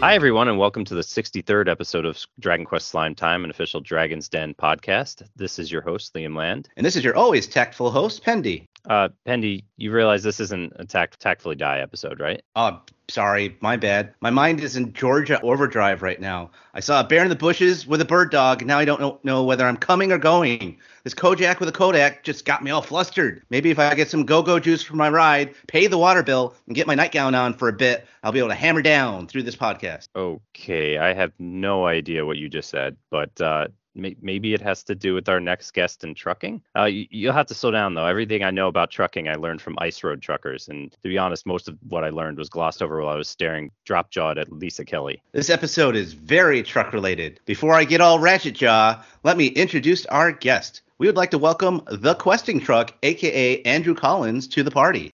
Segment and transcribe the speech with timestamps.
[0.00, 3.80] Hi, everyone, and welcome to the 63rd episode of Dragon Quest Slime Time, an official
[3.80, 5.24] Dragon's Den podcast.
[5.34, 6.68] This is your host, Liam Land.
[6.76, 8.66] And this is your always tactful host, Pendy.
[8.88, 12.40] Uh, Pendy, you realize this isn't a tact- Tactfully Die episode, right?
[12.54, 14.14] Oh, sorry, my bad.
[14.20, 16.50] My mind is in Georgia overdrive right now.
[16.74, 19.00] I saw a bear in the bushes with a bird dog, and now I don't
[19.00, 20.78] know, know whether I'm coming or going.
[21.04, 23.42] This Kojak with a Kodak just got me all flustered.
[23.50, 26.76] Maybe if I get some go-go juice for my ride, pay the water bill, and
[26.76, 29.56] get my nightgown on for a bit, I'll be able to hammer down through this
[29.56, 30.08] podcast.
[30.14, 34.94] Okay, I have no idea what you just said, but uh, maybe it has to
[34.94, 36.62] do with our next guest in trucking.
[36.76, 38.06] Uh, you, you'll have to slow down, though.
[38.06, 41.46] Everything I know about trucking, I learned from ice road truckers, and to be honest,
[41.46, 44.52] most of what I learned was glossed over while I was staring drop jawed at
[44.52, 45.22] Lisa Kelly.
[45.32, 47.40] This episode is very truck related.
[47.44, 50.82] Before I get all ratchet jaw, let me introduce our guest.
[50.98, 55.12] We would like to welcome the Questing Truck, aka Andrew Collins, to the party.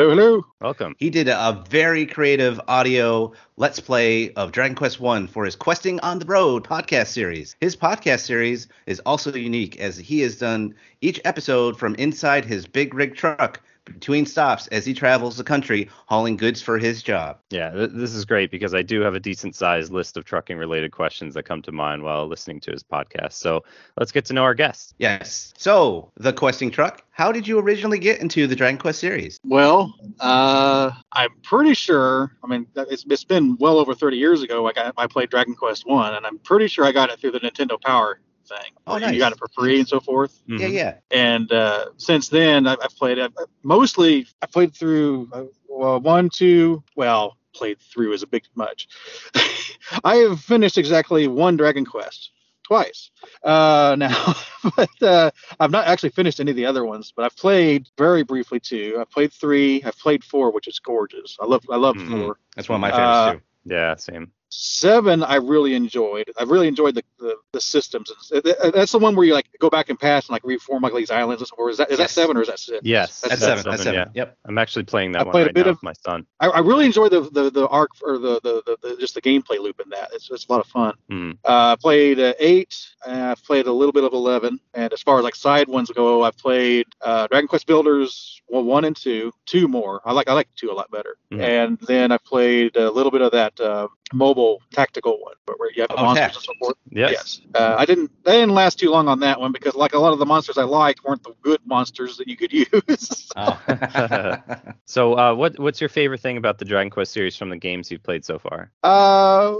[0.00, 0.46] Hello, hello.
[0.62, 0.96] Welcome.
[0.98, 5.54] He did a, a very creative audio let's play of Dragon Quest One for his
[5.54, 7.54] Questing on the Road podcast series.
[7.60, 12.66] His podcast series is also unique as he has done each episode from inside his
[12.66, 13.60] big rig truck
[13.92, 17.38] between stops as he travels the country hauling goods for his job.
[17.50, 20.56] Yeah, th- this is great because I do have a decent sized list of trucking
[20.56, 23.32] related questions that come to mind while listening to his podcast.
[23.32, 23.64] So
[23.96, 24.94] let's get to know our guest.
[24.98, 25.52] Yes.
[25.56, 29.38] So, the Questing Truck, how did you originally get into the Dragon Quest series?
[29.44, 32.32] Well, uh, I'm pretty sure.
[32.42, 34.66] I mean, it's, it's been well over 30 years ago.
[34.66, 37.32] I got I played Dragon Quest One, and I'm pretty sure I got it through
[37.32, 38.72] the Nintendo Power thing.
[38.86, 39.12] Oh, where nice.
[39.14, 40.42] You got it for free and so forth.
[40.46, 40.72] Yeah, Mhm.
[40.72, 40.94] yeah.
[41.10, 43.32] And uh, since then, I've, I've played it.
[43.62, 46.82] Mostly, I played through uh, well, one, two.
[46.96, 48.88] Well, played through is a bit much.
[50.04, 52.30] I have finished exactly one Dragon Quest
[52.62, 53.10] twice
[53.42, 54.34] uh, now,
[54.76, 57.12] but uh, I've not actually finished any of the other ones.
[57.16, 58.96] But I've played very briefly two.
[59.00, 59.82] I've played three.
[59.84, 61.36] I've played four, which is gorgeous.
[61.40, 62.10] I love I love Mhm.
[62.22, 62.38] four.
[62.56, 63.40] That's one of my favorites Uh, too.
[63.64, 64.32] Yeah, same.
[64.52, 66.30] Seven, I really enjoyed.
[66.38, 68.12] I really enjoyed the, the, the systems.
[68.32, 68.42] And
[68.74, 71.10] That's the one where you like go back and past and like reform like these
[71.10, 71.48] islands.
[71.56, 72.80] Or is that is that seven or is that six?
[72.82, 73.70] Yes, That's that's seven.
[73.70, 73.94] That's seven.
[74.14, 74.22] Yeah.
[74.22, 74.38] Yep.
[74.46, 76.26] I'm actually playing that I one played a right bit now of- with my son.
[76.40, 79.22] I, I really enjoy the, the the arc or the the, the, the just the
[79.22, 80.10] gameplay loop in that.
[80.12, 80.94] It's it's a lot of fun.
[81.10, 81.32] Mhm.
[81.44, 82.76] Uh, I played uh, eight.
[83.06, 84.60] And I've played a little bit of eleven.
[84.74, 88.62] And as far as like side ones go, I've played uh, Dragon Quest Builders well,
[88.64, 89.32] one and two.
[89.46, 90.02] Two more.
[90.04, 91.16] I like I like two a lot better.
[91.32, 91.40] Mhm.
[91.40, 95.70] And then I played a little bit of that uh, mobile tactical one, but where
[95.74, 96.76] you have the Oh, monsters and so forth.
[96.90, 97.12] Yes.
[97.12, 97.40] Yes.
[97.54, 98.10] Uh, I didn't.
[98.26, 100.58] I didn't last too long on that one because, like a lot of the monsters
[100.58, 102.52] I liked, weren't the good monsters that you could
[102.88, 103.28] use.
[103.36, 103.60] Oh.
[104.84, 107.90] So, uh, what what's your favorite thing about the Dragon Quest series from the games
[107.90, 108.72] you've played so far?
[108.82, 109.54] uh,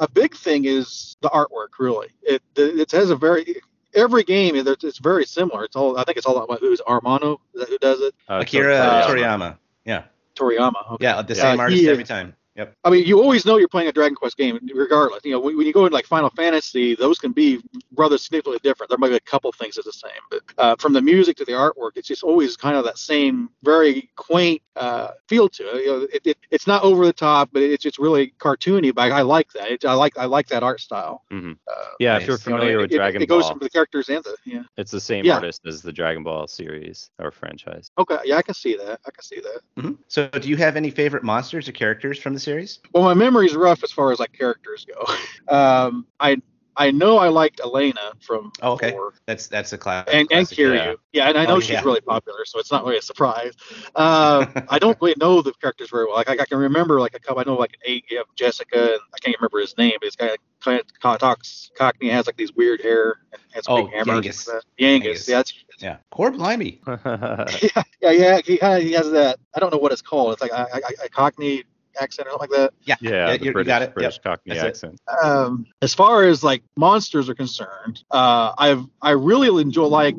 [0.00, 1.78] a big thing is the artwork.
[1.78, 3.56] Really, it it has a very
[3.94, 4.56] every game.
[4.56, 5.64] It's it's very similar.
[5.64, 5.98] It's all.
[5.98, 8.14] I think it's all about who's Armano who does it.
[8.28, 9.58] Uh, Akira Uh, Toriyama.
[9.84, 10.04] Yeah.
[10.34, 10.92] Toriyama.
[10.92, 11.04] Okay.
[11.04, 12.34] Yeah, the same he artist is- every time.
[12.58, 12.74] Yep.
[12.84, 15.24] I mean, you always know you're playing a Dragon Quest game, regardless.
[15.24, 17.60] You know, when, when you go into like Final Fantasy, those can be
[17.94, 18.90] rather significantly different.
[18.90, 21.44] There might be a couple things that's the same, but uh, from the music to
[21.44, 25.84] the artwork, it's just always kind of that same very quaint uh, feel to it.
[25.84, 26.38] You know, it, it.
[26.50, 28.92] It's not over the top, but it's it's really cartoony.
[28.92, 29.70] But I like that.
[29.70, 31.22] It, I like I like that art style.
[31.30, 31.52] Mm-hmm.
[31.68, 32.22] Uh, Yeah, Nice.
[32.22, 34.08] if you're You know, familiar it, with it- Dragon it goes Ball, from the characters
[34.08, 34.62] and the yeah.
[34.76, 35.34] it's the same Yeah.
[35.36, 37.90] artist as the Dragon Ball series or franchise.
[37.98, 38.98] Okay, yeah, I can see that.
[39.06, 39.60] I can see that.
[39.80, 42.80] hmm So, do you have any favorite monsters or characters from the series?
[42.92, 45.04] Well, my memory's rough as far as like characters go.
[45.54, 46.36] Um, I
[46.76, 48.90] I know I liked Alena from Oh, okay.
[48.92, 49.14] four.
[49.26, 50.06] That's that's a class.
[50.08, 50.58] and, and classic.
[50.58, 50.74] Kiryl.
[50.76, 50.94] yeah.
[51.12, 51.28] Yeah.
[51.30, 51.82] and I know Oh, she's yeah.
[51.82, 53.54] really popular, so it's not really a surprise.
[53.96, 56.14] Uh, I don't really know the characters very well.
[56.16, 57.40] Like I, I can remember like a couple.
[57.40, 58.04] I know like an eight.
[58.10, 61.70] You have Jessica, and I can't remember his name, but this guy kind of talks
[61.76, 64.20] Cockney, has like these weird hair, and has Oh, big hammer.
[64.20, 64.48] Genghis.
[64.48, 64.62] Yangus.
[64.78, 65.28] Genghis.
[65.28, 65.96] Yeah, that's, Yeah.
[66.10, 66.80] Core Blimey.
[66.86, 67.46] yeah,
[68.02, 68.40] yeah, yeah.
[68.44, 69.38] He he has that.
[69.54, 70.34] I don't know what it's called.
[70.34, 71.64] It's like a, a, a Cockney
[72.00, 72.72] accent or something like that.
[72.82, 72.96] Yeah.
[73.00, 73.94] yeah, the you, you British, got it.
[73.94, 74.22] British Yep.
[74.24, 74.86] Cockney That's it.
[74.86, 75.00] accent.
[75.22, 80.16] um, as far as like monsters are concerned, uh, I've I really enjoy like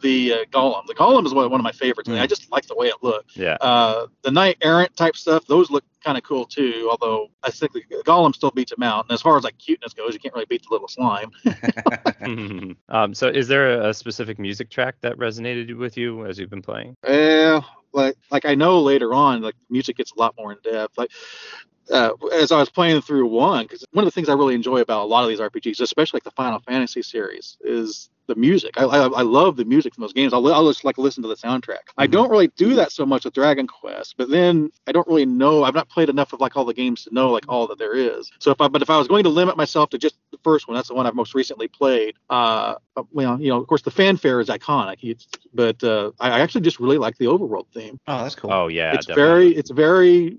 [0.00, 0.84] the uh, golem.
[0.86, 2.08] The golem is one, one of my favorites.
[2.08, 2.20] I, Mm.
[2.22, 3.36] I just like the way it looks.
[3.36, 3.56] Yeah.
[3.60, 6.88] Uh, the knight errant type stuff, those look kind of cool too.
[6.90, 9.06] Although I think the golem still beats him out.
[9.06, 11.30] And as far as like cuteness goes, you can't really beat the little slime.
[12.88, 16.62] um, so, is there a specific music track that resonated with you as you've been
[16.62, 16.96] playing?
[17.06, 17.60] Yeah,
[17.92, 20.96] like like I know later on, like music gets a lot more in depth.
[20.98, 21.10] Like
[21.90, 24.80] uh, as I was playing through one, because one of the things I really enjoy
[24.80, 28.74] about a lot of these RPGs, especially like the Final Fantasy series, is the music.
[28.76, 30.32] I, I, I love the music from those games.
[30.32, 31.88] I'll, I'll just like listen to the soundtrack.
[31.98, 35.26] I don't really do that so much with Dragon Quest, but then I don't really
[35.26, 35.64] know.
[35.64, 37.94] I've not played enough of like all the games to know like all that there
[37.94, 38.30] is.
[38.38, 40.68] So if I, but if I was going to limit myself to just the first
[40.68, 42.14] one, that's the one I've most recently played.
[42.30, 42.74] Uh,
[43.12, 46.80] well, you know, of course the fanfare is iconic, it's, but uh, I actually just
[46.80, 47.98] really like the overworld theme.
[48.06, 48.50] Oh, that's cool.
[48.50, 49.24] Oh yeah, it's definitely.
[49.24, 50.38] very, it's very.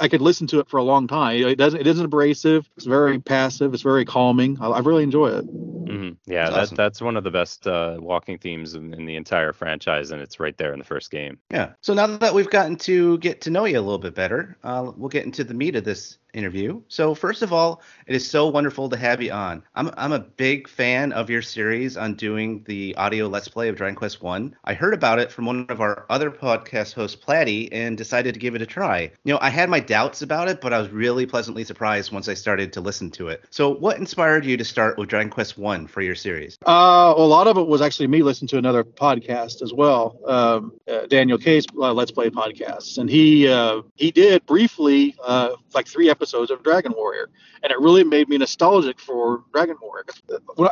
[0.00, 1.42] I could listen to it for a long time.
[1.42, 1.80] It doesn't.
[1.80, 2.68] It isn't abrasive.
[2.76, 3.72] It's very passive.
[3.72, 4.58] It's very calming.
[4.60, 5.46] I, I really enjoy it.
[5.86, 6.76] hmm Yeah, That's that, awesome.
[6.76, 10.40] that's one of the best uh, walking themes in, in the entire franchise, and it's
[10.40, 11.38] right there in the first game.
[11.50, 11.72] Yeah.
[11.80, 14.92] So now that we've gotten to get to know you a little bit better, uh,
[14.96, 16.82] we'll get into the meat of this interview.
[16.88, 19.62] So first of all, it is so wonderful to have you on.
[19.74, 23.76] I'm I'm a big fan of your series on doing the audio let's play of
[23.76, 24.54] Dragon Quest One.
[24.64, 28.40] I heard about it from one of our other podcast hosts, Platty, and decided to
[28.40, 29.10] give it a try.
[29.24, 32.28] You know, I had my doubts about it, but I was really pleasantly surprised once
[32.28, 33.44] I started to listen to it.
[33.50, 36.58] So what inspired you to start with Dragon Quest One for your series?
[36.66, 40.74] Uh, a lot of it was actually me listening to another podcast as well, um,
[40.86, 45.86] uh, Daniel K's uh, Let's Play podcast, and he uh, he did briefly uh, like
[45.86, 47.28] three episodes of Dragon Warrior,
[47.62, 50.04] and it really made me nostalgic for Dragon Warrior.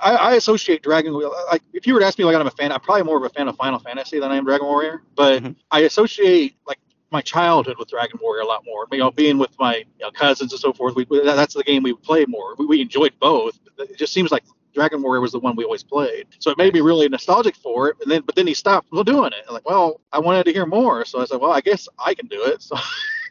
[0.03, 1.13] I, I associate Dragon,
[1.51, 3.25] like if you were to ask me like I'm a fan, I'm probably more of
[3.25, 5.57] a fan of Final Fantasy than I am Dragon Warrior, but Mhm.
[5.71, 6.79] I associate like
[7.11, 8.87] my childhood with Dragon Warrior a lot more.
[8.93, 11.83] You know, being with my you know, cousins and so forth, we, that's the game
[11.83, 12.55] we played more.
[12.59, 13.59] We, we enjoyed both.
[13.79, 16.27] It just seems like Dragon Warrior was the one we always played.
[16.41, 17.97] So it made me really nostalgic for it.
[18.03, 19.45] And then, but then he stopped doing it.
[19.47, 21.05] I'm like, well, I wanted to hear more.
[21.05, 22.61] So I said, well, I guess I can do it.
[22.63, 22.77] So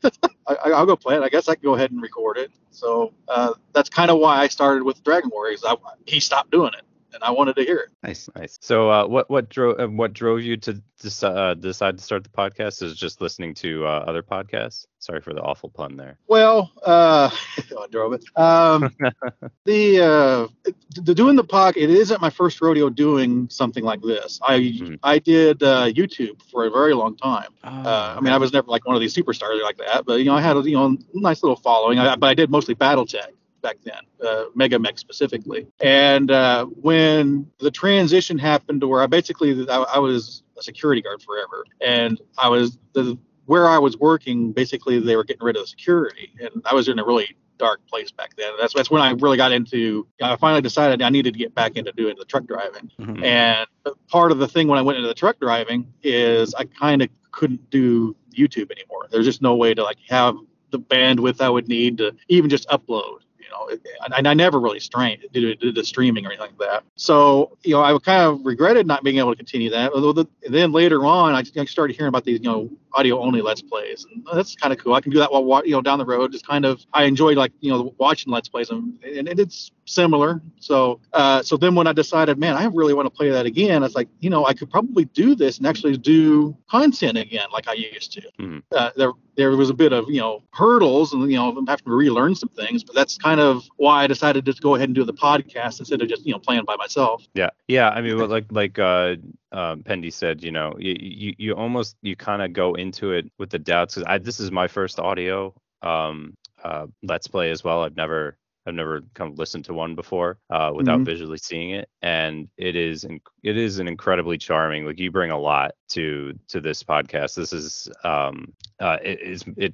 [0.47, 1.21] I, I- I'll go play it.
[1.21, 2.51] I guess I can go ahead and record it.
[2.71, 5.53] So uh, that's kind of why I started with Dragon Warrior.
[5.55, 5.75] is I,
[6.05, 7.89] he stopped doing it, and I wanted to hear it.
[8.03, 8.29] Nice.
[8.35, 8.57] Nice.
[8.61, 12.23] So, uh, what what drove uh, what drove you to dec- uh, decide to start
[12.23, 12.81] the podcast?
[12.83, 14.85] Is just listening to uh, other podcasts?
[14.99, 16.17] Sorry for the awful pun there.
[16.27, 18.23] Well, uh, I drove it.
[18.37, 18.95] Um,
[19.65, 20.71] the uh,
[21.01, 24.39] the doing the pod, it isn't my first rodeo doing something like this.
[24.41, 24.99] I Mhm.
[25.03, 27.49] I did uh, YouTube for a very long time.
[27.63, 30.19] Oh, Uh, I mean, I was never like one of these superstars like that, but
[30.19, 31.99] you know, I had a you know nice little following.
[31.99, 33.31] I, but I did mostly battle BattleTech
[33.63, 35.65] back then, uh, MegaMek specifically.
[35.81, 41.01] And uh, when the transition happened to where I basically I, I was a security
[41.01, 44.51] guard forever, and I was the where I was working.
[44.51, 47.85] Basically, they were getting rid of the security, and I was in a really dark
[47.87, 48.51] place back then.
[48.59, 50.05] That's that's when I really got into.
[50.21, 52.91] I finally decided I needed to get back into doing the truck driving.
[52.99, 53.23] Mhm.
[53.23, 53.67] And
[54.09, 57.09] part of the thing when I went into the truck driving is I kind of
[57.31, 59.07] couldn't do YouTube anymore.
[59.09, 60.35] There's just no way to like have
[60.71, 63.19] the bandwidth I would need to even just upload.
[63.53, 63.77] Know,
[64.15, 66.83] and I never really strained did, did the streaming or anything like that.
[66.95, 69.93] So you know, I kind of regretted not being able to continue that.
[69.93, 73.41] Although the, then later on, I, I started hearing about these you know audio only
[73.41, 74.93] let's plays, and that's kind of cool.
[74.93, 76.31] I can do that while you know down the road.
[76.31, 80.41] Just kind of I enjoy like you know watching let's plays, and, and it's similar.
[80.59, 83.83] So uh, so then when I decided, man, I really want to play that again,
[83.83, 87.47] I was like, you know, I could probably do this and actually do content again
[87.51, 88.21] like I used to.
[88.39, 88.63] Mhm.
[88.71, 91.91] Uh, there there was a bit of you know hurdles and you know having to
[91.91, 95.03] relearn some things, but that's kind of why I decided to go ahead and do
[95.03, 97.25] the podcast instead of just you know playing by myself.
[97.33, 97.89] Yeah, yeah.
[97.89, 99.15] I mean, like like uh,
[99.51, 103.31] um, Pendy said, you know, you you, you almost you kind of go into it
[103.37, 107.63] with the doubts because I this is my first audio um uh let's play as
[107.63, 107.83] well.
[107.83, 111.05] I've never I've never kind of listened to one before uh, without Mhm.
[111.05, 114.85] visually seeing it, and it is inc- it is an incredibly charming.
[114.85, 117.35] Like you bring a lot to to this podcast.
[117.35, 119.73] This is um uh it is it,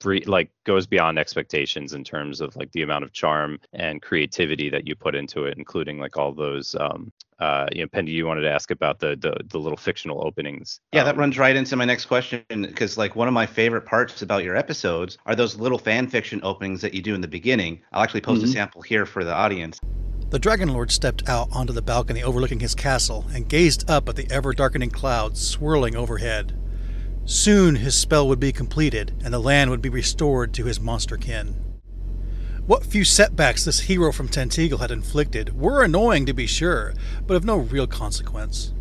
[0.00, 4.68] bre- like goes beyond expectations in terms of like the amount of charm and creativity
[4.70, 7.12] that you put into it, including like all those um
[7.42, 10.80] uh you know Pendy you wanted to ask about the the, the little fictional openings.
[10.92, 13.86] Yeah, that Um, runs right into my next question because like one of my favorite
[13.86, 17.28] parts about your episodes are those little fan fiction openings that you do in the
[17.28, 17.80] beginning.
[17.92, 18.52] I'll actually post a Mhm.
[18.56, 19.78] sample here for the audience.
[20.30, 24.16] The Dragon Lord stepped out onto the balcony overlooking his castle and gazed up at
[24.16, 26.58] the ever darkening clouds swirling overhead.
[27.24, 31.16] Soon his spell would be completed, and the land would be restored to his monster
[31.16, 31.56] kin.
[32.64, 36.94] What few setbacks this hero from Tantegel had inflicted were annoying to be sure,
[37.26, 38.72] but of no real consequence.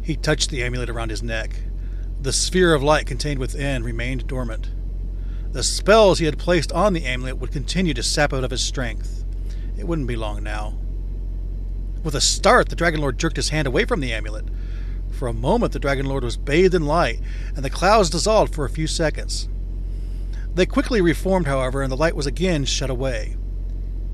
[0.00, 1.54] He touched the amulet around his neck.
[2.18, 4.70] The sphere of light contained within remained dormant.
[5.52, 8.64] The spells he had placed on the amulet would continue to sap out of his
[8.64, 9.22] strength.
[9.76, 10.78] It wouldn't be long now.
[12.02, 14.46] With a start, the Dragon Lord jerked his hand away from the amulet.
[15.10, 17.20] For a moment, the Dragon Lord was bathed in light,
[17.54, 19.50] and the clouds dissolved for a few seconds.
[20.54, 23.36] They quickly reformed, however, and the light was again shut away.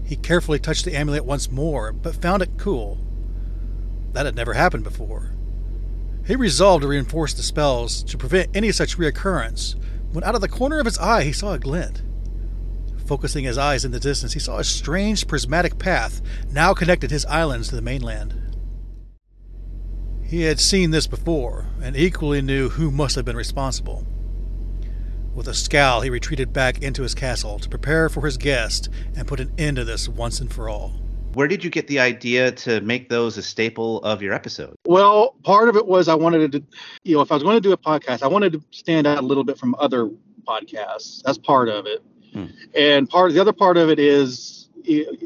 [0.05, 2.99] He carefully touched the amulet once more, but found it cool.
[4.13, 5.33] That had never happened before.
[6.27, 9.75] He resolved to reinforce the spells to prevent any such reoccurrence,
[10.13, 12.03] when out of the corner of his eye he saw a glint.
[13.07, 17.27] Focusing his eyes in the distance, he saw a strange prismatic path now connected his
[17.27, 18.35] islands to the mainland.
[20.23, 24.07] He had seen this before, and equally knew who must have been responsible.
[25.39, 29.25] With a scowl, he retreated back into his castle to prepare for his guest and
[29.25, 30.89] put an end to this once and for all.
[31.35, 34.75] Where did you get the idea to make those a staple of your episode?
[34.85, 36.65] Well, part of it was I wanted to,
[37.05, 39.19] you know, if I was going to do a podcast, I wanted to stand out
[39.19, 40.11] a little bit from other
[40.45, 41.23] podcasts.
[41.23, 42.03] That's part of it.
[42.33, 42.47] Hmm.
[42.75, 44.58] And part the other part of it is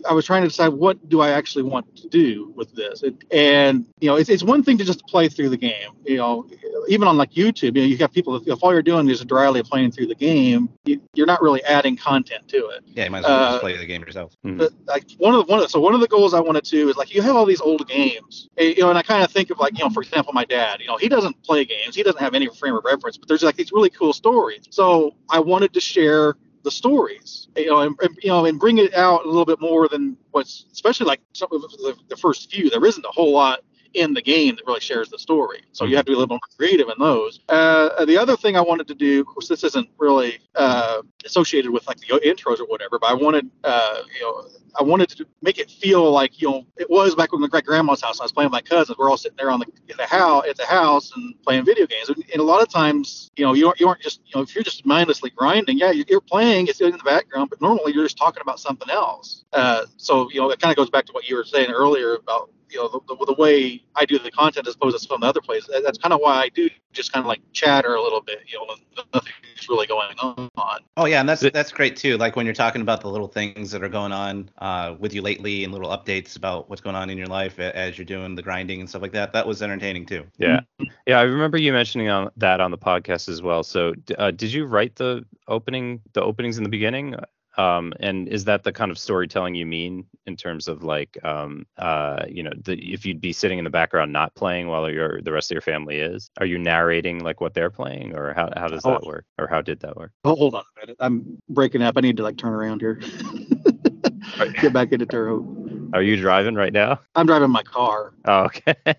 [0.09, 3.02] I was trying to decide what do I actually want to do with this.
[3.02, 5.90] It, and you know, it's, it's one thing to just play through the game.
[6.04, 6.49] You know,
[6.88, 9.25] even on like YouTube, you know, you have people that if all you're doing is
[9.25, 12.83] dryly playing through the game, you, are not really adding content to it.
[12.87, 14.37] Yeah, you might as well uh, just play the game yourself.
[14.42, 14.59] Hmm.
[14.59, 16.64] But like one of the, one of the, so one of the goals I wanted
[16.64, 19.31] to is like you have all these old games, you know, and I kind of
[19.31, 20.81] think of like you know, for example, my dad.
[20.81, 23.42] You know, he doesn't play games, he doesn't have any frame of reference, but there's
[23.42, 24.64] like these really cool stories.
[24.71, 28.78] So I wanted to share the stories, you know, and, and, you know, and bring
[28.78, 32.50] it out a little bit more than what's, especially like some of the, the first
[32.50, 32.71] few.
[32.71, 33.61] There isn't a whole lot
[33.95, 35.62] in the game that really shares the story.
[35.73, 37.40] So you have to be a little more creative in those.
[37.49, 41.71] Uh, the other thing I wanted to do, of course, this isn't really uh, associated
[41.71, 44.49] with like the intros or whatever, but I wanted, uh, you know,
[44.79, 47.64] I wanted to make it feel like you know it was back when my great
[47.64, 48.21] grandma's house.
[48.21, 48.97] I was playing with my cousins.
[48.99, 51.87] We're all sitting there on the in the house at the house and playing video
[51.87, 52.09] games.
[52.09, 54.43] And, and a lot of times, you know, you aren't, you aren't just you know
[54.43, 58.05] if you're just mindlessly grinding, yeah, you're playing, it's in the background, but normally you're
[58.05, 59.45] just talking about something else.
[59.52, 62.14] Uh, so you know, it kind of goes back to what you were saying earlier
[62.14, 65.23] about you know the, the, the, way I do the content as opposed to some
[65.23, 65.71] other places.
[65.85, 68.41] That's kind of why I do just kind of like chatter a little bit.
[68.47, 70.50] You know, nothing's really going on.
[70.97, 72.16] Oh yeah, and that's that's great too.
[72.16, 75.23] Like when you're talking about the little things that are going on uh, with you
[75.23, 78.42] lately and little updates about what's going on in your life as you're doing the
[78.42, 79.33] grinding and stuff like that.
[79.33, 80.25] That was entertaining too.
[80.38, 80.61] Yeah,
[81.07, 81.19] yeah.
[81.19, 83.62] I remember you mentioning on that on the podcast as well.
[83.62, 87.14] So uh, did you write the opening the openings in the beginning?
[87.59, 91.66] Um, and is that the kind of storytelling you mean in terms of like, um,
[91.76, 95.21] uh, you know, the, if you'd be sitting in the background not playing while your
[95.23, 96.30] the rest of your family is?
[96.38, 99.06] Are you narrating like what they're playing, or how how does that oh.
[99.06, 100.12] work, or how did that work?
[100.25, 101.97] Oh, hold on a minute, I'm breaking up.
[101.97, 103.00] I need to like turn around here.
[104.61, 105.38] Get back into Terre
[105.92, 107.00] are you driving right now?
[107.14, 108.14] I'm driving my car.
[108.25, 108.75] Oh, okay.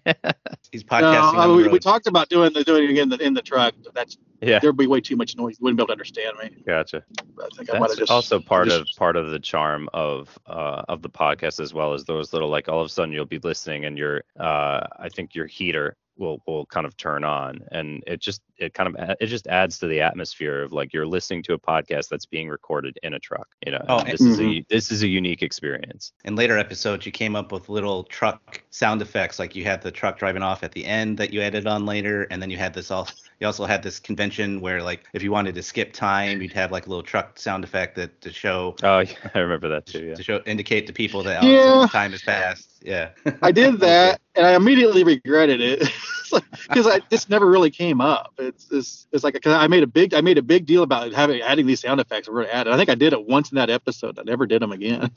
[0.71, 1.35] He's podcasting.
[1.35, 3.73] No, we, we, talked about doing the doing it in the in the truck.
[3.93, 4.59] That's yeah.
[4.59, 5.57] There'd be way too much noise.
[5.59, 6.63] You wouldn't be able to understand me.
[6.65, 7.03] Gotcha.
[7.19, 9.89] I think That's I might have just also part just, of part of the charm
[9.93, 13.13] of uh of the podcast as well as those little like all of a sudden
[13.13, 17.23] you'll be listening and your uh I think your heater will will kind of turn
[17.23, 20.93] on and it just it kind of it just adds to the atmosphere of like
[20.93, 24.21] you're listening to a podcast that's being recorded in a truck you know oh, this
[24.21, 24.31] mm-hmm.
[24.31, 24.61] is a mm-hmm.
[24.69, 29.01] this is a unique experience in later episodes you came up with little truck sound
[29.01, 31.85] effects like you had the truck driving off at the end that you added on
[31.85, 33.07] later and then you had this all
[33.39, 36.71] you also had this convention where like if you wanted to skip time you'd have
[36.71, 40.05] like a little truck sound effect that to show oh yeah, i remember that too
[40.07, 41.87] yeah to show indicate to people that oh, yeah.
[41.87, 43.09] time has passed yeah
[43.41, 45.89] i did that and i immediately regretted it
[46.67, 48.33] because I this never really came up.
[48.37, 51.13] It's it's, it's like cause I made a big I made a big deal about
[51.13, 52.27] having adding these sound effects.
[52.27, 52.73] We're gonna add it.
[52.73, 54.17] I think I did it once in that episode.
[54.19, 55.11] I never did them again.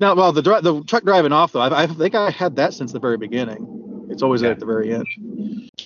[0.00, 2.92] now, well, the the truck driving off though, I, I, think I had that since
[2.92, 3.87] the very beginning.
[4.10, 4.50] It's always yeah.
[4.50, 5.06] at the very end.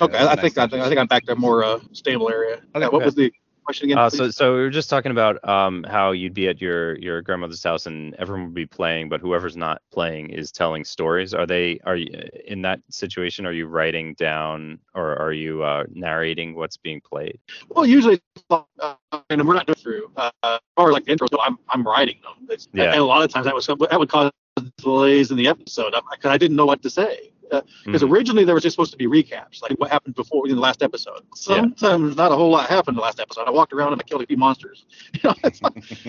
[0.00, 2.30] Okay, I, I, think I think I think I'm back to a more uh, stable
[2.30, 2.60] area.
[2.74, 3.32] Okay, what was the
[3.64, 3.98] question again?
[3.98, 7.22] Uh, so, so we were just talking about um, how you'd be at your your
[7.22, 11.34] grandmother's house and everyone would be playing, but whoever's not playing is telling stories.
[11.34, 11.80] Are they?
[11.84, 12.08] Are you
[12.46, 13.46] in that situation?
[13.46, 17.38] Are you writing down or are you uh, narrating what's being played?
[17.68, 18.94] Well, usually, uh,
[19.30, 21.26] and we're not doing through uh, or like intro.
[21.30, 22.48] So I'm I'm writing them.
[22.50, 22.92] It's, yeah.
[22.92, 24.30] And a lot of times that was that would cause
[24.76, 28.14] delays in the episode because I didn't know what to say because uh, mm-hmm.
[28.14, 30.82] originally there was just supposed to be recaps, like what happened before in the last
[30.82, 31.20] episode.
[31.34, 32.22] Sometimes yeah.
[32.22, 33.46] not a whole lot happened in the last episode.
[33.46, 34.86] I walked around and I killed a few monsters.
[35.24, 35.62] right,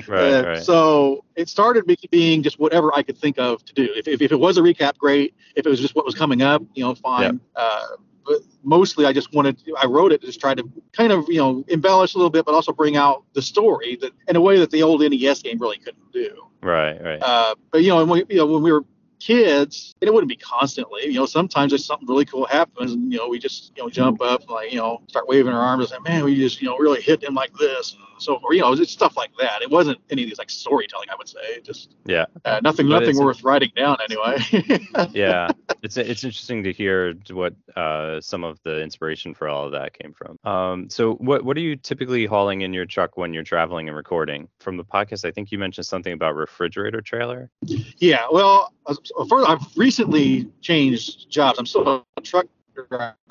[0.10, 0.64] uh, right.
[0.64, 3.90] So it started being just whatever I could think of to do.
[3.96, 5.36] If, if, if, it was a recap, great.
[5.56, 7.40] If it was just what was coming up, you know, fine.
[7.56, 7.88] Uh,
[8.26, 11.26] but mostly I just wanted to, I wrote it to just try to kind of
[11.28, 14.42] you know embellish a little bit, but also bring out the story that in a
[14.42, 16.48] way that the old NES game really couldn't do.
[16.62, 17.22] Right, right.
[17.22, 18.86] Uh, but you know, when we, you know when we were
[19.24, 21.06] kids, and it wouldn't be constantly.
[21.06, 23.90] You know, sometimes just something really cool happens, and you know, we just you know
[23.90, 26.68] jump up like you know start waving our arms and say, man, we just you
[26.68, 29.62] know really hit him like this, and so you know, it's stuff like that.
[29.62, 31.62] It wasn't any of these like storytelling, I would say.
[31.62, 34.80] Just yeah, uh, nothing, but nothing worth writing down anyway.
[35.12, 35.50] yeah,
[35.82, 39.98] it's it's interesting to hear what uh, some of the inspiration for all of that
[39.98, 40.38] came from.
[40.50, 43.96] Um, so what what are you typically hauling in your truck when you're traveling and
[43.96, 44.48] recording?
[44.60, 47.50] From the podcast, I think you mentioned something about refrigerator trailer.
[47.98, 48.74] Yeah, well,
[49.30, 51.60] first, I've recently changed jobs.
[51.60, 52.48] I'm still a truck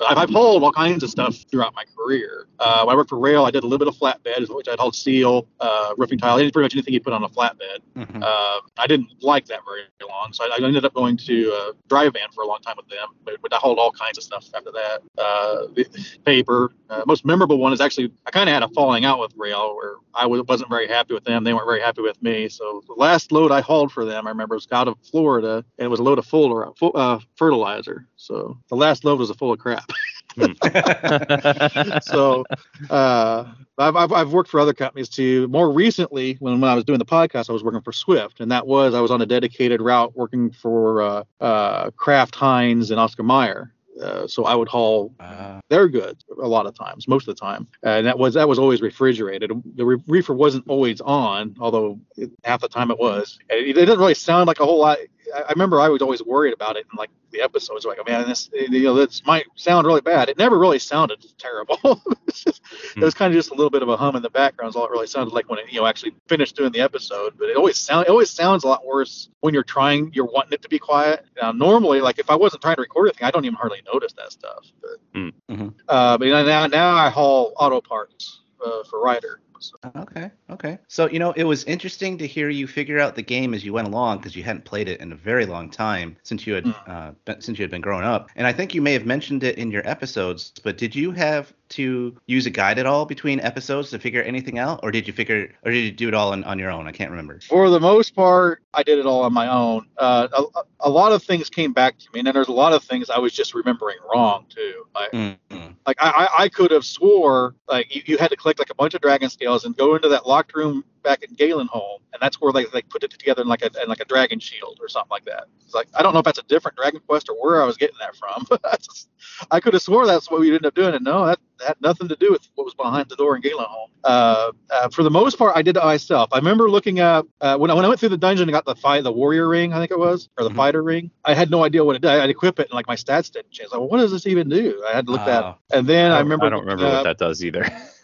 [0.07, 2.47] I've, I've hauled all kinds of stuff throughout my career.
[2.59, 4.79] Uh, when I worked for Roehl, I did a little bit of flatbed, which I'd
[4.79, 7.79] hauled steel, uh, roofing tile, pretty much anything you put on a flatbed.
[7.95, 8.23] Mhm.
[8.23, 11.71] Uh, I didn't like that very long, so I, I ended up going to uh,
[11.87, 13.09] dry van for a long time with them.
[13.23, 15.01] But, but I hauled all kinds of stuff after that.
[15.17, 15.85] Uh, the
[16.25, 16.71] paper.
[16.89, 19.75] Uh, most memorable one is actually I kind of had a falling out with Roehl
[19.75, 21.43] where I was, wasn't very happy with them.
[21.43, 22.49] They weren't very happy with me.
[22.49, 25.85] So the last load I hauled for them, I remember, was out of Florida, and
[25.85, 28.07] it was a load of full, uh, fertilizer.
[28.23, 29.89] So the last load was a full of crap.
[32.03, 32.45] so
[32.89, 33.45] uh,
[33.77, 35.47] I've, I've, I've worked for other companies too.
[35.49, 38.49] More recently, when, when I was doing the podcast, I was working for Swift, and
[38.51, 42.99] that was I was on a dedicated route working for uh, uh, Kraft Heinz and
[42.99, 43.73] Oscar Mayer.
[44.01, 47.39] Uh, so I would haul Uh, their goods a lot of times, most of the
[47.39, 49.51] time, and that was that was always refrigerated.
[49.75, 53.37] The re- reefer wasn't always on, although it, half the time it was.
[53.49, 54.97] It, it didn't really sound like a whole lot.
[55.35, 58.03] I, I remember I was always worried about it in like the episodes, like, oh,
[58.09, 60.29] man, this you know this might sound really bad.
[60.29, 62.01] It never really sounded terrible.
[62.27, 62.61] It's just-
[62.95, 64.69] It was kind of just a little bit of a hum in the background.
[64.69, 67.33] Is all it really sounded like when it you know actually finished doing the episode.
[67.37, 70.53] But it always sound it always sounds a lot worse when you're trying you're wanting
[70.53, 71.25] it to be quiet.
[71.41, 74.13] Now normally, like if I wasn't trying to record anything, I don't even hardly notice
[74.13, 74.65] that stuff.
[74.81, 75.33] But Mm.
[75.49, 75.73] Mhm.
[75.87, 79.39] uh, but now now I haul auto parts uh, for Ryder.
[79.63, 80.77] So, Okay, okay.
[80.89, 83.71] So, you know, it was interesting to hear you figure out the game as you
[83.71, 86.65] went along because you hadn't played it in a very long time since you had
[86.65, 86.75] Mm.
[86.87, 88.29] uh, been, since you had been growing up.
[88.35, 91.53] And I think you may have mentioned it in your episodes, but did you have
[91.69, 95.13] to use a guide at all between episodes to figure anything out, or did you
[95.13, 96.87] figure, or did you do it all on, on your own?
[96.87, 97.39] I can't remember.
[97.47, 99.87] for the most part, I did it all on my own.
[99.97, 102.73] Uh, a, a lot of things came back to me, and then there's a lot
[102.73, 104.85] of things I was just remembering wrong too.
[104.93, 105.71] Like, Mm-hmm.
[105.87, 108.93] like I, I- could have swore like you, you had to collect like a bunch
[108.93, 112.51] of dragon scales and go into that locked room back in Garinham, and that's where
[112.53, 115.11] they, they put it together in like a in like a dragon shield or something
[115.11, 115.45] like that.
[115.63, 117.77] It's like I don't know if that's a different Dragon Quest or where I was
[117.77, 119.09] getting that from, I, just,
[119.51, 121.81] I could have swore that's what we ended up doing, and no, that, that had
[121.81, 123.87] nothing to do with what was behind the door in Garinham.
[124.05, 126.29] Uh, uh, for the most part, I did it myself.
[126.33, 128.65] I remember looking up uh, when I when I went through the dungeon and got
[128.65, 130.55] the fight the warrior ring, I think it was, or the Mhm.
[130.57, 131.09] fighter ring.
[131.23, 132.11] I had no idea what it did.
[132.11, 133.71] I'd equip it, and like my stats didn't change.
[133.71, 134.83] Like, well, what does this even do?
[134.87, 135.43] I had to look that.
[135.43, 135.61] Up.
[135.71, 137.65] And then I, remember I don't remember what that does either.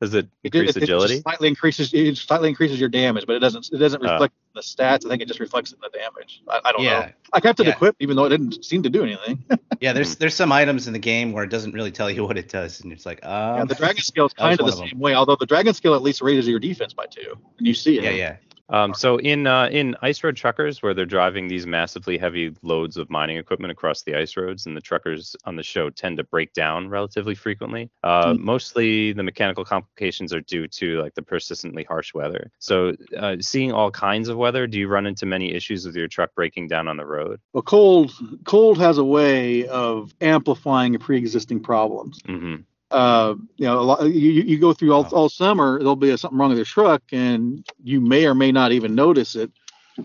[0.00, 1.14] Does it it, increase it- it agility?
[1.14, 4.10] just slightly increases it slightly increases your damage, but it doesn't it doesn't Oh.
[4.12, 5.04] reflect the stats.
[5.06, 6.42] I think it just reflects the damage.
[6.48, 7.00] I, I don't Yeah.
[7.00, 7.08] know.
[7.32, 7.72] I kept it Yeah.
[7.72, 9.44] equipped even though it didn't seem to do anything.
[9.80, 12.36] Yeah, there's there's some items in the game where it doesn't really tell you what
[12.36, 14.78] it does, and it's like, um, yeah, the dragon skill is kind of the of
[14.78, 17.72] same way, although the dragon scale at least raises your defense by two, and you
[17.74, 18.04] see it.
[18.04, 18.36] yeah, yeah.
[18.70, 22.96] Um, so in uh, in ice road truckers, where they're driving these massively heavy loads
[22.96, 26.24] of mining equipment across the ice roads, and the truckers on the show tend to
[26.24, 27.90] break down relatively frequently.
[28.02, 28.38] Uh, Mhm.
[28.38, 32.50] Mostly the mechanical complications are due to like the persistently harsh weather.
[32.58, 36.08] So uh, seeing all kinds of weather, do you run into many issues with your
[36.08, 37.40] truck breaking down on the road?
[37.52, 38.12] Well, cold
[38.44, 42.20] cold has a way of amplifying pre-existing problems.
[42.26, 42.56] hmm
[42.90, 46.38] uh, you know, a lot, you, you go through all, all summer, there'll be something
[46.38, 49.50] wrong with your truck, and you may or may not even notice it.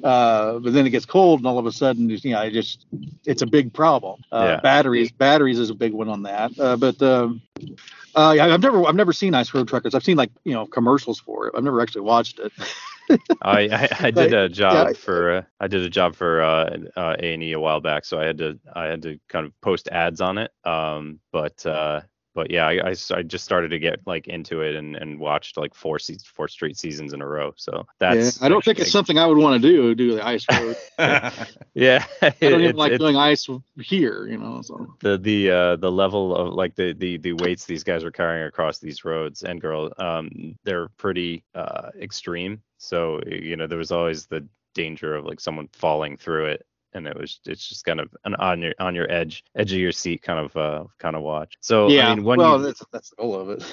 [0.03, 2.85] Uh, but then it gets cold, and all of a sudden, you know, it just
[3.25, 4.21] it's a big problem.
[4.31, 4.59] Uh, Yeah.
[4.61, 6.57] Batteries, batteries is a big one on that.
[6.59, 7.41] Uh, but um,
[8.15, 9.95] uh, I've never I've never seen ice road truckers.
[9.95, 11.53] I've seen like you know commercials for it.
[11.55, 12.51] I've never actually watched it.
[13.41, 16.77] I, I, I did a job I- for uh, I did a job for uh,
[16.97, 19.87] uh, A&E a while back, so I had to I had to kind of post
[19.89, 20.51] ads on it.
[20.65, 22.01] Um, but uh,
[22.35, 25.73] but yeah, I I just started to get like into it and, and watched like
[25.73, 27.53] four se- four straight seasons in a row.
[27.55, 29.95] So that's yeah, I don't think it's something I would want to do.
[29.95, 30.75] Do the ice road.
[31.73, 32.05] yeah.
[32.21, 33.47] I don't even like doing ice
[33.81, 34.27] here.
[34.27, 37.83] You know, so the the uh the level of like the the the weights these
[37.83, 43.55] guys were carrying across these roads and girl um they're pretty uh extreme so you
[43.55, 47.39] know there was always the danger of like someone falling through it and it was
[47.45, 50.39] it's just kind of an on your on your edge edge of your seat kind
[50.39, 52.09] of uh kind of watch so yeah.
[52.09, 53.63] i mean when well, you that's that's the goal of it.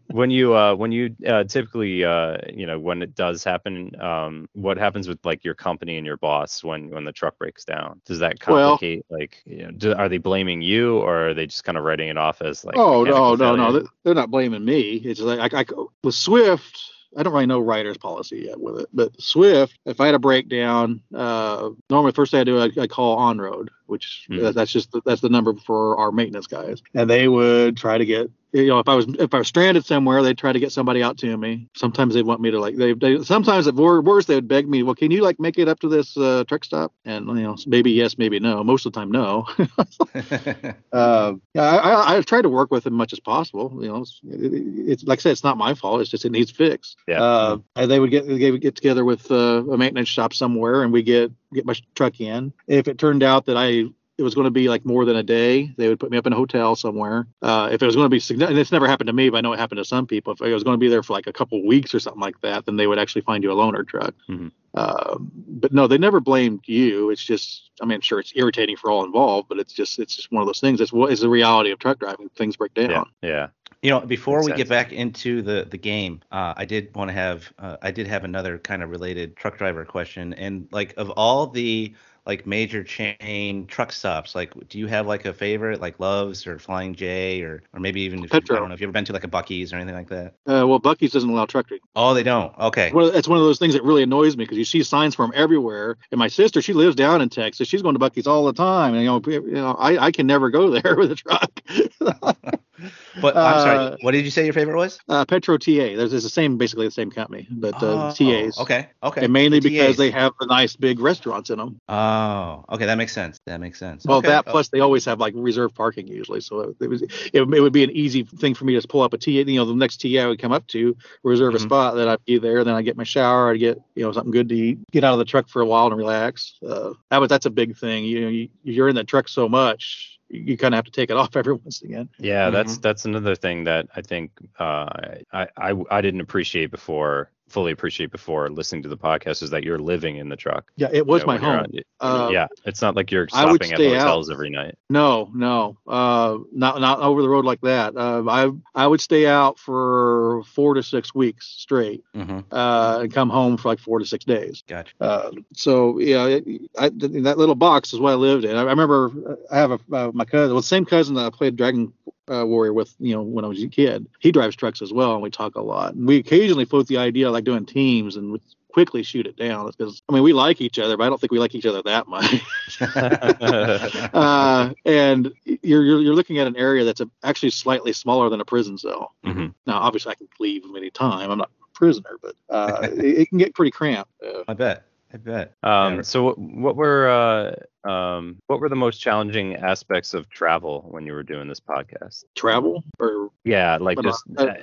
[0.10, 4.48] when you uh when you uh typically uh you know when it does happen um
[4.54, 8.00] what happens with like your company and your boss when when the truck breaks down
[8.06, 11.46] does that Well- complicate like you know do, are they blaming you or are they
[11.46, 13.80] just kind of writing it off as like oh no, no, no, failure?
[13.80, 14.94] they- they're not blaming me.
[14.94, 15.64] It's like I, I
[16.02, 16.80] with Swift.
[17.16, 20.18] I don't really know Ryder's policy yet with it, but Swift, if I had a
[20.20, 24.70] breakdown, uh, normally first thing I do, I, I call on road, which that- that's
[24.72, 28.30] just the, that's the number for our maintenance guys, and they would try to get.
[28.52, 31.02] You know, if I was if I was stranded somewhere, they'd try to get somebody
[31.02, 31.68] out to me.
[31.76, 34.68] Sometimes they'd want me to like they, they sometimes at wor- worst they would beg
[34.68, 36.92] me, well, can you like make it up to this uh, truck stop?
[37.04, 38.64] And you know, maybe yes, maybe no.
[38.64, 39.46] Most of the time, no.
[40.92, 43.78] uh, yeah, I, I, I try to work with as much as possible.
[43.80, 44.52] You know, it's, it,
[44.90, 46.00] it's like I said, it's not my fault.
[46.00, 46.96] It's just it needs fixed.
[47.06, 47.22] Yeah.
[47.22, 50.82] Uh, and they would get they would get together with uh, a maintenance shop somewhere,
[50.82, 52.52] and we get get my truck in.
[52.66, 53.84] If it turned out that I
[54.20, 56.26] it was going to be like more than a day, they would put me up
[56.26, 57.26] in a hotel somewhere.
[57.42, 59.38] Uh, if it was going to be significant, and it's never happened to me, but
[59.38, 60.32] I know it happened to some people.
[60.34, 62.40] If it was going to be there for like a couple weeks or something like
[62.42, 64.14] that, then they would actually find you a loaner truck.
[64.28, 64.52] Mhm.
[64.74, 67.10] Uh, but no, they never blamed you.
[67.10, 70.30] It's just, I mean, sure, it's irritating for all involved, but it's just, it's just
[70.30, 70.80] one of those things.
[70.80, 72.28] It's what is the reality of truck driving.
[72.36, 72.90] Things break down.
[72.90, 73.28] Yeah.
[73.28, 73.46] Yeah.
[73.82, 74.58] You know, before Makes we sense.
[74.58, 78.06] get back into the the game, uh, I did want to have uh, I did
[78.08, 80.34] have another kind of related truck driver question.
[80.34, 81.94] And like of all the
[82.26, 86.58] like major chain truck stops, like do you have like a favorite, like Love's or
[86.58, 89.12] Flying J or or maybe even if I don't know if you ever been to
[89.12, 90.34] like a Buc-ee's or anything like that?
[90.46, 91.86] Uh, well, Buc-ee's doesn't allow truck driving.
[91.96, 92.56] Oh, they don't.
[92.58, 92.92] Okay.
[92.92, 95.24] Well, it's one of those things that really annoys me because you see signs for
[95.24, 95.96] them everywhere.
[96.10, 97.68] And my sister, she lives down in Texas.
[97.68, 98.94] She's going to Buc-ee's all the time.
[98.94, 101.60] And, you know, you know, I, I can never go there with a truck.
[103.20, 103.96] But I'm Uh, sorry.
[104.02, 104.98] What did you say your favorite was?
[105.08, 105.96] uh, Petro TA.
[105.96, 108.58] There's, it's the same, basically the same company, but uh, Oh, TAs.
[108.58, 108.88] Okay.
[109.02, 109.24] Okay.
[109.24, 111.78] And mainly The because they have the nice big restaurants in them.
[111.88, 112.86] Oh, okay.
[112.86, 113.38] That makes sense.
[113.46, 114.04] That makes sense.
[114.06, 114.28] Well, okay.
[114.28, 117.60] that Oh, plus they always have like reserved parking usually, so it was it, it
[117.60, 119.30] would be an easy thing for me to just pull up a TA.
[119.30, 121.56] You know, the next TA I would come up to, reserve Mhm.
[121.56, 124.12] a spot, then I'd be there, then I get my shower, I'd get you know
[124.12, 126.54] something good to eat, get out of the truck for a while and relax.
[126.66, 128.04] Uh, that was that's a big thing.
[128.04, 130.90] You know, you, you're in the truck so much, you, you kind of have to
[130.92, 132.08] take it off every once again.
[132.18, 132.82] Yeah, that's Mhm.
[132.82, 134.88] that's another thing that I think uh,
[135.32, 139.64] I, I I didn't appreciate before, fully appreciate before listening to the podcast is that
[139.64, 140.70] you're living in the truck.
[140.76, 141.58] Yeah, it was you know, my home.
[141.60, 144.02] on- Uh, yeah, it's not like you're I would stopping at stay out.
[144.06, 144.76] hotels every night.
[144.88, 147.96] No, no, uh, not not over the road like that.
[147.96, 152.44] Uh, I I would stay out for four to six weeks straight, mhm.
[152.50, 154.62] uh, and come home for like four to six days.
[154.66, 154.92] Gotcha.
[155.00, 156.44] Uh, so yeah, it,
[156.78, 158.56] I, that little box is what I lived in.
[158.56, 161.26] I, I remember uh, I have a uh, my cousin, well, the same cousin that
[161.26, 161.92] I played Dragon
[162.30, 164.06] uh, Warrior with, you know, when I was a kid.
[164.20, 165.94] He drives trucks as well, and we talk a lot.
[165.94, 169.36] And we occasionally float the idea of, like doing teams and would quickly shoot it
[169.36, 171.66] down because I mean we like each other, but I don't think we like each
[171.66, 172.40] other that much.
[174.14, 178.40] uh, and you're, you're you're looking at an area that's a, actually slightly smaller than
[178.40, 179.14] a prison cell.
[179.24, 179.54] Mhm.
[179.66, 181.30] Now, obviously, I can leave any time.
[181.30, 184.10] I'm not a prisoner, but uh, it, it can get pretty cramped.
[184.24, 184.84] Uh, I bet.
[185.12, 185.54] I bet.
[185.62, 186.02] Um, Yeah.
[186.02, 191.06] so what, what were uh, um, what were the most challenging aspects of travel when
[191.06, 192.24] you were doing this podcast?
[192.34, 194.54] travel or Yeah, like uh, just uh,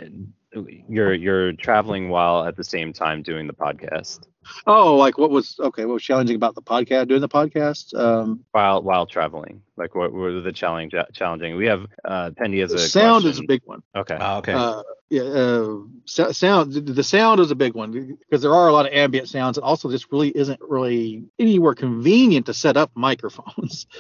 [0.89, 4.19] you're you're traveling while at the same time doing the podcast
[4.65, 8.43] oh like what was okay what was challenging about the podcast doing the podcast um
[8.51, 9.61] while while traveling.
[9.75, 11.55] Like what were the challenge challenging?
[11.55, 14.17] We have uh, Pendy as a sound is a big one Okay.
[14.19, 14.53] Oh, okay.
[14.53, 15.75] uh yeah uh
[16.05, 19.29] so- sound the sound is a big one because there are a lot of ambient
[19.29, 23.87] sounds and also this really isn't really anywhere convenient to set up microphones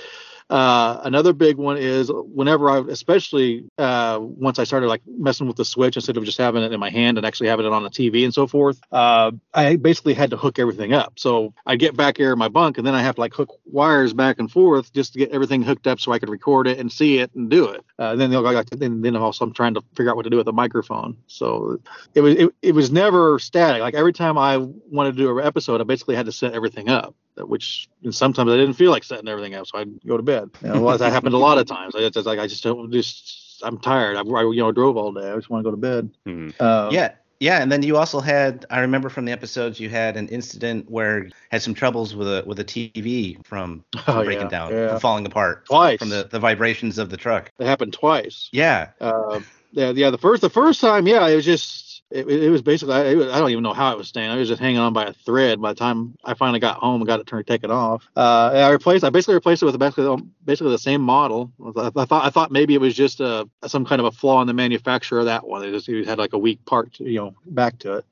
[0.49, 5.57] uh, another big one is whenever I, especially uh, once I started like messing with
[5.57, 7.83] the switch instead of just having it in my hand and actually having it on
[7.83, 11.13] the TV and so forth, uh, I basically had to hook everything up.
[11.17, 13.59] So I get back here in my bunk and then I have to like hook
[13.65, 16.79] wires back and forth just to get everything hooked up so I could record it
[16.79, 17.83] and see it and do it.
[17.99, 20.45] Uh, then they'll then, then also I'm trying to figure out what to do with
[20.45, 21.17] the microphone.
[21.27, 21.81] So
[22.15, 23.81] it was it, it was never static.
[23.81, 26.87] Like every time I wanted to do an episode, I basically had to set everything
[26.87, 30.23] up which and sometimes I didn't feel like setting everything up, so I'd go to
[30.23, 30.49] bed.
[30.63, 31.95] You know, well, that happened a lot of times.
[31.95, 34.17] I just like I just don't just I'm tired.
[34.17, 35.31] I, I you know drove all day.
[35.31, 36.09] I just want to go to bed.
[36.25, 36.53] Mhm.
[36.59, 37.11] Uh, yeah.
[37.39, 40.89] Yeah, and then you also had I remember from the episodes you had an incident
[40.89, 44.71] where had some troubles with a with a TV from, from Oh, breaking yeah, down,
[44.71, 44.89] yeah.
[44.89, 45.99] from falling apart twice.
[45.99, 47.51] from the, the vibrations of the truck.
[47.59, 48.49] It happened twice.
[48.51, 48.89] Yeah.
[48.99, 50.09] Uh, yeah, yeah.
[50.09, 53.39] The first the first time, yeah, it was just it, it was basically I, I
[53.39, 54.29] don't even know how it was staying.
[54.29, 55.61] I was just hanging on by a thread.
[55.61, 58.69] By the time I finally got home and got it turned taken off, uh, I
[58.69, 59.03] replaced.
[59.03, 61.51] I basically replaced it with basically basically the same model.
[61.75, 64.41] I, I thought I thought maybe it was just a some kind of a flaw
[64.41, 65.63] in the manufacturer of that one.
[65.63, 68.05] It just it had like a weak part, you know, back to it.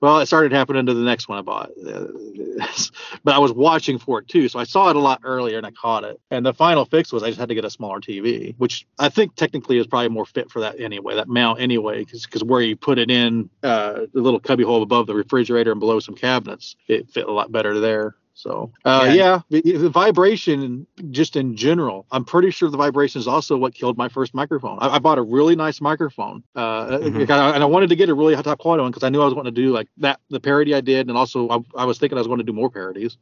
[0.00, 1.72] Well, it started happening to the next one I bought,
[3.24, 5.66] but I was watching for it too, so I saw it a lot earlier and
[5.66, 6.18] I caught it.
[6.30, 9.10] And the final fix was I just had to get a smaller TV, which I
[9.10, 12.76] think technically is probably more fit for that anyway, that mount anyway, because where you
[12.76, 16.76] put it in uh, the little cubby hole above the refrigerator and below some cabinets,
[16.88, 18.14] it fit a lot better there.
[18.40, 19.12] So uh, Yeah.
[19.12, 23.74] yeah, the, the vibration just in general, I'm pretty sure the vibration is also what
[23.74, 24.78] killed my first microphone.
[24.80, 27.20] I, I bought a really nice microphone, uh, Mhm.
[27.20, 29.10] and I- and I wanted to get a really high top quality one because I
[29.10, 31.82] knew I was going to do like that the parody I did, and also I,
[31.82, 33.18] I was thinking I was going to do more parodies.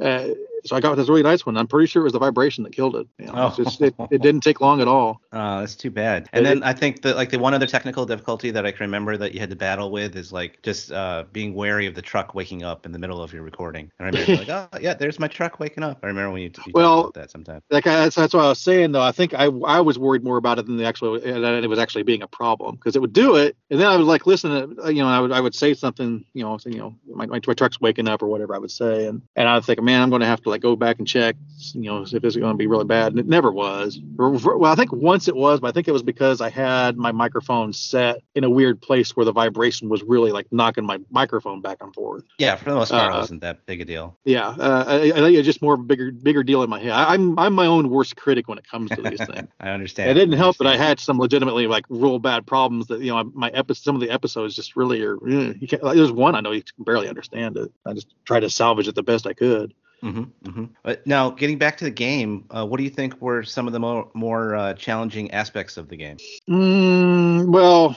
[0.00, 0.28] Uh,
[0.64, 1.56] so I got this really nice one.
[1.56, 3.06] I'm pretty sure it was the vibration that killed it.
[3.18, 5.20] You know, it's just- it, it didn't take long at all.
[5.32, 6.28] Uh, that's too bad.
[6.32, 9.16] And then I think that like the one other technical difficulty that I can remember
[9.16, 12.34] that you had to battle with is like just uh, being wary of the truck
[12.34, 13.90] waking up in the middle of your recording.
[13.98, 16.00] And I remember like, oh yeah, there's my truck waking up.
[16.02, 17.62] I remember when you, you Well, talked about that sometimes.
[17.70, 19.02] Like that's, that's what I was saying though.
[19.02, 21.78] I think I I was worried more about it than the actual that it was
[21.78, 24.50] actually being a problem because it would do it, and then I would like listen
[24.76, 27.26] to you know I would I would say something you know saying, you know my,
[27.26, 29.80] my, my truck's waking up or whatever I would say, and and I would think
[29.82, 31.36] man, I'm going to have to like go back and check,
[31.72, 33.12] you know, if it's going to be really bad.
[33.12, 33.98] And it never was.
[34.16, 37.12] Well, I think once it was, but I think it was because I had my
[37.12, 41.60] microphone set in a weird place where the vibration was really like knocking my microphone
[41.60, 42.24] back and forth.
[42.38, 44.18] Yeah, for the most part, Uh, it wasn't that big a deal.
[44.24, 46.80] Yeah, uh, I, I think it's just more of a bigger bigger deal in my
[46.80, 46.92] head.
[46.92, 49.48] I, I'm I'm my own worst critic when it comes to these things.
[49.60, 50.10] I understand.
[50.10, 53.24] It didn't help that I had some legitimately like real bad problems that you know
[53.34, 55.16] my epi- some of the episodes just really are.
[55.28, 57.70] You can't, like, there's one I know you can barely understand it.
[57.86, 59.74] I just tried to salvage it the best I could.
[60.00, 63.42] Hmm hmm But now, getting back to the game, uh, what do you think were
[63.42, 66.16] some of the more more uh, challenging aspects of the game?
[66.48, 67.96] Mm, well,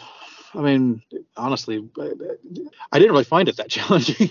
[0.56, 1.02] I mean,
[1.36, 1.84] honestly,
[2.92, 4.30] I, didn't really find it that challenging.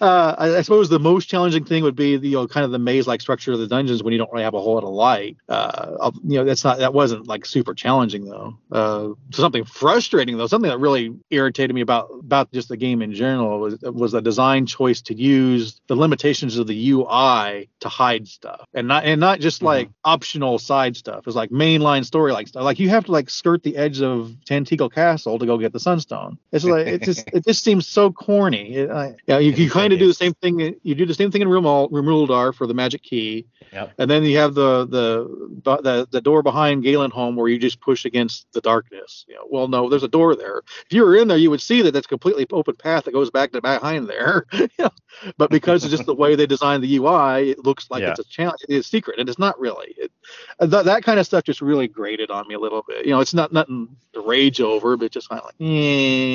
[0.00, 2.70] uh, I, I suppose the most challenging thing would be the you know, kind of
[2.70, 4.90] the maze-like structure of the dungeons when you don't really have a whole lot of
[4.90, 5.36] light.
[5.48, 8.56] Uh, you know, that's not that wasn't like super challenging though.
[8.70, 13.12] Uh, something frustrating though, something that really irritated me about about just the game in
[13.12, 18.28] general was was the design choice to use the limitations of the UI to hide
[18.28, 19.64] stuff, and not and not just Mhm.
[19.66, 21.26] like optional side stuff.
[21.26, 22.62] It's like mainline story like stuff.
[22.62, 25.80] Like you have to like skirt the edge of Tantegel Castle to go get the
[25.80, 26.38] Sunstone.
[26.52, 28.74] It's like it just it just seems so corny.
[28.74, 30.76] It, I, yeah, you, you kind of do the same thing.
[30.82, 33.46] You do the same thing in Room Rimuldar for the magic key.
[33.72, 33.92] Yep.
[33.98, 38.04] And then you have the the the, the door behind Garinham where you just push
[38.04, 39.24] against the darkness.
[39.28, 40.62] You know, well, no, there's a door there.
[40.86, 43.30] If you were in there, you would see that that's completely open path that goes
[43.30, 44.46] back to behind there.
[44.52, 44.88] you
[45.36, 48.10] but because of just the way they designed the UI, it looks like Yeah.
[48.10, 48.60] it's a challenge.
[48.68, 49.94] It's secret, and it's not really.
[49.96, 50.12] It,
[50.58, 53.04] that that kind of stuff just really grated on me a little bit.
[53.06, 55.64] You know, it's not nothing to rage over, but just kind of like, eh,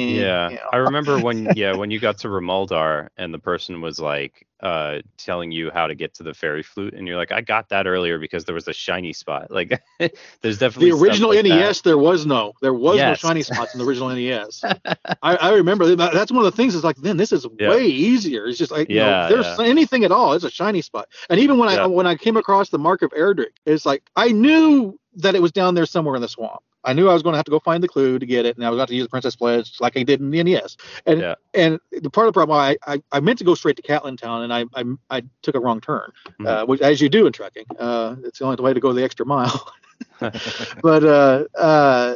[0.08, 0.72] Yeah, you know.
[0.72, 5.00] I remember when yeah when you got to Rimuldar and the person was like uh
[5.18, 7.88] telling you how to get to the fairy flute and you're like I got that
[7.88, 9.82] earlier because there was a shiny spot like
[10.42, 11.76] there's definitely the stuff original like that.
[11.76, 13.06] NES, there was no, there was Yes.
[13.06, 14.66] no shiny spots in the original NES.
[15.22, 16.76] I, I remember that's one of the things.
[16.76, 17.70] Is like, then this is Yeah.
[17.70, 18.46] way easier.
[18.48, 19.58] It's just like, you know, there's yeah.
[19.60, 21.08] anything at all, it's a shiny spot.
[21.30, 24.32] And even when I when I came across the Mark of Erdrick, it's like I
[24.32, 26.62] knew that it was down there somewhere in the swamp.
[26.86, 28.56] I knew I was going to have to go find the clue to get it,
[28.58, 30.78] and I was going to use the Princess Pledge like I did in the NES.
[31.06, 31.36] And Yeah.
[31.54, 34.18] and the part of the problem, I, I I meant to go straight to Cantlin
[34.18, 34.84] Town, and I I,
[35.18, 36.48] I took a wrong turn, Mhm.
[36.48, 39.04] uh, which as you do in trekking, uh, it's the only way to go the
[39.04, 39.72] extra mile
[40.82, 42.16] but uh, uh,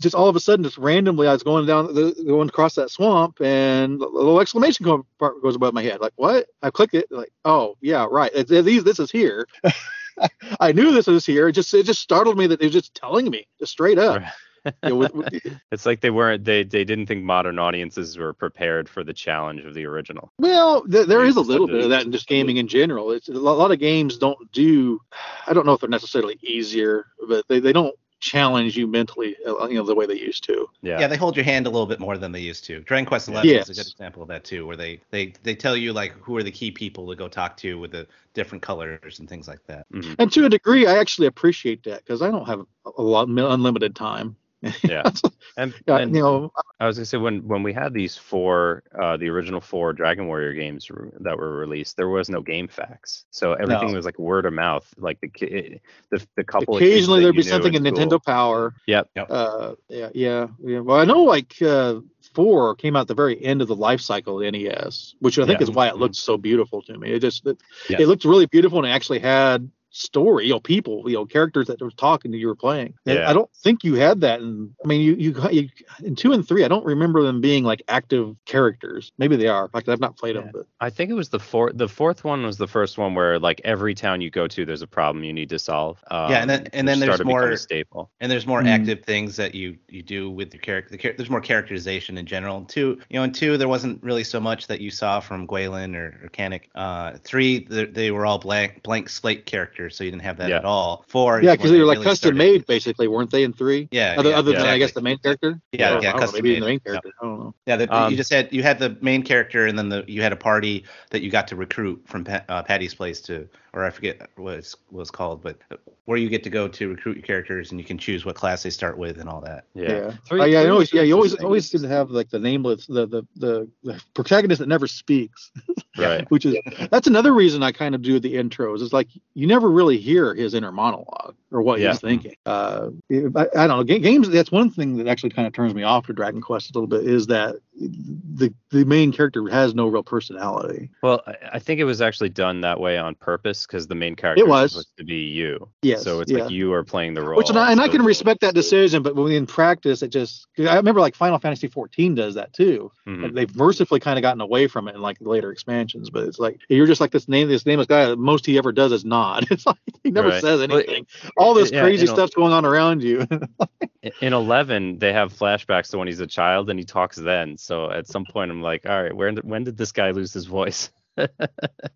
[0.00, 2.90] just all of a sudden, just randomly, I was going down, the, going across that
[2.90, 6.00] swamp, and a little exclamation go- part goes above my head.
[6.00, 6.46] Like, what?
[6.62, 8.30] I click it, like, oh yeah, right.
[8.34, 9.46] It's, these, this is here.
[10.60, 11.48] I knew this was here.
[11.48, 14.22] It just, it just startled me that they were just telling me, just straight up.
[14.64, 18.32] You know, with- with- It's like they weren't they they didn't think modern audiences were
[18.32, 20.30] prepared for the challenge of the original.
[20.38, 23.10] Well, th- there is a little bit of that in just gaming in general.
[23.10, 25.00] It's a lot of games don't do.
[25.48, 29.66] I don't know if they're necessarily easier, but they, they don't challenge you mentally, uh,
[29.66, 30.70] you know, the way they used to.
[30.80, 31.00] Yeah.
[31.00, 32.80] Yeah, they hold your hand a little bit more than they used to.
[32.80, 33.68] Dragon Quest Eleven Yes.
[33.68, 36.36] is a good example of that too, where they they they tell you like who
[36.36, 39.58] are the key people to go talk to with the different colors and things like
[39.66, 39.86] that.
[39.92, 40.14] Mhm.
[40.18, 42.64] And to a degree, I actually appreciate that because I don't have
[42.96, 44.36] a lot unlimited time.
[44.82, 45.02] Yeah.
[45.54, 48.84] And, Yeah, and you know, I was gonna say when when we had these four,
[48.98, 52.68] uh, the original four Dragon Warrior games re- that were released, there was no game
[52.68, 53.94] facts, so everything No.
[53.96, 54.86] was like word of mouth.
[54.96, 56.76] Like the ki- the the couple.
[56.78, 57.82] occasionally there'd be something in.
[57.84, 58.74] Nintendo Power.
[58.86, 59.10] Yep.
[59.28, 60.78] Uh, yeah, yeah, yeah.
[60.78, 62.00] Well, I know like uh,
[62.32, 65.38] four came out at the very end of the life cycle of the NES, which
[65.38, 65.64] I think Yeah.
[65.64, 67.12] is why it looked so beautiful to me.
[67.12, 67.58] It just it,
[67.90, 67.98] Yeah.
[68.00, 71.66] it looked really beautiful and it actually had story, you know, people, you know, characters
[71.68, 72.94] that were talking to you were playing.
[73.06, 73.30] And Yeah.
[73.30, 75.68] I don't think you had that in I mean you, you you
[76.02, 79.12] in two and three, I don't remember them being like active characters.
[79.18, 79.70] Maybe they are.
[79.74, 81.76] Like I've not played them, but I think it was the fourth.
[81.76, 84.82] The fourth one was the first one where like every town you go to, there's
[84.82, 86.02] a problem you need to solve.
[86.10, 88.10] Um, Yeah, and then- and then there's more- staple.
[88.20, 88.68] And there's more Mm.
[88.68, 90.90] active things that you you do with the character.
[90.90, 92.64] The char- there's more characterization in general.
[92.64, 95.94] Two, you know, in two there wasn't really so much that you saw from Gwalen
[95.94, 96.62] or, or Cannock.
[96.74, 100.48] Uh, three, they, they were all blank blank slate characters, so you didn't have that
[100.50, 100.56] Yeah.
[100.56, 101.04] at all.
[101.08, 103.88] Four, yeah, because they were like really custom started- made basically, weren't they in three?
[103.90, 105.60] Yeah, Other, yeah, other than I guess the main character.
[105.72, 106.66] Yeah, Or, yeah, know, custom maybe the made.
[106.66, 106.84] main Yep.
[106.84, 107.10] character.
[107.20, 107.54] I don't know.
[107.66, 110.22] Yeah, the, Um, you just had you had the main character, and then the you
[110.22, 113.84] had a party that you got to recruit from Pa- uh, Patty's place to, or
[113.84, 115.58] I forget what it's what it's called, but
[116.04, 118.62] where you get to go to recruit your characters, and you can choose what class
[118.64, 119.64] they start with and all that.
[119.74, 119.90] Yeah.
[119.90, 120.12] Yeah.
[120.28, 122.86] Three- Oh, yeah, three always, yeah, you always always seem to have like the nameless,
[122.86, 125.50] the the the, the protagonist that never speaks,
[125.98, 126.26] Right.
[126.30, 126.56] which is
[126.90, 128.82] that's another reason I kind of do the intros.
[128.82, 131.92] Is like you never really hear his inner monologue or what Yeah.
[131.92, 132.34] he's thinking.
[132.44, 133.84] Uh, I, I don't know.
[133.84, 134.28] Games.
[134.28, 136.86] That's one thing that actually kind of turns me off to Dragon Quest a little
[136.88, 140.90] bit is that the the main character has no real personality.
[141.02, 144.14] Well, I, I think it was actually done that way on purpose because the main
[144.14, 144.72] character It was.
[144.72, 145.68] supposed to be you.
[145.82, 146.44] Yes, So it's yeah.
[146.44, 147.36] like you are playing the role.
[147.38, 150.76] Which and I, and I can respect that decision, but in practice, it just I
[150.76, 152.92] remember like Final Fantasy 14 does that too.
[153.06, 153.24] Mhm.
[153.26, 156.38] And they've mercifully kind of gotten away from it in like later expansions, but it's
[156.38, 158.14] like you're just like this name, this nameless guy.
[158.14, 159.46] Most he ever does is nod.
[159.50, 160.40] It's like he never Right.
[160.42, 161.06] says Well, anything.
[161.36, 163.26] All this yeah, crazy stuff's going on around you.
[164.20, 167.56] In 11, they have flashbacks to when he's a child and he talks then.
[167.62, 170.46] So at some point, I'm like, all right, where when did this guy lose his
[170.46, 170.90] voice?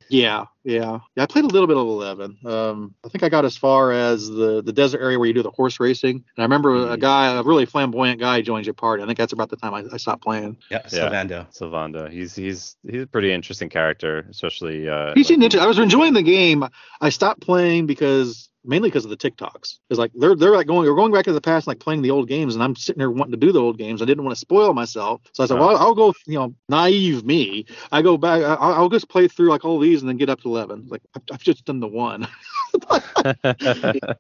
[0.09, 1.23] yeah, yeah, yeah.
[1.23, 2.39] I played a little bit of 11.
[2.45, 5.43] Um, I think I got as far as the the desert area where you do
[5.43, 6.17] the horse racing.
[6.17, 7.01] And I remember a Mhm.
[7.01, 9.03] guy, a really flamboyant guy, joins your party.
[9.03, 10.59] I think that's about the time I, I stopped playing.
[10.71, 11.09] Yeah, Yeah.
[11.09, 11.47] Sylvando.
[11.59, 12.11] Sylvando.
[12.11, 14.89] He's he's he's a pretty interesting character, especially.
[14.89, 15.65] Uh, He seemed like- interesting.
[15.65, 16.65] I was enjoying the game.
[17.01, 19.79] I stopped playing because mainly because of the TikToks.
[19.91, 22.11] It's like they're they're like going they're going back to the past, like playing the
[22.11, 24.03] old games, and I'm sitting here wanting to do the old games.
[24.03, 26.13] I didn't want to spoil myself, so I said, well, I'll go.
[26.27, 27.67] You know, naive me.
[27.93, 28.43] I go back.
[28.43, 30.87] I, I'll just play through like all these and then get up to eleven.
[30.89, 32.29] Like I've, I've just done the one.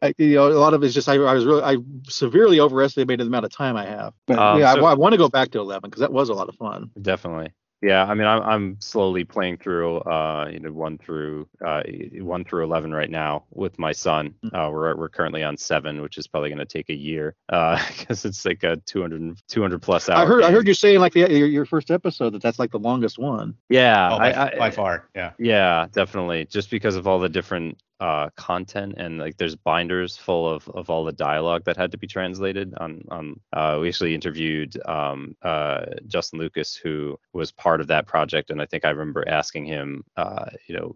[0.00, 1.76] I, you know, a lot of it's just I, I was really I
[2.08, 4.14] severely overestimated the amount of time I have.
[4.26, 6.34] But Um, yeah, so- I, want to go back to eleven because that was a
[6.34, 6.90] lot of fun.
[7.00, 7.52] Definitely.
[7.80, 11.82] Yeah, I mean, I'm I'm slowly playing through, uh, you know, one through uh,
[12.14, 14.34] one through eleven right now with my son.
[14.44, 14.56] Mm-hmm.
[14.56, 17.80] Uh, we're we're currently on seven, which is probably going to take a year, uh,
[17.98, 20.22] because it's like a 200 200 plus hour.
[20.22, 22.72] I heard I heard you saying like the, your, your first episode that that's like
[22.72, 23.54] the longest one.
[23.68, 25.08] Yeah, Oh, by, I, I, by far.
[25.14, 25.32] Yeah.
[25.38, 26.46] Yeah, definitely.
[26.46, 30.90] Just because of all the different uh, content and like there's binders full of, of
[30.90, 35.36] all the dialogue that had to be translated on on uh, we actually interviewed um,
[35.42, 39.66] uh, Justin Lucas who was part of that project and I think I remember asking
[39.66, 40.94] him uh, you know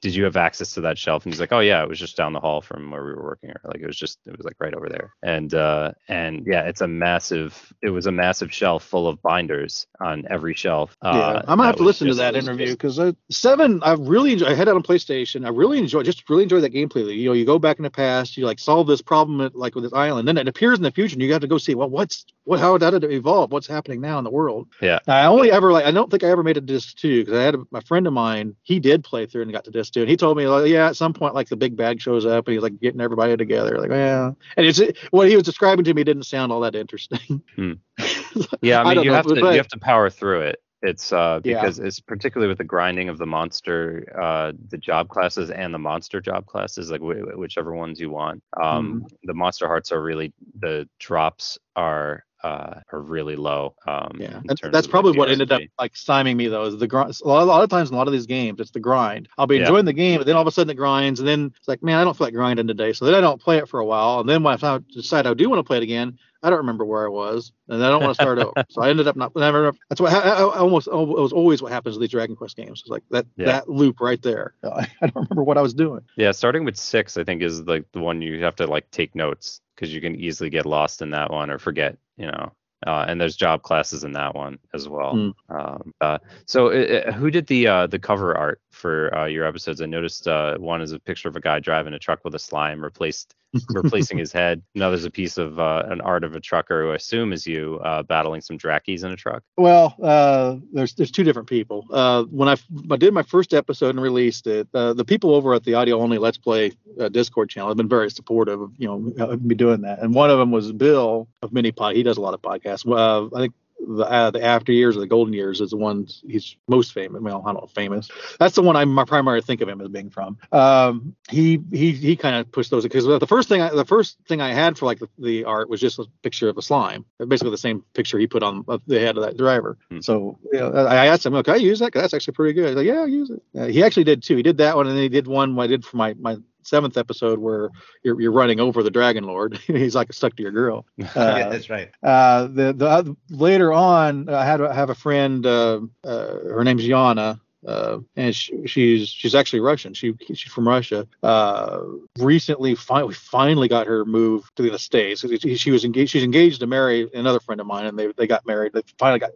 [0.00, 2.16] did you have access to that shelf and he's like oh yeah it was just
[2.16, 4.44] down the hall from where we were working or like it was just it was
[4.44, 8.52] like right over there and uh, and yeah it's a massive it was a massive
[8.52, 12.14] shelf full of binders on every shelf Yeah, uh, I'm gonna have to listen to
[12.14, 13.80] that interview because uh, seven.
[13.82, 14.46] I really enjoy.
[14.46, 15.46] I had it on PlayStation.
[15.46, 16.10] I really enjoy.
[16.10, 17.16] Just really enjoy that gameplay.
[17.16, 18.36] You know, you go back in the past.
[18.36, 20.28] You like solve this problem at, like with this island.
[20.28, 22.60] Then it appears in the future, and you have to go see well, what's what
[22.60, 23.52] how did it evolve?
[23.52, 24.68] What's happening now in the world?
[24.80, 24.98] Yeah.
[25.06, 27.38] I only ever like I don't think I ever made it to disc two because
[27.38, 28.54] I had a, my friend of mine.
[28.62, 30.88] He did play through and got to disc two, and he told me like yeah,
[30.88, 33.78] at some point like the big bag shows up and he's like getting everybody together.
[33.78, 34.80] Like yeah, and it's
[35.10, 37.42] what he was describing to me didn't sound all that interesting.
[37.54, 37.72] Hmm.
[38.60, 40.60] Yeah, I mean, don't you know, have to but- you have to power through it.
[40.86, 41.54] It's uh Yeah.
[41.60, 43.80] because it's particularly with the grinding of the monster,
[44.26, 48.42] uh, the job classes and the monster job classes, like wh- whichever ones you want.
[48.60, 49.06] Um, Mm-hmm.
[49.24, 53.74] the monster hearts are really the drops are uh are really low.
[53.88, 56.64] Um, Yeah, that's, terms that's of, like, probably what ended up like stymieing me though.
[56.66, 57.18] Is the grind?
[57.24, 59.28] A lot, a lot of times in a lot of these games, it's the grind.
[59.38, 59.62] I'll be Yeah.
[59.62, 61.82] enjoying the game, but then all of a sudden it grinds, and then it's like,
[61.82, 62.92] man, I don't feel like grinding today.
[62.92, 65.34] So then I don't play it for a while, and then when I decide I
[65.34, 68.00] do want to play it again, I don't remember where I was, and I don't
[68.04, 68.52] want to start over.
[68.68, 69.34] So I ended up not.
[69.34, 69.72] Never.
[69.88, 70.86] That's what I, I, I almost.
[70.86, 72.82] It was always what happens with these Dragon Quest games.
[72.82, 73.46] It's like that Yeah.
[73.46, 74.54] that loop right there.
[74.62, 76.02] I, I don't remember what I was doing.
[76.16, 79.16] Yeah, starting with six, I think is like the one you have to like take
[79.16, 82.52] notes because you can easily get lost in that one or forget, you know.
[82.86, 85.12] Uh, and there's job classes in that one as well.
[85.12, 85.56] Hmm.
[85.56, 89.46] Um, uh, so, uh, uh, who did the uh, the cover art for uh, your
[89.46, 89.80] episodes?
[89.80, 92.38] I noticed uh, one is a picture of a guy driving a truck with a
[92.38, 93.34] slime replaced
[93.68, 94.62] replacing his head.
[94.74, 97.46] Now there's a piece of uh, an art of a trucker who I assume is
[97.46, 99.42] you uh, battling some drackies in a truck.
[99.56, 101.86] Well, uh, there's there's two different people.
[101.90, 102.56] Uh, when I,
[102.90, 105.98] I did my first episode and released it, uh, the people over at the Audio
[105.98, 108.98] Only Let's Play uh, Discord channel have been very supportive of you know
[109.36, 110.00] me doing that.
[110.00, 111.94] And one of them was Bill of Minipod.
[111.94, 112.86] He does a lot of podcasts.
[113.34, 116.56] I think the uh, the After Years or the Golden Years is the one he's
[116.68, 117.20] most famous.
[117.22, 118.08] Well, I don't know famous.
[118.38, 120.38] That's the one I'm my primary think of him as being from.
[120.52, 124.18] Um, he he he kind of pushed those because the first thing I, the first
[124.28, 127.04] thing I had for like the, the art was just a picture of a slime,
[127.18, 129.78] basically the same picture he put on uh, the head of that driver.
[129.90, 130.00] Hmm.
[130.00, 131.92] So you know, I asked him, "Look, can I use that?
[131.92, 134.22] 'Cause that's actually pretty good." He's like, "Yeah, I'll use it." Uh, he actually did
[134.22, 134.36] too.
[134.36, 136.96] He did that one, and then he did one I did for my my seventh
[136.96, 137.70] episode where
[138.02, 139.56] you're, you're running over the dragon lord.
[139.66, 140.86] He's like stuck to your girl.
[140.96, 141.90] yeah, Uh, that's right.
[142.02, 145.44] uh, the the oth- later on, I had I have a friend.
[145.46, 147.40] Uh, uh, her name's Yana.
[147.66, 149.92] Uh, and she, she's she's actually Russian.
[149.92, 151.06] She she's from Russia.
[151.22, 151.80] Uh,
[152.18, 155.24] recently, finally finally got her moved to the states.
[155.40, 156.12] She, she was engaged.
[156.12, 158.72] She's engaged to marry another friend of mine, and they they got married.
[158.72, 159.30] They finally got.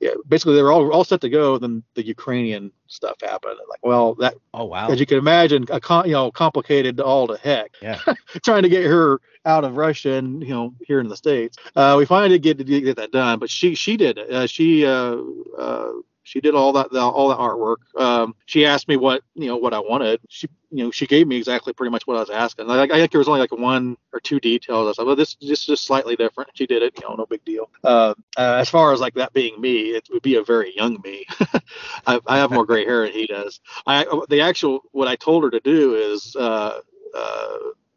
[0.00, 1.56] Yeah, basically they were all all set to go.
[1.58, 3.58] Then the Ukrainian stuff happened.
[3.68, 4.88] Like, well, that Oh wow.
[4.88, 7.72] as you can imagine, a con, you know, complicated all to heck.
[7.80, 7.98] Yeah.
[8.44, 11.56] Trying to get her out of Russia and you know here in the states.
[11.76, 14.18] Uh, we finally did get to get that done, but she she did.
[14.18, 15.16] Uh, she uh,
[15.58, 15.92] uh,
[16.24, 17.76] She did all that all that artwork.
[18.00, 20.20] Um, she asked me what you know what I wanted.
[20.28, 22.66] She you know she gave me exactly pretty much what I was asking.
[22.66, 24.88] Like, I think there was only like one or two details.
[24.88, 26.50] I said, well, this, this is just slightly different.
[26.54, 27.68] She did it, you know, no big deal.
[27.84, 30.98] Uh, uh, as far as like that being me, it would be a very young
[31.04, 31.26] me.
[32.06, 33.60] I, I, have more gray hair than he does.
[33.86, 36.34] I the actual what I told her to do is.
[36.34, 36.80] Uh,
[37.14, 37.56] uh,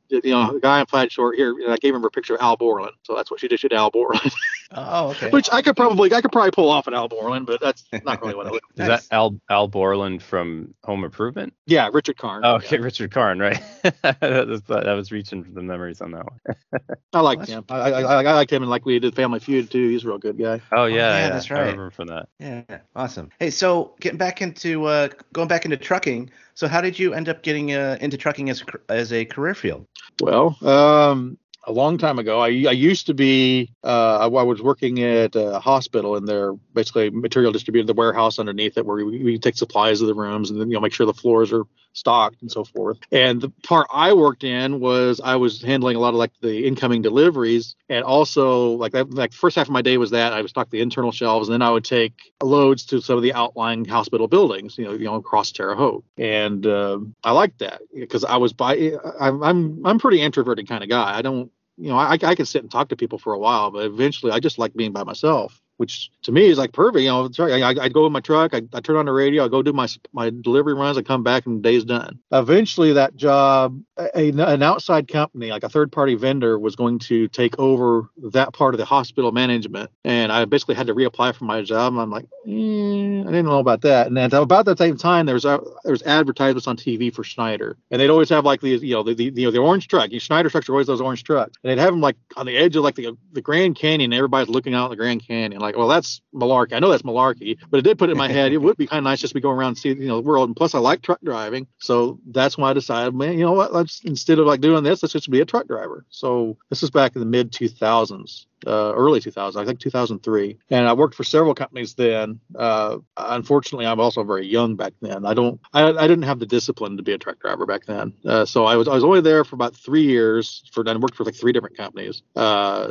[0.10, 2.56] you know, the guy in plaid short here, I gave him a picture of Al
[2.56, 3.60] Borland, so that's what she did.
[3.60, 4.22] She did Al Borland.
[4.72, 5.30] oh, okay.
[5.30, 8.22] Which I could probably, I could probably pull off an Al Borland, but that's not
[8.22, 8.52] really what I.
[8.52, 8.62] Was.
[8.76, 9.08] Is nice.
[9.08, 11.54] that Al Al Borland from Home Improvement?
[11.66, 12.44] Yeah, Richard Karn.
[12.44, 12.84] Oh, okay, yeah.
[12.84, 13.62] Richard Karn, right?
[14.02, 16.82] that, was, that was reaching for the memories on that one.
[17.14, 17.66] I like him.
[17.70, 19.90] I, I, I, I liked him, and like we did Family Feud too.
[19.90, 20.62] He's a real good guy.
[20.72, 21.60] Oh yeah, oh, yeah, yeah, that's right.
[21.60, 22.30] I remember from that.
[22.40, 22.64] Yeah,
[22.96, 23.32] awesome.
[23.40, 26.32] Hey, so getting back into uh, going back into trucking.
[26.56, 29.86] So how did you end up getting uh, into trucking as as a career field?
[30.20, 31.38] Well, um,
[31.68, 32.40] a long time ago.
[32.40, 37.10] I, I used to be, uh, I, was working at a hospital and they're basically
[37.10, 40.60] material distributed, the warehouse underneath it where we, we take supplies of the rooms and
[40.60, 43.00] then, you know, make sure the floors are stocked and so forth.
[43.12, 46.66] And the part I worked in was I was handling a lot of like the
[46.66, 50.42] incoming deliveries and also like that, like first half of my day was that I
[50.42, 53.34] would stock the internal shelves and then I would take loads to some of the
[53.34, 56.06] outlying hospital buildings, you know, you know, across Terre Haute.
[56.18, 60.84] And uh, I liked that because I was by, I'm, I'm, I'm pretty introverted kind
[60.84, 61.18] of guy.
[61.18, 63.72] I don't, you know, I, I can sit and talk to people for a while,
[63.72, 67.02] but eventually I just like being by myself which to me is like perfect.
[67.02, 69.48] You know, I, I go in my truck, I, I turn on the radio, I
[69.48, 72.20] go do my my delivery runs, I come back and the day's done.
[72.32, 77.28] Eventually, that job, a, an outside company, like a third party vendor, was going to
[77.30, 81.46] take over that part of the hospital management, and I basically had to reapply for
[81.46, 81.94] my job.
[81.94, 84.08] And I'm like, eh, I didn't know about that.
[84.08, 88.02] And then about that same time, there's a, there's advertisements on TV for Schneider, and
[88.02, 90.12] they'd always have like these, you know, the, the you know the orange truck.
[90.12, 92.58] You Schneider trucks are always those orange trucks, and they'd have them like on the
[92.58, 94.12] edge of like the the Grand Canyon.
[94.12, 96.74] Everybody's looking out the Grand Canyon like, well, that's malarkey.
[96.74, 98.54] I know that's malarkey, but it did put it in my head.
[98.54, 100.22] It would be kind of nice just to be going around and see, you know,
[100.22, 100.50] the world.
[100.50, 103.74] And plus, I like truck driving, so that's why I decided, man, you know what?
[103.74, 106.06] Let's instead of like doing this, let's just be a truck driver.
[106.10, 110.58] So this is back in the mid 2000s uh, early 2000, I think 2003.
[110.70, 112.40] And I worked for several companies then.
[112.56, 115.26] Uh, unfortunately, I'm also very young back then.
[115.26, 118.14] I don't, I, I didn't have the discipline to be a truck driver back then.
[118.26, 120.64] Uh, so I was, I was only there for about three years.
[120.72, 122.24] For I worked for like three different companies.
[122.36, 122.90] Uh,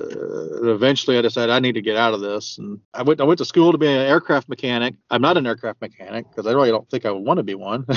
[0.63, 3.39] eventually, I decided I need to get out of this, and I went, I went
[3.39, 4.95] to school to be an aircraft mechanic.
[5.11, 7.55] I'm not an aircraft mechanic because I really don't think I would want to be
[7.55, 7.87] one.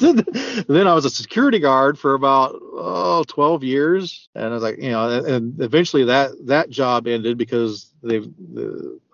[0.68, 4.78] then I was a security guard for about oh, 12 years, and I was like,
[4.78, 8.26] you know, and eventually that that job ended because they've.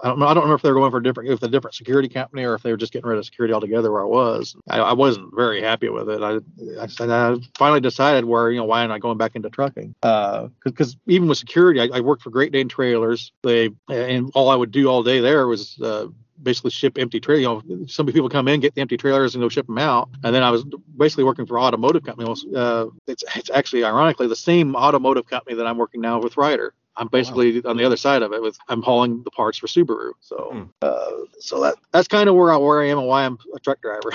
[0.02, 0.26] I don't know.
[0.26, 2.44] I don't remember if they were going for a different, if a different security company
[2.44, 3.90] or if they were just getting rid of security altogether.
[3.90, 6.22] Where I was, I, I wasn't very happy with it.
[6.22, 6.36] I,
[6.80, 9.94] I, I, finally decided where you know why am I going back into trucking?
[10.00, 13.32] Because uh, even with security, I, I, worked for Great Dane Trailers.
[13.42, 15.80] They and all I would do all day there was.
[15.80, 16.08] Uh,
[16.42, 17.60] basically ship empty trailer.
[17.66, 20.08] You know, some people come in, get the empty trailers, and go ship them out.
[20.24, 20.64] And then I was
[20.96, 22.28] basically working for automotive company.
[22.54, 26.74] Uh, it's, it's actually ironically the same automotive company that I'm working now with Ryder.
[26.96, 27.70] I'm basically wow.
[27.70, 30.12] on the other side of it with I'm hauling the parts for Subaru.
[30.20, 30.62] So hmm.
[30.82, 33.60] uh, so that that's kind of where I where I am and why I'm a
[33.60, 34.12] truck driver.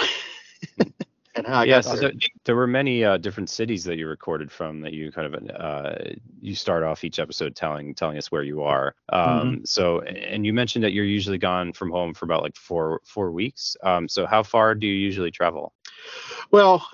[1.36, 2.12] and how I yes, got there.
[2.46, 5.96] there were many uh, different cities that you recorded from that you kind of uh,
[6.42, 8.96] you start off each episode telling telling us where you are.
[9.10, 9.64] Um, mm-hmm.
[9.66, 13.32] So and you mentioned that you're usually gone from home for about like four four
[13.32, 13.78] weeks.
[13.84, 15.74] Um, so how far do you usually travel?
[16.52, 16.86] Well,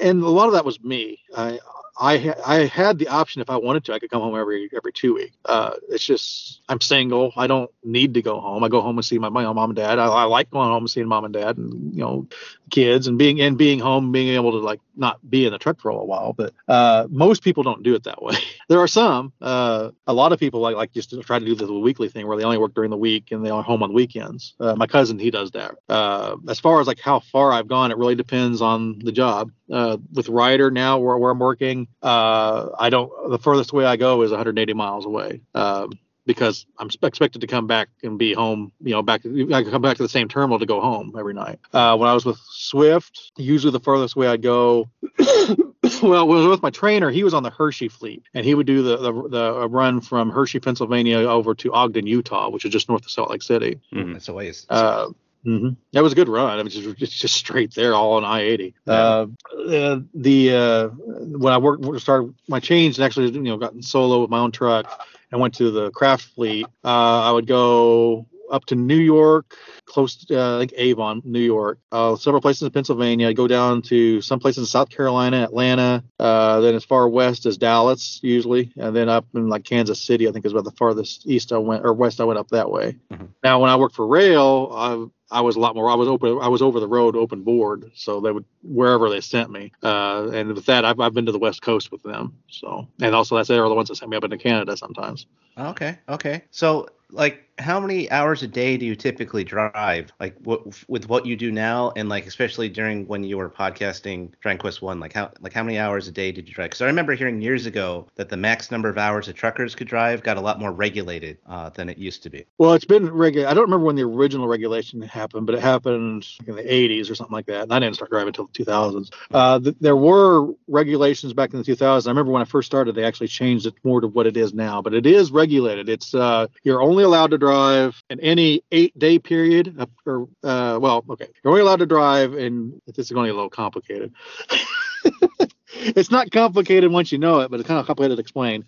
[0.00, 1.18] and a lot of that was me.
[1.36, 1.58] I
[2.02, 4.68] I ha- I had the option if I wanted to, I could come home every
[4.76, 5.36] every two weeks.
[5.44, 7.32] Uh, it's just I'm single.
[7.36, 8.64] I don't need to go home.
[8.64, 10.00] I go home and see my, my mom and dad.
[10.00, 12.26] I, I like going home and seeing mom and dad and you know
[12.70, 15.80] kids and being and being home, being able to like not be in the truck
[15.80, 16.32] for a while.
[16.32, 18.34] But uh, most people don't do it that way.
[18.68, 19.32] there are some.
[19.40, 22.36] Uh, a lot of people like like just try to do the weekly thing where
[22.36, 24.54] they only work during the week and they are home on weekends.
[24.58, 25.76] Uh, my cousin he does that.
[25.88, 29.52] Uh, as far as like how far I've gone, it really depends on the job.
[29.72, 33.10] Uh, with Ryder now, where, where I'm working, uh, I don't.
[33.30, 35.40] The furthest way I go is 180 miles away.
[35.54, 35.92] Um,
[36.26, 39.96] because I'm expected to come back and be home, you know, back I come back
[39.96, 41.58] to the same terminal to go home every night.
[41.72, 45.56] Uh, when I was with Swift, usually the furthest way I'd go, well,
[46.02, 48.66] when I was with my trainer, he was on the Hershey fleet, and he would
[48.66, 52.88] do the the, the run from Hershey, Pennsylvania, over to Ogden, Utah, which is just
[52.88, 53.80] north of Salt Lake City.
[53.92, 54.12] Mm-hmm.
[54.12, 54.66] That's a ways.
[54.68, 55.08] Uh,
[55.46, 55.70] Mm-hmm.
[55.92, 56.58] That was a good run.
[56.58, 58.74] I mean, just, it's just straight there, all on I-80.
[58.86, 58.92] Yeah.
[58.92, 59.26] Uh,
[59.58, 64.20] uh, the uh, when I worked, started my change, and actually, you know, got solo
[64.20, 64.86] with my own truck.
[65.32, 66.66] I went to the Kraft fleet.
[66.84, 71.78] Uh, I would go up to New York, close to uh, like Avon, New York,
[71.90, 73.28] uh, several places in Pennsylvania.
[73.28, 77.46] I go down to some places in South Carolina, Atlanta, uh, then as far west
[77.46, 80.28] as Dallas usually, and then up in like Kansas City.
[80.28, 82.70] I think is about the farthest east I went or west I went up that
[82.70, 82.96] way.
[83.10, 83.24] Mm-hmm.
[83.42, 85.90] Now when I worked for rail, I I was a lot more.
[85.90, 86.38] I was open.
[86.40, 89.72] I was over the road, open board, so they would wherever they sent me.
[89.82, 92.38] Uh, and with that, I've, I've been to the West Coast with them.
[92.48, 95.26] So, and also that's they're the ones that sent me up into Canada sometimes.
[95.58, 95.98] Okay.
[96.08, 96.42] Okay.
[96.50, 100.12] So like how many hours a day do you typically drive?
[100.20, 104.32] Like what with what you do now and like especially during when you were podcasting
[104.40, 106.70] Dragon Quest 1 like how like how many hours a day did you drive?
[106.70, 109.88] Cuz I remember hearing years ago that the max number of hours a truckers could
[109.88, 112.44] drive got a lot more regulated uh, than it used to be.
[112.58, 116.26] Well it's been regulated I don't remember when the original regulation happened but it happened
[116.46, 119.12] in the 80s or something like that and I didn't start driving until the 2000s
[119.32, 122.94] uh, th- there were regulations back in the 2000s I remember when I first started
[122.94, 125.88] they actually changed it more to what it is now but it is regulated.
[125.88, 130.78] It's uh, you're only allowed to drive in any eight day period, uh, or uh,
[130.80, 133.50] well, okay, you're only allowed to drive, and this is going to get a little
[133.50, 134.12] complicated.
[135.74, 138.64] it's not complicated once you know it, but it's kind of complicated to explain.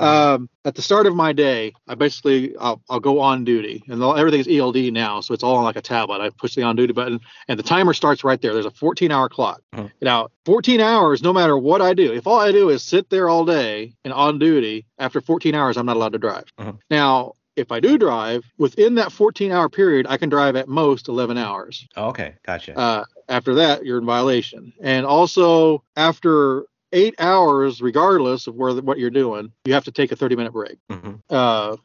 [0.00, 4.02] Um, at the start of my day, I basically I'll, I'll go on duty, and
[4.02, 6.20] everything's ELD now, so it's all on like a tablet.
[6.20, 8.52] I push the on duty button, and the timer starts right there.
[8.52, 9.62] There's a 14 hour clock.
[9.72, 9.88] Uh-huh.
[10.02, 13.28] Now, 14 hours, no matter what I do, if all I do is sit there
[13.28, 16.44] all day and on duty, after 14 hours, I'm not allowed to drive.
[16.58, 16.72] Uh-huh.
[16.90, 21.08] Now, if I do drive within that 14 hour period, I can drive at most
[21.08, 21.86] 11 hours.
[21.96, 22.78] Oh, okay, gotcha.
[22.78, 24.72] Uh, after that, you're in violation.
[24.80, 30.12] And also, after eight hours, regardless of where what you're doing, you have to take
[30.12, 30.78] a 30 minute break.
[30.90, 31.14] Mm-hmm.
[31.30, 31.76] Uh,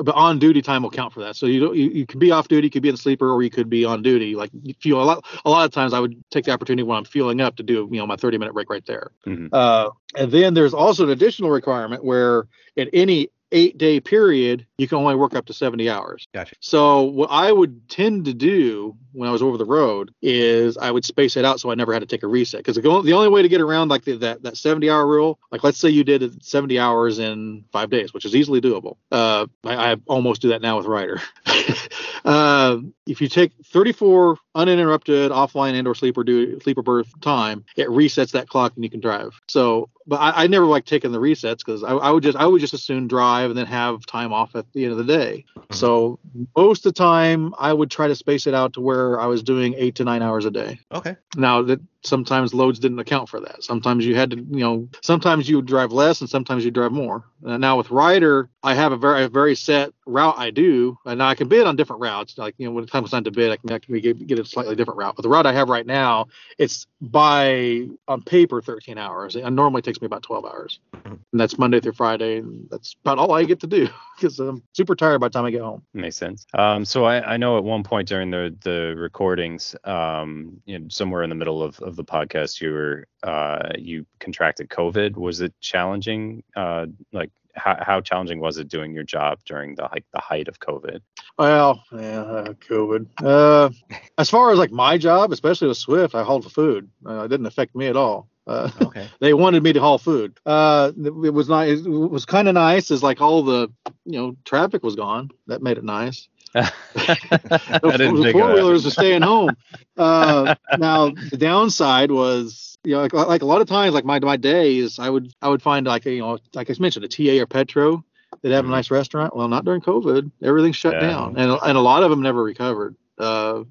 [0.00, 1.36] but on duty time will count for that.
[1.36, 3.42] So you don't you, you could be off duty, you could be in sleeper, or
[3.42, 4.34] you could be on duty.
[4.34, 6.96] Like you feel a lot a lot of times I would take the opportunity when
[6.96, 9.10] I'm fueling up to do you know my 30 minute break right there.
[9.26, 9.48] Mm-hmm.
[9.52, 12.46] Uh, and then there's also an additional requirement where
[12.76, 16.26] at any eight day period, you can only work up to 70 hours.
[16.32, 16.54] Gotcha.
[16.60, 20.90] So what I would tend to do when I was over the road is I
[20.90, 22.64] would space it out so I never had to take a reset.
[22.64, 25.64] Because the only way to get around like the, that that 70 hour rule, like
[25.64, 28.96] let's say you did 70 hours in five days, which is easily doable.
[29.10, 31.20] Uh, I, I almost do that now with Ryder.
[32.24, 37.88] uh, if you take 34 uninterrupted offline and or sleeper do sleeper berth time, it
[37.88, 39.40] resets that clock and you can drive.
[39.48, 42.46] So, but I, I never like taking the resets because I, I, would just I
[42.46, 45.44] would just assume drive and then have time off at the end of the day.
[45.56, 45.74] Mm-hmm.
[45.74, 46.18] So
[46.56, 49.42] most of the time I would try to space it out to where I was
[49.42, 50.80] doing eight to nine hours a day.
[50.92, 51.14] Okay.
[51.36, 53.62] Now that sometimes loads didn't account for that.
[53.62, 56.92] Sometimes you had to, you know, sometimes you would drive less and sometimes you drive
[56.92, 57.24] more.
[57.44, 61.22] Uh, now with Ryder, I have a very a very set route I do, and
[61.22, 62.36] I can bid on different routes.
[62.36, 64.38] Like you know, when it comes time to bid, I can, I can get, get
[64.38, 65.14] a slightly different route.
[65.14, 66.26] But the route I have right now,
[66.58, 69.36] it's by on paper 13 hours.
[69.36, 71.14] It normally takes me about 12 hours, mm-hmm.
[71.14, 74.62] and that's Monday through Friday, and that's about all I get to do because I'm
[74.72, 75.82] super tired by the time I get home.
[75.94, 76.46] Makes sense.
[76.54, 80.88] Um, so I, I know at one point during the the recordings, um, you know,
[80.88, 85.16] somewhere in the middle of, of the podcast, you were uh, you contracted COVID.
[85.16, 86.42] Was it challenging?
[86.56, 90.48] Uh, like how, how challenging was it doing your job during the like the height
[90.48, 91.00] of COVID?
[91.38, 93.06] Well, yeah, uh, COVID.
[93.22, 93.70] Uh,
[94.18, 96.88] as far as like my job, especially with Swift, I hauled food.
[97.04, 98.28] Uh, it didn't affect me at all.
[98.46, 99.08] Uh, okay.
[99.20, 100.38] they wanted me to haul food.
[100.46, 101.80] Uh, it was nice.
[101.80, 102.90] It was kind of nice.
[102.90, 103.70] Is like all the
[104.04, 105.30] you know traffic was gone.
[105.46, 106.28] That made it nice.
[106.52, 109.50] The four wheelers are staying home.
[109.96, 114.18] Uh, now the downside was, you know, like, like, a lot of times, like my
[114.20, 117.42] my days, I would I would find like you know, like I mentioned, a TA
[117.42, 118.04] or Petro
[118.42, 118.72] that have a mm-hmm.
[118.72, 119.34] nice restaurant.
[119.34, 120.30] Well, not during COVID.
[120.42, 121.00] Everything's shut yeah.
[121.00, 122.96] down, and and a lot of them never recovered.
[123.18, 123.64] Uh,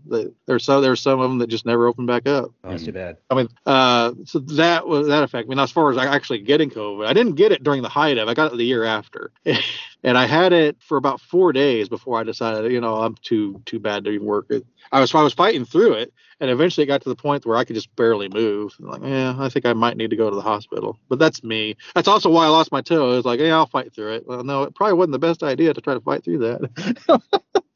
[0.46, 2.52] there's some there's some of them that just never opened back up.
[2.64, 3.18] Oh, that's too bad.
[3.30, 5.48] I mean, uh, so that was that effect.
[5.48, 8.18] I mean, as far as actually getting COVID, I didn't get it during the height
[8.18, 8.28] of.
[8.28, 9.32] I got it the year after,
[10.04, 13.62] and I had it for about four days before I decided, you know, I'm too
[13.66, 14.48] too bad to even work.
[14.50, 17.46] It, I was I was fighting through it, and eventually it got to the point
[17.46, 18.76] where I could just barely move.
[18.80, 21.00] I'm like, yeah, I think I might need to go to the hospital.
[21.10, 21.76] But that's me.
[21.96, 23.14] That's also why I lost my toe.
[23.14, 24.28] It was like, yeah, I'll fight through it.
[24.28, 27.64] Well, no, it probably wasn't the best idea to try to fight through that.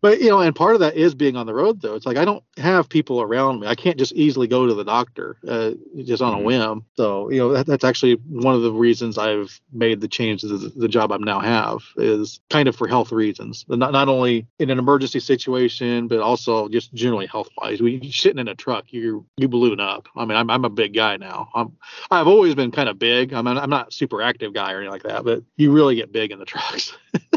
[0.00, 1.94] but you know, and part of that is being on the road though.
[1.94, 3.66] It's like I don't have people around me.
[3.66, 5.72] I can't just easily go to the doctor uh,
[6.04, 6.46] just on a mm-hmm.
[6.46, 6.84] whim.
[6.96, 10.48] So you know, that, that's actually one of the reasons I've made the change to
[10.48, 13.64] the, the, job I now have is kind of for health reasons.
[13.68, 17.82] Not not only in an emergency situation, but also just generally health wise.
[17.82, 20.08] When you're sitting in a truck, you you balloon up.
[20.16, 21.48] I mean, I'm I'm a big guy now.
[21.54, 21.76] I'm
[22.10, 23.34] I've always been kind of big.
[23.34, 26.12] I mean, I'm not super active guy or anything like that, but you really get
[26.12, 26.96] big in the trucks.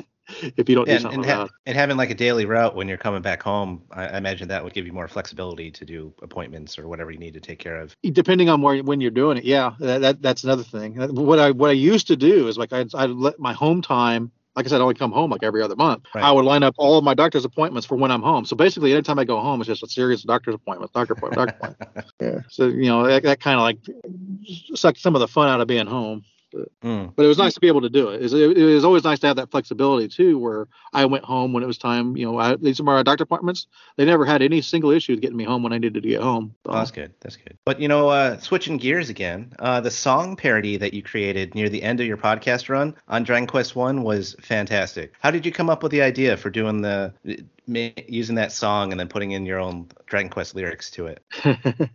[0.57, 2.87] if you don't yeah, do something and, ha- and, having like a daily route when
[2.87, 6.13] you're coming back home, I, I, imagine that would give you more flexibility to do
[6.21, 7.95] appointments or whatever you need to take care of.
[8.03, 10.99] Depending on where when you're doing it, yeah, that, that that's another thing.
[10.99, 13.81] Uh, what I what I used to do is like I I let my home
[13.81, 14.31] time.
[14.55, 16.03] Like I said, I only come home like every other month.
[16.13, 16.23] Right.
[16.23, 18.45] I would line up all of my doctor's appointments for when I'm home.
[18.45, 21.51] So basically, anytime I go home, it's just a series of doctor's appointments, doctor appointment,
[21.59, 22.11] doctor appointment.
[22.19, 22.39] Yeah.
[22.49, 23.77] So you know that, that kind of like
[24.75, 26.23] sucked some of the fun out of being home.
[26.51, 27.13] But, Mm.
[27.15, 28.15] but it was nice to be able to do it.
[28.15, 31.53] It was, it was always nice to have that flexibility too, where I went home
[31.53, 32.17] when it was time.
[32.17, 33.67] You know, I, these are my doctor appointments.
[33.97, 36.21] They never had any single issue with getting me home when I needed to get
[36.21, 36.55] home.
[36.65, 37.13] So, Oh, that's good.
[37.21, 37.57] That's good.
[37.65, 41.69] But you know, uh, switching gears again, uh, the song parody that you created near
[41.69, 45.13] the end of your podcast run on Dragon Quest One was fantastic.
[45.19, 47.13] How did you come up with the idea for doing the
[47.67, 51.21] using that song and then putting in your own Dragon Quest lyrics to it?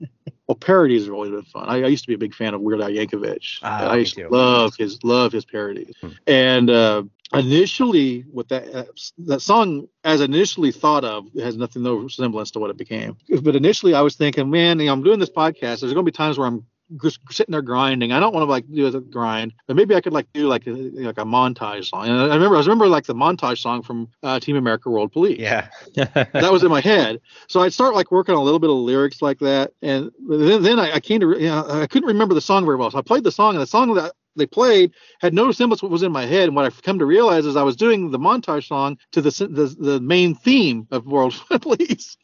[0.47, 1.68] well, parodies have always been fun.
[1.68, 3.61] I, I used to be a big fan of Weird Al Yankovic.
[3.62, 5.95] Ah, I used to love his love his parodies.
[6.01, 6.09] Hmm.
[6.26, 8.84] And uh, initially, with that uh,
[9.18, 13.16] that song, as initially thought of, has nothing no resemblance to what it became.
[13.42, 15.80] But initially, I was thinking, man, you know, I'm doing this podcast.
[15.80, 16.66] There's going to be times where I'm
[17.03, 18.12] just sitting there grinding.
[18.12, 20.66] I don't want to like do a grind, but maybe I could like do like
[20.66, 22.09] a, like a montage song.
[22.09, 25.39] And I remember I remember like the montage song from uh, Team America World Police
[25.39, 25.68] Yeah.
[25.95, 27.20] that was in my head.
[27.49, 30.62] So I'd start like working on a little bit of lyrics like that, and then
[30.62, 32.91] then I, I came to you know, I couldn't remember the song very well.
[32.91, 35.91] So I played the song, and the song that they played had no semblance what
[35.91, 36.45] was in my head.
[36.45, 39.30] And what I've come to realize is I was doing the montage song to the
[39.30, 42.16] the, the main theme of World Police.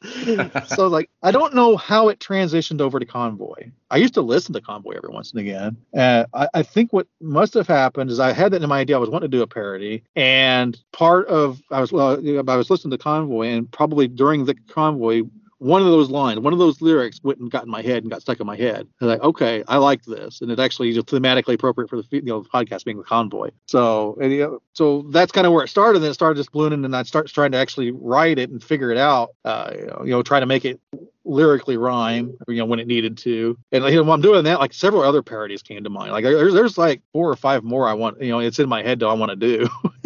[0.69, 3.71] so like, I don't know how it transitioned over to Convoy.
[3.91, 5.77] I used to listen to Convoy every once and again.
[5.97, 8.97] Uh, I, I think what must have happened is I had that in my idea.
[8.97, 12.71] I was wanting to do a parody, and part of I was well, I was
[12.71, 15.23] listening to Convoy, and probably during the Convoy,
[15.61, 18.11] one of those lines, one of those lyrics went and got in my head and
[18.11, 18.89] got stuck in my head.
[19.01, 22.23] I was like, okay, I like this, and it actually thematically appropriate for the you
[22.23, 23.51] know podcast being the convoy.
[23.67, 25.97] So and, you know, so that's kind of where it started.
[25.97, 28.65] And then it started just ballooning, and I start trying to actually write it and
[28.65, 29.31] figure it out.
[29.45, 30.81] Uh, you know, you know, try to make it
[31.25, 33.59] lyrically rhyme, you know, when it needed to.
[33.71, 36.13] And you know, while I'm doing that, like several other parodies came to mind.
[36.13, 38.83] Like there's there's like four or five more I want, you know, it's in my
[38.83, 39.69] head that I want to do.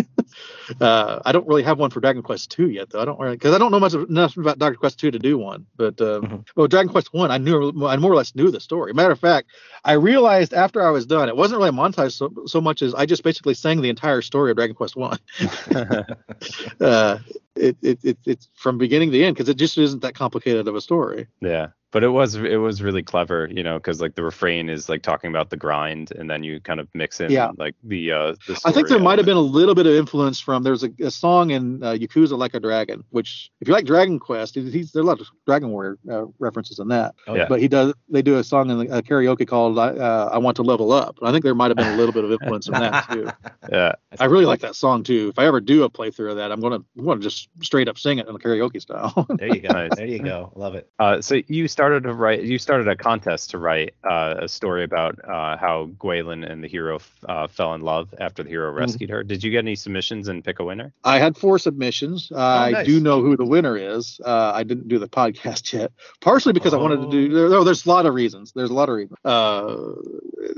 [0.81, 3.01] Uh, I don't really have one for Dragon Quest two yet, though.
[3.01, 5.39] I don't really because I don't know much enough about Dragon Quest two to do
[5.39, 5.67] one.
[5.77, 6.47] But uh, Mhm.
[6.57, 8.93] well, Dragon Quest one, I knew I more or less knew the story.
[8.93, 9.49] Matter of fact,
[9.85, 12.95] I realized after I was done, it wasn't really a montage so, so much as
[12.95, 15.19] I just basically sang the entire story of Dragon Quest one.
[16.81, 17.19] uh,
[17.57, 20.75] it, it, it it's from beginning to end because it just isn't that complicated of
[20.75, 21.27] a story.
[21.41, 24.89] yeah, but it was it was really clever, you know, because like the refrain is
[24.89, 27.53] like talking about the grind, and then you kind of mix in Yeah.
[27.57, 28.61] like the uh the.
[28.65, 31.11] I think there might have been a little bit of influence from there's a, a
[31.13, 35.03] song in uh, Yakuza Like a Dragon, which if you like Dragon Quest, he's there
[35.03, 37.15] are a lot of Dragon Warrior uh, references in that.
[37.29, 37.47] Oh, Yeah.
[37.49, 40.57] But he does they do a song in the, uh, karaoke called uh, "I Want
[40.57, 42.81] to Level Up." I think there might have been a little bit of influence from
[42.81, 43.29] that too.
[43.71, 45.29] Yeah, I really like that song too.
[45.29, 47.99] If I ever do a playthrough of that, I'm gonna I'm gonna just straight up
[47.99, 49.27] sing it in a karaoke style.
[49.35, 49.69] There you go.
[49.69, 49.97] Nice.
[49.97, 50.53] There you go.
[50.55, 50.89] Love it.
[50.99, 52.43] Uh, so you started to write.
[52.43, 56.69] You started a contest to write uh, a story about uh, how Gwaelin and the
[56.69, 59.23] hero f- uh, fell in love after the hero rescued her.
[59.25, 60.93] Did you get any submissions and pick a winner?
[61.03, 62.31] I had four submissions.
[62.35, 62.87] I nice.
[62.87, 64.21] do know who the winner is.
[64.25, 67.33] Uh, I didn't do the podcast yet, partially because I wanted to do.
[67.33, 67.49] Oh.
[67.49, 68.53] There, oh, there's a lot of reasons.
[68.53, 69.19] There's a lot of reasons.
[69.25, 69.95] Uh,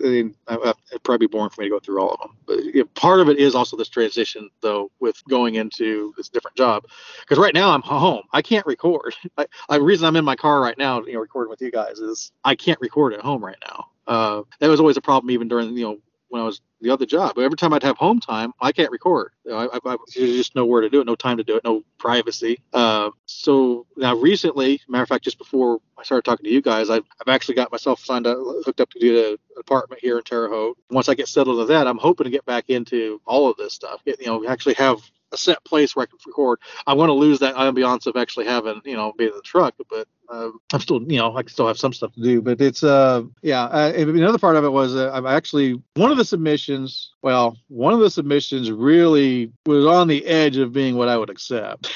[0.04, 2.20] I mean, I, I, it'd probably be boring for me to go through all of
[2.20, 2.36] them.
[2.46, 6.56] But yeah, part of it is also this transition, though, with going into this different
[6.56, 6.75] job.
[7.20, 8.22] Because right now I'm home.
[8.32, 9.14] I can't record.
[9.38, 11.98] I, the reason I'm in my car right now, you know, recording with you guys
[11.98, 13.86] is I can't record at home right now.
[14.06, 15.98] Uh, that was always a problem, even during you know
[16.28, 17.38] when I was the other job.
[17.38, 19.32] Every time I'd have home time, I can't record.
[19.44, 21.56] You know, I, I, I there's just nowhere to do it, no time to do
[21.56, 22.60] it, no privacy.
[22.72, 26.90] Uh, so now recently, matter of fact, just before I started talking to you guys,
[26.90, 30.24] I've, I've actually got myself signed up, hooked up to do an apartment here in
[30.24, 30.76] Terre Haute.
[30.90, 33.74] Once I get settled into that, I'm hoping to get back into all of this
[33.74, 34.04] stuff.
[34.04, 35.00] Get, you know, actually have
[35.32, 36.60] a set place where I can record.
[36.86, 39.74] I want to lose that ambiance of actually having, you know, being in the truck,
[39.90, 42.42] but um, I'm still, you know, I still have some stuff to do.
[42.42, 43.64] But it's, uh, yeah.
[43.64, 47.12] Uh, another part of it was uh, I've actually one of the submissions.
[47.22, 51.30] Well, one of the submissions really was on the edge of being what I would
[51.30, 51.92] accept.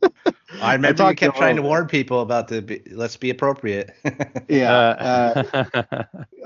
[0.60, 3.94] I remember you kept to trying to warn people about the be, let's be appropriate.
[4.48, 4.72] yeah.
[4.72, 5.42] Uh,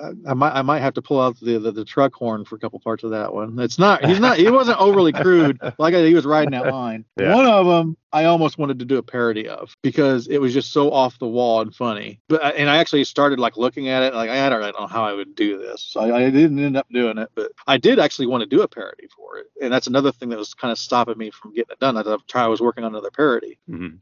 [0.01, 2.57] Uh, I might I might have to pull out the, the the truck horn for
[2.57, 3.59] a couple parts of that one.
[3.59, 7.05] It's not he's not he wasn't overly crude like I, he was riding that line.
[7.19, 7.35] Yeah.
[7.35, 10.73] One of them I almost wanted to do a parody of because it was just
[10.73, 12.21] so off the wall and funny.
[12.29, 15.13] But and I actually started like looking at it like I don't know how I
[15.13, 15.83] would do this.
[15.83, 18.63] So I, I didn't end up doing it, but I did actually want to do
[18.63, 19.47] a parody for it.
[19.63, 21.97] And that's another thing that was kind of stopping me from getting it done.
[21.97, 23.99] I, I was working on another parody mhm.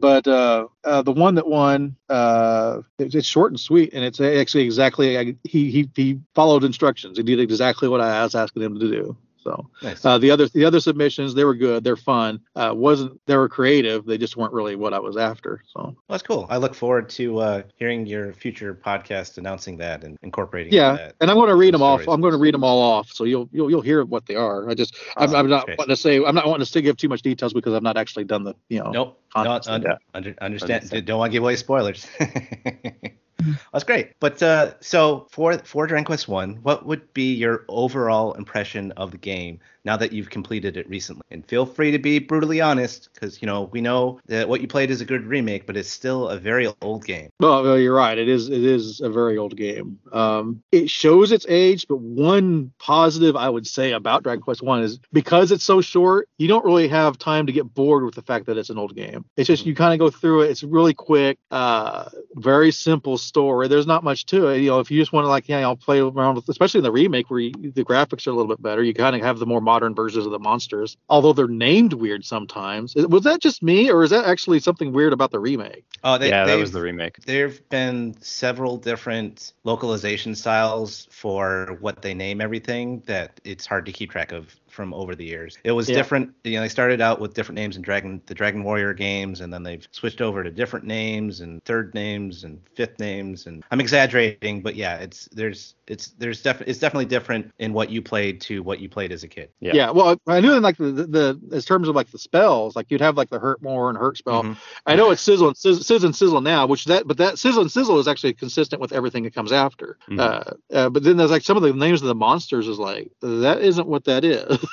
[0.00, 4.20] but uh, uh, the one that won, uh, it's, it's short and sweet, and it's
[4.20, 7.16] actually exactly he he he followed instructions.
[7.16, 9.16] He did exactly what I was asking him to do.
[9.42, 10.04] So nice.
[10.04, 12.40] uh, the other the other submissions they were good, they're fun.
[12.56, 14.04] Uh, wasn't they were creative?
[14.04, 15.62] They just weren't really what I was after.
[15.72, 16.46] So Well, that's cool.
[16.50, 21.14] I look forward to uh, hearing your future podcast announcing that and incorporating yeah, that.
[21.20, 22.06] and I'm going to read them off.
[22.08, 24.68] I'm going to read them all off, so you'll you'll you'll hear what they are.
[24.68, 25.76] I just I'm, Oh, I'm not okay.
[25.78, 28.24] wanting to say I'm not wanting to give too much details because I've not actually
[28.24, 28.90] done the you know.
[28.90, 29.20] Nope.
[29.32, 30.72] Context No, under, under, understand.
[30.72, 31.06] Understand.
[31.06, 32.06] Don't want to give away spoilers.
[33.72, 34.12] That's great.
[34.20, 39.10] But uh, so for for Dragon Quest One, what would be your overall impression of
[39.12, 41.22] the game now that you've completed it recently?
[41.30, 44.68] And feel free to be brutally honest, because you know we know that what you
[44.68, 47.30] played is a good remake, but it's still a very old game.
[47.40, 48.18] Well, you're right.
[48.18, 49.98] It is it is a very old game.
[50.12, 54.82] Um, it shows its age, but one positive I would say about Dragon Quest One
[54.82, 58.22] is because it's so short, you don't really have time to get bored with the
[58.22, 59.24] fact that it's an old game.
[59.36, 60.50] It's just you kind of go through it.
[60.50, 63.68] It's really quick, uh, very simple story.
[63.68, 64.60] There's not much to it.
[64.60, 66.84] You know, if you just want to like, yeah, I'll play around with, especially in
[66.84, 68.82] the remake where you, the graphics are a little bit better.
[68.82, 72.24] You kind of have the more modern versions of the monsters, although they're named weird
[72.24, 72.94] sometimes.
[72.94, 75.84] Was that just me, or is that actually something weird about the remake?
[76.04, 77.18] Oh, they, yeah, that was the remake.
[77.24, 83.92] There've been several different localization styles for what they name everything that it's hard to
[83.92, 85.58] keep track of from over the years.
[85.64, 85.96] It was Yeah.
[85.96, 89.40] different, you know, they started out with different names in Dragon the Dragon Warrior games
[89.40, 93.64] and then they've switched over to different names and third names and fifth names and
[93.72, 98.00] I'm exaggerating, but yeah, it's there's it's there's definitely it's definitely different in what you
[98.00, 99.48] played to what you played as a kid.
[99.58, 99.72] Yeah.
[99.74, 99.90] Yeah.
[99.90, 102.86] well, I knew in like the, the, the as terms of like the spells, like
[102.92, 104.44] you'd have like the hurt more and hurt spell.
[104.44, 104.56] Mhm.
[104.86, 107.62] I know it's sizzle and sizzle, sizzle and sizzle now, which that but that sizzle
[107.62, 109.98] and sizzle is actually consistent with everything that comes after.
[110.08, 110.20] Mhm.
[110.20, 113.10] Uh, uh, but then there's like some of the names of the monsters is like
[113.22, 114.64] that isn't what that is.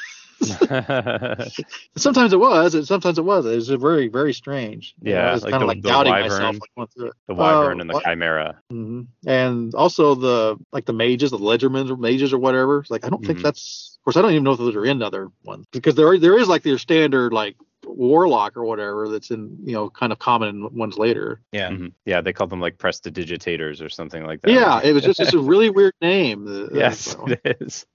[1.98, 3.54] sometimes it was, and sometimes it wasn't.
[3.54, 4.96] It was very very strange.
[5.02, 6.56] You know, Yeah, I was like kind the- of like the doubting wyvern- myself.
[6.78, 6.90] Like,
[7.28, 8.58] the wyvern Uh, and the chimera.
[8.70, 12.80] hmm And also the like the mages, the ledgermen or mages or whatever.
[12.80, 13.44] It's like I don't think Mhm.
[13.44, 13.98] that's.
[14.00, 16.38] Of course, I don't even know if those are in other ones because there there
[16.38, 17.56] is like your standard like
[17.88, 21.42] warlock or whatever that's in you know kind of common in ones later.
[21.52, 21.70] Yeah.
[21.70, 21.94] Mhm.
[22.06, 24.52] Yeah, they called them like prestidigitators or something like that.
[24.52, 26.46] Yeah, it was just just a really weird name.
[26.46, 27.86] the- yes, uh, it is.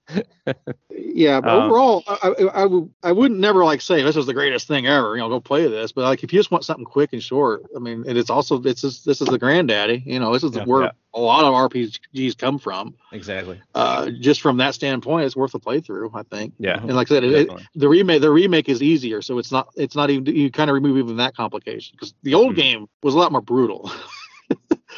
[0.89, 4.25] Yeah, but Um, overall, I, I, I, would- I wouldn't never like say this is
[4.25, 5.15] the greatest thing ever.
[5.15, 5.91] You know, go play this.
[5.91, 8.61] But like, if you just want something quick and short, I mean, and it's also
[8.63, 10.03] it's just, this is the granddaddy.
[10.05, 10.91] You know, this is Yeah, where yeah.
[11.13, 12.95] A lot of RPGs come from.
[13.11, 13.61] Exactly.
[13.75, 16.11] Uh, just from that standpoint, it's worth a playthrough.
[16.13, 16.53] I think.
[16.57, 16.77] Yeah.
[16.81, 19.69] And like I said, it, it, the remake the remake is easier, so it's not
[19.75, 22.57] it's not even you kind of remove even that complication because the old Mhm.
[22.57, 23.91] game was a lot more brutal.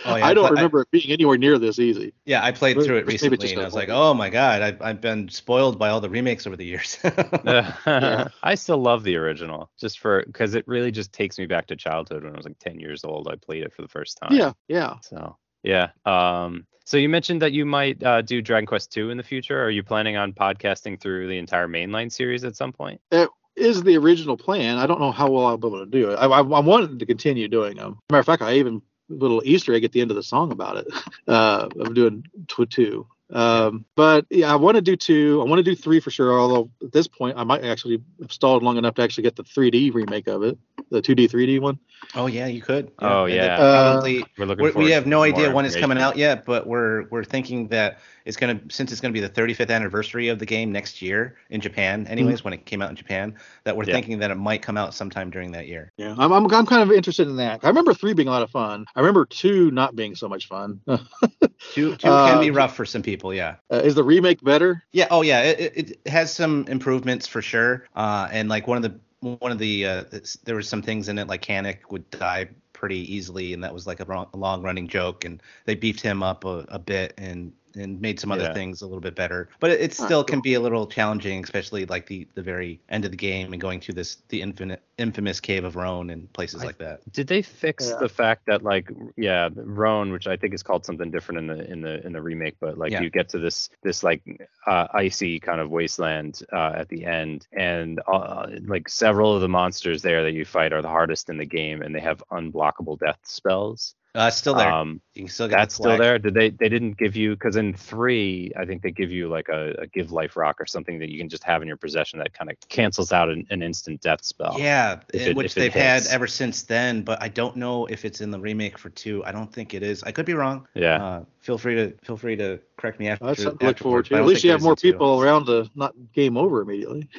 [0.06, 2.14] Oh, yeah, I don't pla- remember it being anywhere near this easy.
[2.26, 5.00] Yeah, I played through it recently and I was like, oh my god, I've, I've
[5.02, 6.98] been spoiled by all the remakes over the years.
[7.46, 11.76] I still love the original, just for because it really just takes me back to
[11.76, 13.28] childhood when I was like 10 years old.
[13.30, 14.34] I played it for the first time.
[14.34, 14.96] Yeah, yeah.
[15.02, 15.90] So yeah.
[16.06, 16.66] Um.
[16.86, 19.64] So you mentioned that you might uh, do Dragon Quest 2 in the future.
[19.64, 23.00] Are you planning on podcasting through the entire mainline series at some point?
[23.10, 24.78] It is the original plan.
[24.78, 26.16] I don't know how well I'll be able to do it.
[26.16, 28.00] I, I, I wanted to continue doing them.
[28.12, 30.78] Matter of fact, I even little Easter egg at the end of the song about
[30.78, 30.88] it.
[31.26, 33.08] Uh, of doing tw- two.
[33.30, 35.42] Um, but yeah, I want to do two.
[35.42, 36.38] I want to do three for sure.
[36.38, 39.44] Although at this point, I might actually have stalled long enough to actually get the
[39.44, 40.58] 3D remake of it,
[40.94, 41.78] the 2D 3D one.
[42.16, 42.92] oh yeah, you could.
[43.00, 43.58] Oh, yeah.
[43.58, 44.64] Probably We're looking.
[44.64, 48.00] We're, we have no idea when it's coming out yet, but we're we're thinking that
[48.26, 51.60] it's gonna since it's gonna be the 35th anniversary of the game next year in
[51.60, 53.36] Japan, anyways, when it came out in Japan,
[53.66, 53.94] that we're Yeah.
[53.96, 55.92] thinking that it might come out sometime during that year.
[55.98, 57.62] Yeah, I'm, I'm I'm kind of interested in that.
[57.64, 58.86] I remember three being a lot of fun.
[58.96, 60.80] I remember two not being so much fun.
[60.88, 61.00] uh,
[61.74, 63.56] Two two can be Uh, rough for some people, yeah.
[63.72, 64.84] is the remake better?
[64.92, 65.08] Yeah.
[65.10, 65.42] Oh, yeah.
[65.44, 67.88] It, it, it has some improvements for sure.
[67.96, 70.04] Uh, and like one of the one of the uh,
[70.44, 73.88] there was some things in it like Cannock would die pretty easily, and that was
[73.88, 75.24] like a, long running joke.
[75.24, 78.54] And they beefed him up a, a bit and and made some other Yeah.
[78.54, 79.50] things a little bit better.
[79.60, 80.24] But it, it still cool.
[80.26, 83.62] can be a little challenging, especially like the the very end of the game and
[83.62, 87.02] going to this the infinite infamous cave of Rhone and places I- like that.
[87.12, 87.98] Did they fix Yeah.
[87.98, 91.72] the fact that like yeah, Rhone, which I think is called something different in the
[91.72, 93.02] in the in the remake, but like Yeah.
[93.02, 94.22] you get to this this like
[94.68, 99.50] uh, icy kind of wasteland uh, at the end, and uh, like several of the
[99.50, 103.00] monsters there that you fight are the hardest in the game, and they have unblockable
[103.00, 103.96] death spells.
[104.16, 104.72] Uh, still there.
[104.72, 106.20] Um, you can still get that's the still there.
[106.20, 106.52] Did they?
[106.52, 109.88] They didn't give you because in three, I think they give you like a, a
[109.88, 112.52] give life rock or something that you can just have in your possession that kind
[112.52, 114.56] of cancels out an, an instant death spell.
[114.60, 118.30] Yeah, it- which they've had ever since then, but I don't know if it's in
[118.30, 119.26] the remake for two.
[119.26, 120.04] I don't think it is.
[120.04, 120.68] I could be wrong.
[120.76, 121.04] Yeah.
[121.04, 123.26] Uh, feel free to feel free to correct me after.
[123.26, 124.16] That's something to look forward to.
[124.16, 124.92] At least you have more in two.
[124.92, 127.10] people around to not game over immediately.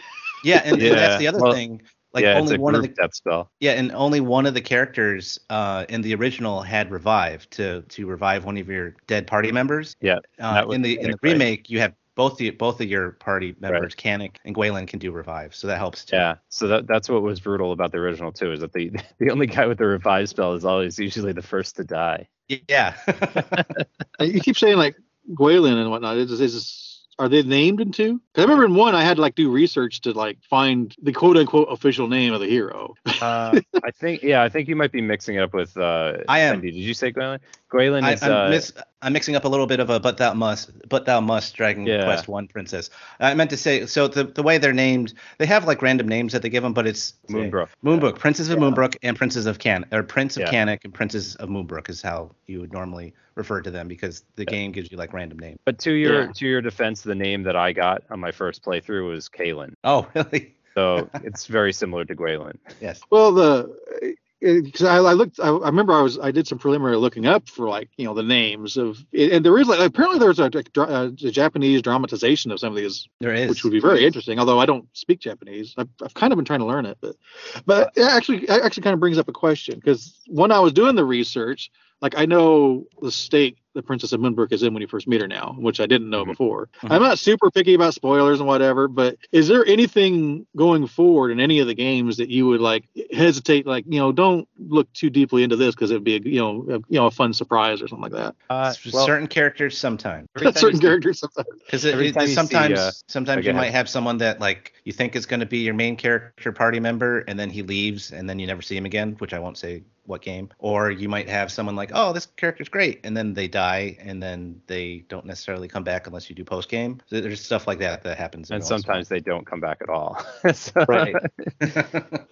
[0.45, 1.83] Yeah, and, and Yeah, that's the other well, thing.
[2.15, 3.51] Like yeah, only it's a one of group the death spell.
[3.61, 8.07] yeah, and only one of the characters uh, in the original had revive to to
[8.07, 9.97] revive one of your dead party members.
[10.01, 11.33] Yeah, Uh, in the in the Cannock, right?
[11.33, 15.11] remake, you have both the both of your party members, Cannock and Gwaelin, can do
[15.11, 16.15] revive, so that helps too.
[16.15, 19.31] Yeah, so that that's what was brutal about the original too, is that the the
[19.31, 22.29] only guy with the revive spell is always usually the first to die.
[22.69, 22.95] Yeah.
[24.21, 24.97] You keep saying like
[25.33, 26.17] Gwaelin and whatnot.
[26.19, 28.21] Is, is are they named in two?
[28.33, 31.13] Because I remember in one I had to like do research to like find the
[31.13, 32.95] quote unquote official name of the hero.
[33.23, 35.75] Uh, I think yeah, I think you might be mixing it up with.
[35.79, 36.57] Uh, I am.
[36.57, 36.73] Bendy.
[36.73, 37.39] Did you say Gwaelin?
[37.73, 38.23] Gwaelin I, is.
[38.23, 38.73] I'm, uh, mis-
[39.05, 41.87] I'm mixing up a little bit of a but thou must but thou must Dragon
[41.87, 42.05] Yeah.
[42.05, 42.89] Quest One princess.
[43.21, 46.33] I meant to say so the the way they're named, they have like random names
[46.33, 47.69] that they give them, but it's Moonbrook.
[47.85, 50.51] Moonbrook, Princess of Moonbrook, and Princess of Can or Prince of Yeah.
[50.51, 54.45] Cannock and Princess of Moonbrook is how you would normally refer to them because the
[54.45, 55.59] game gives you like random names.
[55.67, 56.33] But to your Yeah.
[56.33, 59.75] to your defense, the name that I got on my first playthrough was Kaylin.
[59.85, 60.55] Oh, really?
[60.75, 62.57] So it's very similar to Gwaelin.
[62.81, 63.01] Yes.
[63.11, 66.97] Well, the because I, I looked, I, I remember I was I did some preliminary
[66.97, 70.39] looking up for like you know the names of and there is like apparently there's
[70.39, 73.49] a, like, dra- uh, a Japanese dramatization of some of these There is.
[73.49, 74.39] which would be very interesting.
[74.39, 76.99] Although I don't speak Japanese, I've, I've kind of been trying to learn it.
[77.01, 77.17] But
[77.65, 80.73] but it actually it actually kind of brings up a question because when I was
[80.73, 81.71] doing the research,
[82.03, 85.21] like I know the state the Princess of Moonbrook is in when you first meet
[85.21, 86.29] her now, which I didn't know Mhm.
[86.29, 86.69] before.
[86.83, 86.93] Mhm.
[86.93, 91.41] I'm not super picky about spoilers and whatever, but is there anything going forward in
[91.41, 95.11] any of the games that you would like hesitate, like you know, don't look too
[95.11, 97.83] deeply into this because it'd be a you know a, you know a fun surprise
[97.83, 98.35] or something like that.
[98.49, 101.49] Uh, well, certain characters sometimes Certain characters sometimes.
[101.67, 104.73] because Every time you see, sometimes uh, sometimes go you might have someone that like
[104.85, 108.13] you think is going to be your main character party member and then he leaves
[108.13, 111.09] and then you never see him again which i won't say what game or you
[111.09, 115.05] might have someone like oh this character's great and then they die and then they
[115.09, 118.19] don't necessarily come back unless you do post game so there's stuff like that that
[118.19, 120.23] happens and every once in a sometimes they don't come back at all.
[120.55, 121.17] So, Right.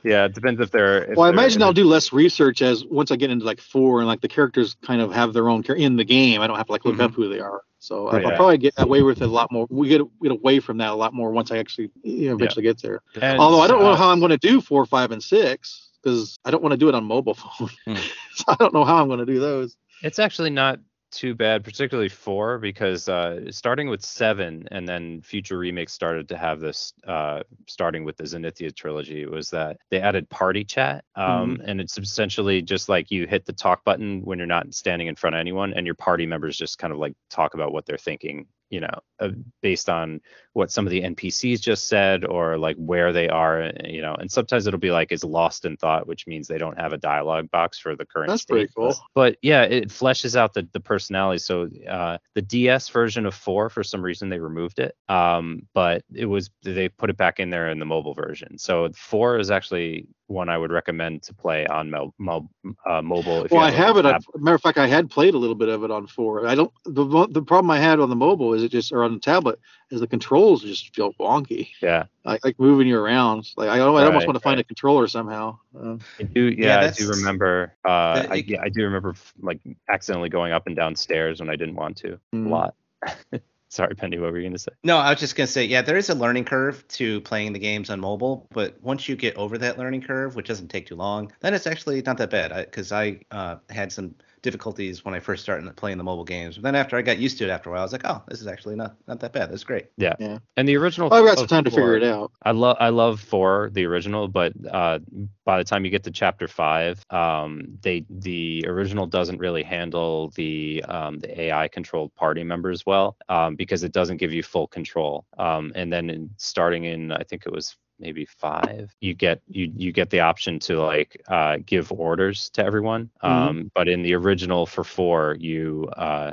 [0.04, 1.04] yeah, it depends if they're.
[1.04, 3.44] If Well, I they're imagine I'll the- do less research as once I get into
[3.44, 6.40] like four and like the characters kind of have their own char- in the game.
[6.40, 7.00] I don't have to like look Mhm.
[7.04, 7.62] up who they are.
[7.78, 8.24] So Right.
[8.24, 8.36] I'll Yeah.
[8.36, 9.66] probably get away with it a lot more.
[9.70, 12.62] We get get away from that a lot more once I actually you know, eventually
[12.64, 13.00] get there.
[13.20, 15.88] and, Although I don't know uh, how I'm going to do four, five, and six
[16.02, 17.70] because I don't want to do it on mobile phone.
[17.86, 17.94] Hmm.
[18.34, 19.76] so I don't know how I'm going to do those.
[20.02, 20.80] It's actually not
[21.12, 26.38] too bad, particularly four, because uh, starting with seven and then future remakes started to
[26.38, 31.04] have this, uh, starting with the Zenithia trilogy, was that they added party chat.
[31.14, 35.06] Um, And it's essentially just like you hit the talk button when you're not standing
[35.06, 37.84] in front of anyone, and your party members just kind of like talk about what
[37.84, 39.28] they're thinking, you know, uh,
[39.60, 40.18] based on
[40.54, 44.14] what some of the NPCs just said or like where they are, you know.
[44.14, 46.98] And sometimes it'll be like is lost in thought, which means they don't have a
[46.98, 48.54] dialogue box for the current That's state.
[48.54, 48.96] pretty cool.
[49.14, 51.38] But yeah, it fleshes out the, the personality.
[51.38, 54.96] So uh, the DS version of four, for some reason, they removed it.
[55.06, 58.56] Um, but it was they put it back in there in the mobile version.
[58.56, 62.48] So four is actually one I would recommend to play on mo- mo-
[62.88, 63.44] uh, mobile.
[63.44, 64.06] If you Well, I have it.
[64.06, 66.46] I, matter of fact, I had played a little bit of it on four.
[66.46, 66.72] I don't.
[66.84, 69.58] The the problem I had on the mobile is it just or on the tablet
[69.90, 71.68] is the controls just feel wonky.
[71.80, 73.48] yeah, Like, like moving you around.
[73.56, 74.64] Like I, I almost Right, want to find right.
[74.64, 75.58] a controller somehow.
[75.78, 76.42] Uh, I do.
[76.56, 77.74] Yeah, Yeah, I do remember.
[77.84, 81.50] Uh, the- I, yeah, I do remember like accidentally going up and down stairs when
[81.50, 82.46] I didn't want to Mm.
[82.46, 82.74] a lot.
[83.68, 84.18] Sorry, Penny.
[84.18, 84.72] What were you gonna say?
[84.84, 87.54] no i was just going to say yeah there is a learning curve to playing
[87.54, 90.86] the games on mobile but once you get over that learning curve which doesn't take
[90.86, 95.14] too long then it's actually not that bad because I, uh, had some difficulties when
[95.14, 96.56] I first started playing the mobile games.
[96.56, 98.22] But then after I got used to it after a while, I was like, oh,
[98.28, 99.50] this is actually not not that bad.
[99.50, 99.86] That's great.
[99.96, 100.14] Yeah.
[100.18, 100.38] Yeah.
[100.56, 101.12] And the original.
[101.12, 102.32] I've got some of time to figure it out.
[102.42, 104.98] I love I love four the original, but uh,
[105.44, 110.30] by the time you get to chapter five, um, they the original doesn't really handle
[110.34, 114.66] the um, the AI controlled party members well um, because it doesn't give you full
[114.66, 115.24] control.
[115.38, 119.72] Um, and then in, starting in I think it was maybe five you get you
[119.76, 123.10] you get the option to like uh, give orders to everyone.
[123.20, 126.32] Um, but in the original for four you uh,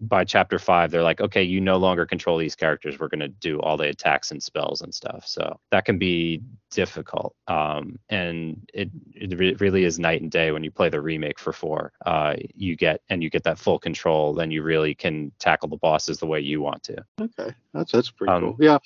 [0.00, 2.98] by chapter five they're like okay you no longer control these characters.
[2.98, 5.26] We're going to do all the attacks and spells and stuff.
[5.26, 10.50] So that can be difficult um, and it it re- really is night and day
[10.52, 13.78] when you play the remake for four uh, you get and you get that full
[13.78, 17.92] control then you really can tackle the bosses the way you want to Okay, that's
[17.92, 18.56] that's pretty Um, cool.
[18.60, 18.78] Yeah,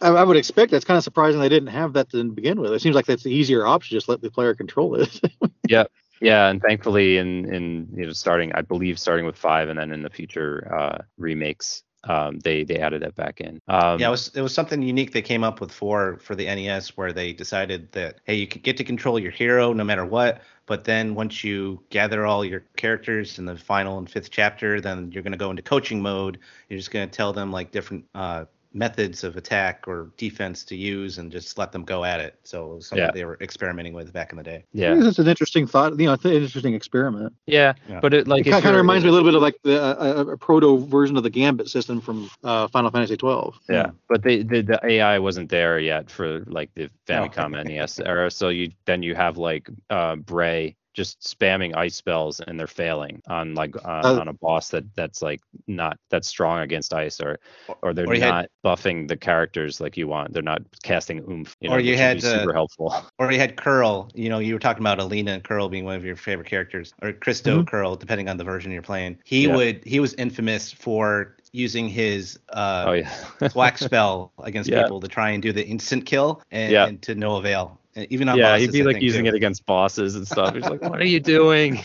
[0.00, 2.72] I, I would expect that's kind of surprising they didn't have that to begin with.
[2.72, 5.20] It seems like that's the easier option, just let the player control it.
[5.68, 5.90] Yep.
[6.20, 9.92] Yeah, and thankfully, in in you know starting, I believe starting with five, and then
[9.92, 13.60] in the future uh, remakes, um, they they added that back in.
[13.68, 16.46] Um, yeah, it was it was something unique they came up with for for the
[16.46, 20.04] NES where they decided that hey, you could get to control your hero no matter
[20.04, 24.80] what, but then once you gather all your characters in the final and fifth chapter,
[24.80, 26.38] then you're going to go into coaching mode.
[26.68, 28.44] You're just going to tell them like different uh,
[28.74, 32.38] methods of attack or defense to use and just let them go at it.
[32.42, 33.10] So something Yeah.
[33.12, 34.64] they were experimenting with back in the day.
[34.72, 35.98] yeah, that's an interesting thought.
[35.98, 37.32] You know, it's an interesting experiment.
[37.46, 38.00] yeah, Yeah.
[38.00, 40.24] but it like it kind of reminds me a little bit of like the uh,
[40.32, 43.58] a proto version of the Gambit system from uh, Final Fantasy twelve.
[43.68, 48.30] Yeah, but the, the the AI wasn't there yet for like the Famicom NES era.
[48.30, 53.20] So you then you have like uh, Brey just spamming ice spells and they're failing
[53.28, 57.20] on like uh, Uh, on a boss that that's like not that strong against ice
[57.20, 57.38] or
[57.82, 60.32] or they're Or you had- not buffing the characters like you want.
[60.32, 61.56] They're not casting oomph.
[61.60, 62.94] You know, Or you had, uh, super helpful.
[63.18, 64.10] Or you had Kiryl.
[64.14, 66.94] You know, you were talking about Alena and Kiryl being one of your favorite characters,
[67.02, 67.68] or Cristo Mhm.
[67.68, 69.18] Kiryl, depending on the version you're playing.
[69.24, 69.56] He Yeah.
[69.56, 73.08] would he was infamous for using his uh, oh yeah.
[73.50, 74.82] thwack spell against Yeah.
[74.82, 76.86] people to try and do the instant kill and, Yeah.
[76.86, 77.78] and to no avail.
[77.96, 79.28] And Even on yeah, bosses, he'd be I like using too.
[79.28, 80.52] it against bosses and stuff.
[80.54, 81.78] He's like, "What are you doing?"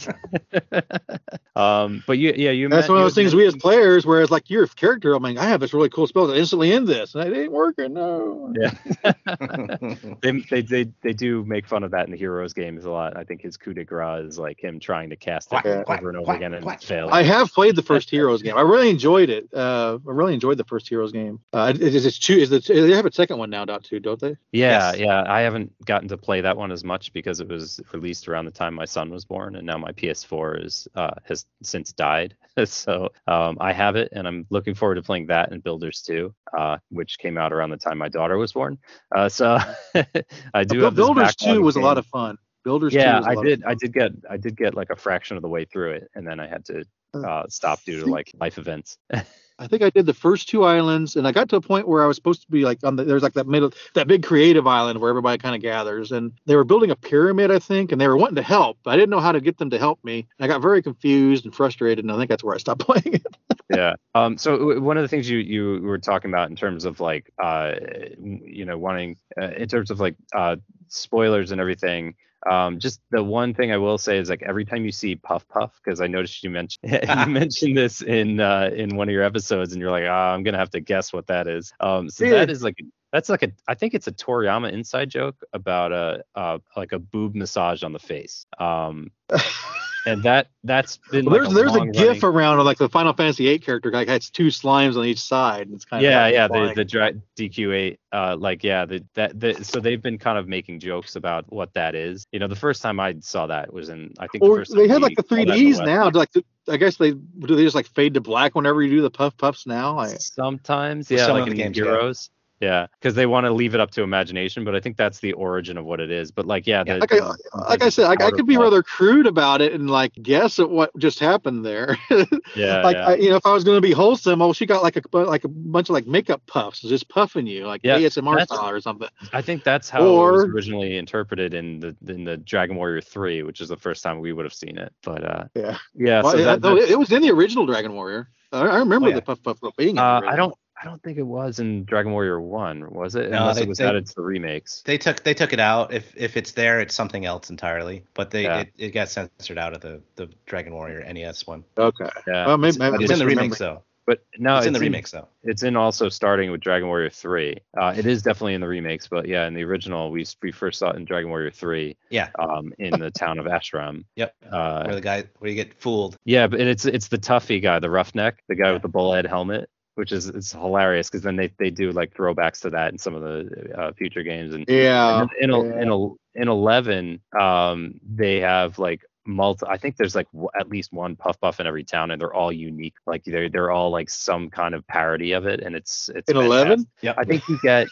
[1.56, 2.68] um, but you, yeah, you.
[2.70, 5.22] That's men- one of those things we as mentioned- players, whereas like your character, I'm
[5.24, 7.94] like, I have this really cool spell that instantly end this, and it ain't working.
[7.94, 8.54] No.
[8.60, 8.72] Yeah.
[10.22, 13.16] they, they they they do make fun of that in the heroes games a lot.
[13.18, 15.84] I think his coup de grace is like him trying to cast it Quack, over
[15.84, 17.14] quack, and over quack, again and failing.
[17.14, 18.58] I have played the first Heroes game.
[18.58, 19.48] I really enjoyed it.
[19.54, 21.40] Uh, I really enjoyed the first Heroes game.
[21.54, 22.34] Uh, is it, it's two.
[22.34, 24.36] Is the they have a second one now, dot two, don't they?
[24.52, 24.98] yeah, Yes.
[25.00, 25.24] yeah.
[25.28, 28.52] I haven't gotten to play that one as much because it was released around the
[28.52, 32.36] time my son was born, and now my PS4 is uh, has since died.
[32.66, 36.34] so um, I have it, and I'm looking forward to playing that and Builders 2,
[36.58, 38.78] uh, which came out around the time my daughter was born.
[39.14, 39.58] Uh, so
[40.54, 42.38] I do have Builders backlog two of was a lot of fun.
[42.64, 45.48] Builders yeah i did i did get i did get like a fraction of the
[45.48, 46.84] way through it and then i had to
[47.14, 48.98] uh stop due to like life events
[49.60, 52.02] I think I did the first two islands, and I got to a point where
[52.02, 54.66] I was supposed to be like on the there's like that middle that big creative
[54.66, 58.00] island where everybody kind of gathers, and they were building a pyramid, I think, and
[58.00, 58.78] they were wanting to help.
[58.84, 60.28] But I didn't know how to get them to help me.
[60.40, 63.16] And I got very confused and frustrated, and I think that's where I stopped playing
[63.16, 63.28] it.
[63.70, 67.00] yeah um so one of the things you you were talking about in terms of
[67.00, 67.76] like uh
[68.18, 70.56] you know wanting uh, in terms of like uh
[70.88, 72.16] spoilers and everything
[72.50, 75.48] um just the one thing i will say is like every time you see puff
[75.48, 79.24] puff because i noticed you mentioned you mentioned this in uh in one of your
[79.24, 81.74] episodes and you're like ah i'm gonna have to guess what that is.
[81.80, 82.78] Um so that is like
[83.12, 87.00] that's like a i think it's a toriyama inside joke about a uh like a
[87.00, 88.46] boob massage on the face.
[88.58, 89.12] Um
[90.06, 92.90] and that that's been Well, like there's there's a long GIF around of like the
[92.90, 95.68] Final Fantasy VIII character, like has two slimes on each side.
[95.68, 99.40] And it's kind yeah of yeah yeah, the the dq8 uh like yeah the that
[99.40, 102.56] the, so they've been kind of making jokes about what that is you know the
[102.56, 105.16] first time i saw that was in i think the Or first they had like
[105.16, 106.10] the saw that in the 3ds now.
[106.10, 109.02] Like the, I guess they do they just like fade to black whenever you do
[109.02, 109.98] the puff puffs now.
[109.98, 112.12] I, sometimes yeah some like in the games, yeah.
[112.60, 115.34] Yeah because they want to leave it up to imagination but i think that's the
[115.34, 117.38] origin of what it is but like yeah, Yeah, the, like I, the-
[117.70, 120.70] like I said, I, I could be rather crude about it and like guess at
[120.70, 121.98] what just happened there.
[122.56, 123.08] yeah like yeah.
[123.10, 125.18] I, you know, if I was going to be wholesome, oh, she got like a
[125.18, 128.80] like a bunch of like makeup puffs, just puffing you like Yeah, ASMR style or
[128.82, 129.10] something.
[129.34, 133.44] I think that's how it was originally interpreted in the in the Dragon Warrior 3,
[133.44, 134.94] which is the first time we would have seen it.
[135.04, 135.78] But uh, Yeah.
[135.96, 136.22] yeah.
[136.24, 138.30] Well, so yeah, that, it, it was in the original Dragon Warrior.
[138.52, 139.16] I, I remember Oh, yeah.
[139.16, 139.92] the puff puff being.
[139.92, 143.30] in uh, I don't I don't think it was in Dragon Warrior 1, was it?
[143.32, 144.82] No, Unless they- it was they- added to the remakes.
[144.86, 145.94] They took they took it out.
[145.94, 148.04] If if it's there, it's something else entirely.
[148.14, 148.60] But they Yeah.
[148.62, 151.64] it, it got censored out of the the Dragon Warrior NES one.
[151.78, 152.10] Okay.
[152.28, 152.48] Yeah.
[152.48, 153.50] Well, maybe, It's, maybe it's in the misremembering.
[153.52, 153.84] remix though.
[154.08, 155.28] but no, it's, in the remakes though.
[155.44, 157.58] It's in also starting with Dragon Warrior 3.
[157.80, 160.80] Uh, it is definitely in the remakes, but yeah, in the original, we we first
[160.80, 162.30] saw it in Dragon Warrior 3, Yeah.
[162.40, 164.06] um, in the town of Ashram.
[164.16, 164.34] Yep.
[164.50, 166.16] Uh, Where the guy where you get fooled.
[166.26, 168.74] Yeah, but it's it's the toughy guy, the roughneck, the guy Yeah.
[168.74, 169.70] with the bullhead helmet,
[170.00, 173.14] which is it's hilarious because then they, they do like throwbacks to that in some
[173.14, 175.24] of the uh, future games and Yeah.
[175.42, 175.82] in in, yeah.
[175.82, 180.70] in, in, in eleven um they have like multi I think there's like w- at
[180.70, 183.92] least one puff puff in every town and they're all unique like they're they're all
[183.92, 186.88] like some kind of parody of it and it's it's In 11?
[187.02, 187.88] yeah I think you get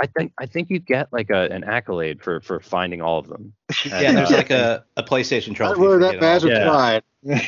[0.00, 3.26] I think I think you get like a an accolade for for finding all of
[3.26, 3.52] them.
[3.84, 5.80] yeah, and there's uh, like a, a PlayStation Not trophy.
[5.80, 6.66] where for that getting all of bastard them.
[6.66, 6.94] Yeah.
[6.94, 7.02] And-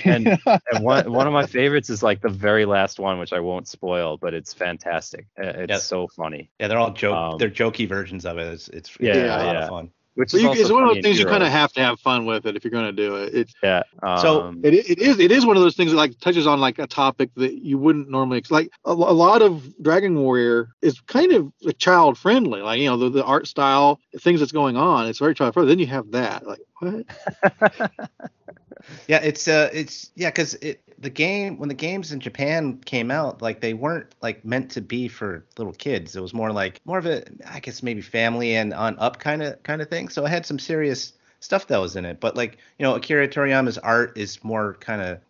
[0.05, 0.39] And
[0.85, 4.16] one one of my favorites is like the very last one, which I won't spoil,
[4.16, 5.26] but it's fantastic.
[5.41, 5.81] Uh, It's Yep.
[5.83, 6.51] so funny.
[6.59, 7.14] Yeah, they're all joke.
[7.14, 8.49] Um, they're jokey versions of it.
[8.55, 9.62] It's it's, Yeah, it's a lot yeah.
[9.62, 9.91] of fun.
[10.19, 11.73] Which So is you, also it's one of funny those things you kind of have
[11.75, 13.35] to have fun with it if you're going to do it.
[13.35, 13.85] It, Yeah.
[14.16, 16.59] So, um, it it is it is one of those things that like touches on
[16.59, 21.01] like a topic that you wouldn't normally like a, a lot of Dragon Warrior is
[21.03, 24.77] kind of like, child friendly like you know the, the art style things that's going
[24.77, 27.07] on it's very child friendly then you have that like what
[29.07, 33.11] Yeah, it's uh, it's yeah, because it the game when the games in Japan came
[33.11, 36.17] out, like they weren't like meant to be for little kids.
[36.17, 39.43] It was more like more of a, I guess maybe family and on up kind
[39.43, 40.09] of kind of thing.
[40.09, 42.21] So it had some serious stuff that was in it.
[42.21, 45.21] But like you know, Akira Toriyama's art is more kind of,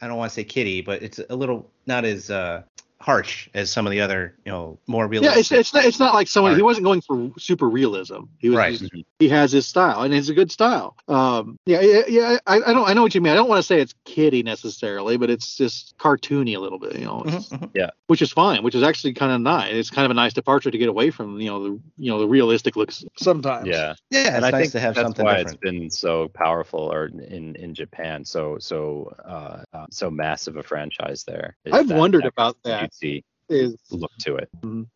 [0.00, 2.62] I don't want to say kiddie, but it's a little not as uh
[3.00, 5.24] harsh as some of the other, you know, more realistic.
[5.24, 5.58] Yeah, realistic.
[5.58, 8.22] it's it's not, it's not like someone he wasn't going for super realism.
[8.38, 8.76] He was Right.
[8.78, 10.96] just- he has his style and it's a good style.
[11.08, 12.38] Um, yeah, yeah, yeah.
[12.46, 13.32] I, I don't I know what you mean.
[13.32, 16.96] I don't want to say it's kiddie necessarily, but it's just cartoony a little bit,
[16.98, 17.90] you know, it's- Mhm, mhm.
[18.08, 19.72] which is fine, which is actually kind of nice.
[19.74, 22.18] It's kind of a nice departure to get away from you know the you know
[22.18, 23.66] the realistic looks sometimes.
[23.68, 23.94] Yeah.
[24.10, 25.54] Yeah, it's and I nice think to have that's something why different.
[25.54, 30.62] it's been so powerful, or in in Japan, so so uh, uh, so massive a
[30.62, 31.56] franchise there.
[31.70, 32.87] I've that- wondered that about that.
[32.90, 34.50] Cutesy Is look to it.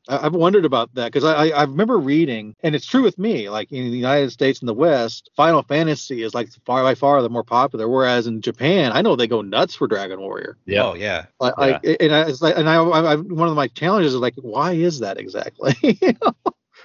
[0.08, 3.18] I- I've wondered about that because I, I I remember reading, and it's true with
[3.18, 3.48] me.
[3.48, 7.22] Like in the United States and the West, Final Fantasy is like far by far
[7.22, 7.88] the more popular.
[7.88, 10.58] Whereas in Japan, I know they go nuts for Dragon Warrior.
[10.66, 10.84] Yeah.
[10.84, 11.26] Oh yeah.
[11.40, 14.20] Like, like and I, it's like, and I, I, I, one of my challenges is
[14.20, 15.74] like, why is that exactly?
[16.02, 16.34] You know?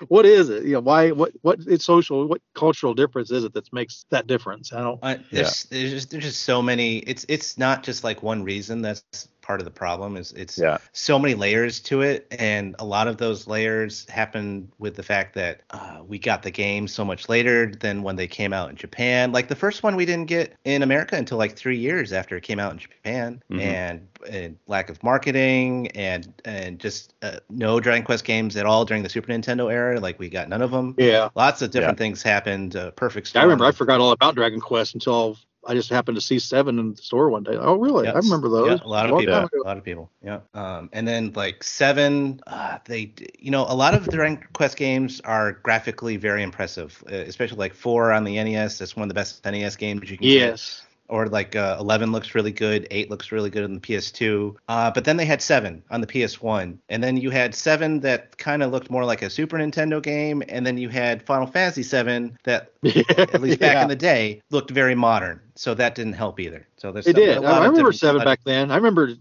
[0.08, 0.64] what is it?
[0.64, 1.12] You know, why?
[1.12, 1.34] What?
[1.42, 1.60] What?
[1.68, 2.28] It's social.
[2.28, 4.72] What cultural difference is it that makes that difference?
[4.72, 5.00] I don't.
[5.02, 7.00] Uh, there's, there's just there's just so many.
[7.00, 8.82] It's it's not just like one reason.
[8.82, 9.04] That's
[9.48, 10.18] part of the problem.
[10.18, 10.78] Is it's Yeah.
[10.92, 15.34] so many layers to it, and a lot of those layers happen with the fact
[15.36, 18.76] that uh, we got the game so much later than when they came out in
[18.76, 19.32] Japan.
[19.32, 22.42] Like the first one we didn't get in America until like three years after it
[22.44, 23.62] came out in Japan, Mhm.
[23.62, 28.84] and, and lack of marketing and and just uh, no Dragon Quest games at all
[28.84, 30.00] during the Super Nintendo era.
[30.02, 30.94] Like we got none of them.
[30.98, 31.30] Yeah.
[31.36, 32.76] Lots of different things happened.
[32.76, 33.34] Uh, perfect.
[33.38, 33.64] I remember.
[33.64, 35.38] I forgot all about Dragon Quest until
[35.68, 37.56] I just happened to see seven in the store one day.
[37.56, 38.06] Oh, really?
[38.06, 38.16] Yes.
[38.16, 38.80] I remember those.
[38.80, 39.36] Yeah, a lot of people.
[39.36, 40.10] A lot of people.
[40.24, 40.40] Yeah.
[40.54, 44.78] Um, and then like seven, uh, they, you know, a lot of the Dragon Quest
[44.78, 48.80] games are graphically very impressive, especially like four on the NES.
[48.80, 50.34] That's one of the best NES games you can get.
[50.34, 50.84] Yes.
[51.10, 54.56] Or like uh, 11 looks really good, 8 looks really good on the PS2.
[54.68, 56.78] Uh, but then they had 7 on the PS1.
[56.90, 60.44] And then you had 7 that kind of looked more like a Super Nintendo game.
[60.50, 63.82] And then you had Final Fantasy 7 that, at least back Yeah.
[63.84, 65.40] in the day, looked very modern.
[65.56, 66.68] So that didn't help either.
[66.78, 67.44] So there's It a did.
[67.44, 68.70] I remember seven back then.
[68.70, 69.14] I remember.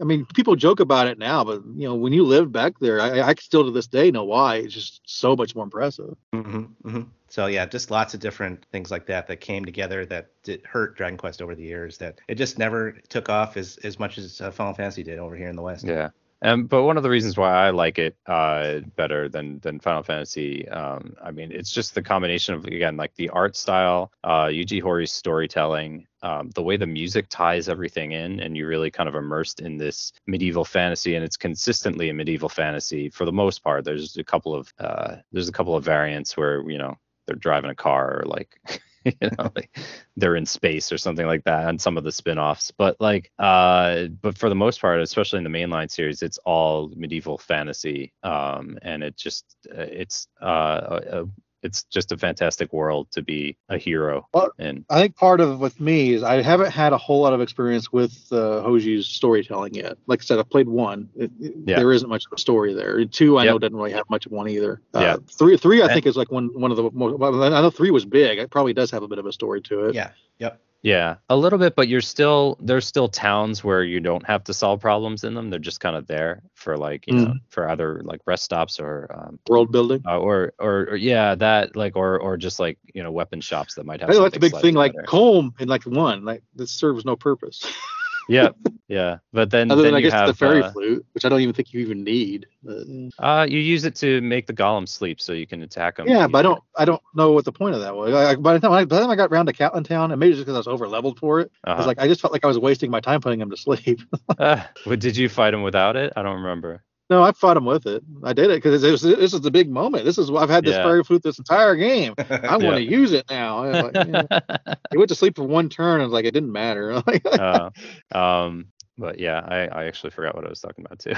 [0.00, 3.00] I mean, people joke about it now, but you know, when you lived back there,
[3.00, 4.56] I, I still to this day know why.
[4.56, 6.16] It's just so much more impressive.
[6.32, 7.02] hmm hmm
[7.34, 10.28] So yeah, just lots of different things like that that came together that
[10.64, 11.98] hurt Dragon Quest over the years.
[11.98, 15.34] That it just never took off as as much as uh, Final Fantasy did over
[15.34, 15.84] here in the West.
[15.84, 16.10] Yeah.
[16.42, 20.04] Um, but one of the reasons why I like it uh, better than than Final
[20.04, 24.44] Fantasy, um, I mean, it's just the combination of again like the art style, uh,
[24.44, 29.08] Yuji Horii storytelling, um, the way the music ties everything in, and you're really kind
[29.08, 33.64] of immersed in this medieval fantasy, and it's consistently a medieval fantasy for the most
[33.64, 33.84] part.
[33.84, 36.96] There's a couple of uh, there's a couple of variants where you know
[37.26, 38.58] they're driving a car or like
[39.04, 39.76] you know like
[40.16, 42.72] they're in space or something like that on some of the spin-offs.
[42.76, 46.90] But like uh but for the most part especially in the mainline series it's all
[46.94, 51.24] medieval fantasy um and it just uh, it's uh a, a,
[51.64, 55.58] it's just a fantastic world to be a hero Well, in I think part of
[55.58, 59.74] with me is I haven't had a whole lot of experience with uh, Horii's storytelling
[59.74, 59.96] yet.
[60.06, 61.08] Like I said, I played one.
[61.16, 61.76] It, it- Yeah.
[61.78, 63.04] There isn't much of a story there.
[63.06, 63.52] Two, I Yep.
[63.54, 64.80] know doesn't really have much of one either.
[64.94, 65.16] Uh, Yeah.
[65.30, 67.18] Three, three, I And- think is like one one of the most.
[67.18, 68.38] Well, I know three was big.
[68.38, 69.94] It probably does have a bit of a story to it.
[69.94, 70.10] Yeah.
[70.38, 70.60] Yep.
[70.84, 74.52] Yeah a little bit but you're still there's still towns where you don't have to
[74.52, 78.02] solve problems in them they're just kind of there for like you know for either
[78.04, 80.02] like rest stops or um World building.
[80.06, 83.74] uh, or, or or yeah that like or or just like you know weapon shops
[83.74, 84.74] that might have I that's a big thing.
[84.74, 87.64] Like comb in like one, like this serves no purpose.
[88.28, 88.48] yeah
[88.88, 91.28] yeah but then Other then than I guess have the fairy uh, flute, which I
[91.28, 92.46] don't even think you even need.
[92.62, 92.86] But,
[93.18, 96.26] uh you use it to make the golem sleep so you can attack them yeah,
[96.26, 98.14] but I don't I don't know what the point of that was.
[98.14, 100.18] I- by the time I, by the time I got around to Cantlin Town, and
[100.18, 101.88] maybe just because I was over leveled for it, I was uh-huh.
[101.88, 104.00] like I just felt like I was wasting my time putting him to sleep.
[104.38, 107.64] uh, but did you fight him without it i don't remember no, I fought him
[107.66, 108.02] with it.
[108.22, 109.02] I did it because this
[109.34, 110.04] is the big moment.
[110.04, 110.82] This is why I've had this Yeah.
[110.84, 112.14] fairy flute this entire game.
[112.18, 112.56] I Yeah.
[112.56, 113.64] want to use it now.
[113.64, 114.74] Like, yeah.
[114.90, 116.00] He went to sleep for one turn.
[116.00, 117.02] I was like it didn't matter.
[117.24, 117.70] Uh,
[118.14, 121.14] um but yeah I, I actually forgot what i was talking about too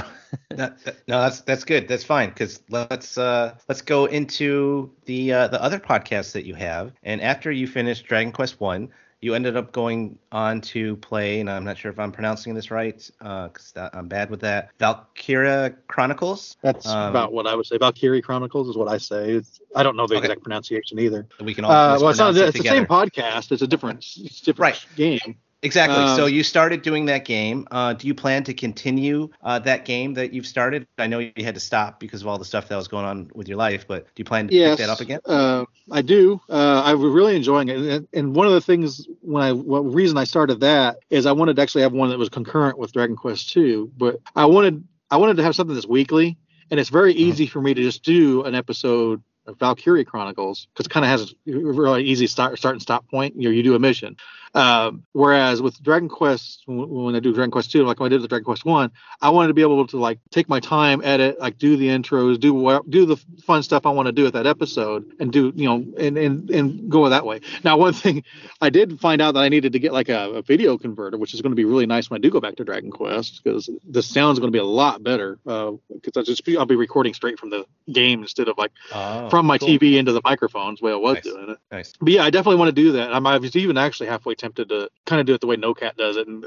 [0.51, 1.87] no, that- no, that's that's good.
[1.89, 6.55] That's fine because let's uh let's go into the uh, the other podcasts that you
[6.55, 6.93] have.
[7.03, 8.89] And after you finish Dragon Quest One,
[9.23, 12.71] you ended up going on to play, and I'm not sure if I'm pronouncing this
[12.71, 14.71] right because I'm bad with that.
[14.79, 16.57] Valkyria Chronicles.
[16.63, 17.79] That's Um, about what I would say.
[17.79, 19.33] Valkyrie Chronicles is what I say.
[19.33, 20.27] It's, I don't know the Okay.
[20.27, 21.27] exact pronunciation either.
[21.43, 23.53] We can all Uh, well, it's, not, it's the same podcast.
[23.53, 24.97] It's a different, it's different Right.
[24.97, 25.37] game.
[25.67, 25.99] Exactly.
[25.99, 27.67] Um, so you started doing that game.
[27.71, 30.87] Uh, do you plan to continue uh, that game that you've started?
[30.97, 33.31] I know you had to stop because of all the stuff that was going on
[33.35, 35.21] with your life, but do you plan to Yes, pick that up again?
[35.27, 36.41] Uh, I do.
[36.49, 39.81] Uh, I was really enjoying it, and, and one of the things when I, what
[39.81, 42.93] reason I started that is I wanted to actually have one that was concurrent with
[42.93, 46.39] Dragon Quest Two, but I wanted I wanted to have something that's weekly,
[46.71, 50.87] and it's very easy for me to just do an episode of Valkyrie Chronicles because
[50.87, 53.35] it kind of has a really easy start start and stop point.
[53.37, 54.17] You know, you do a mission.
[54.57, 58.23] Um, whereas with Dragon Quest, when, I do Dragon Quest two, like when I did
[58.23, 58.91] the Dragon Quest one,
[59.21, 62.41] I wanted to be able to like take my time, edit, like do the intros,
[62.41, 65.53] do what, do the fun stuff I want to do at that episode, and do
[65.55, 67.43] you know, and and and go that way.
[67.65, 68.25] Now, one thing
[68.63, 71.35] I did find out that I needed to get like a, a video converter, which
[71.35, 73.69] is going to be really nice when I do go back to Dragon Quest because
[73.87, 75.39] the sound's going to be a lot better.
[75.45, 78.73] Because uh, I just be, I'll be recording straight from the game instead of like
[78.93, 79.69] Oh, from my cool.
[79.69, 81.25] TV into the microphones way I was Nice.
[81.25, 81.59] doing it.
[81.71, 81.93] Nice.
[82.01, 83.13] But yeah, I definitely want to do that.
[83.13, 85.97] I'm, I was even actually halfway tempted to kind of do it the way NoCat
[85.97, 86.47] does it and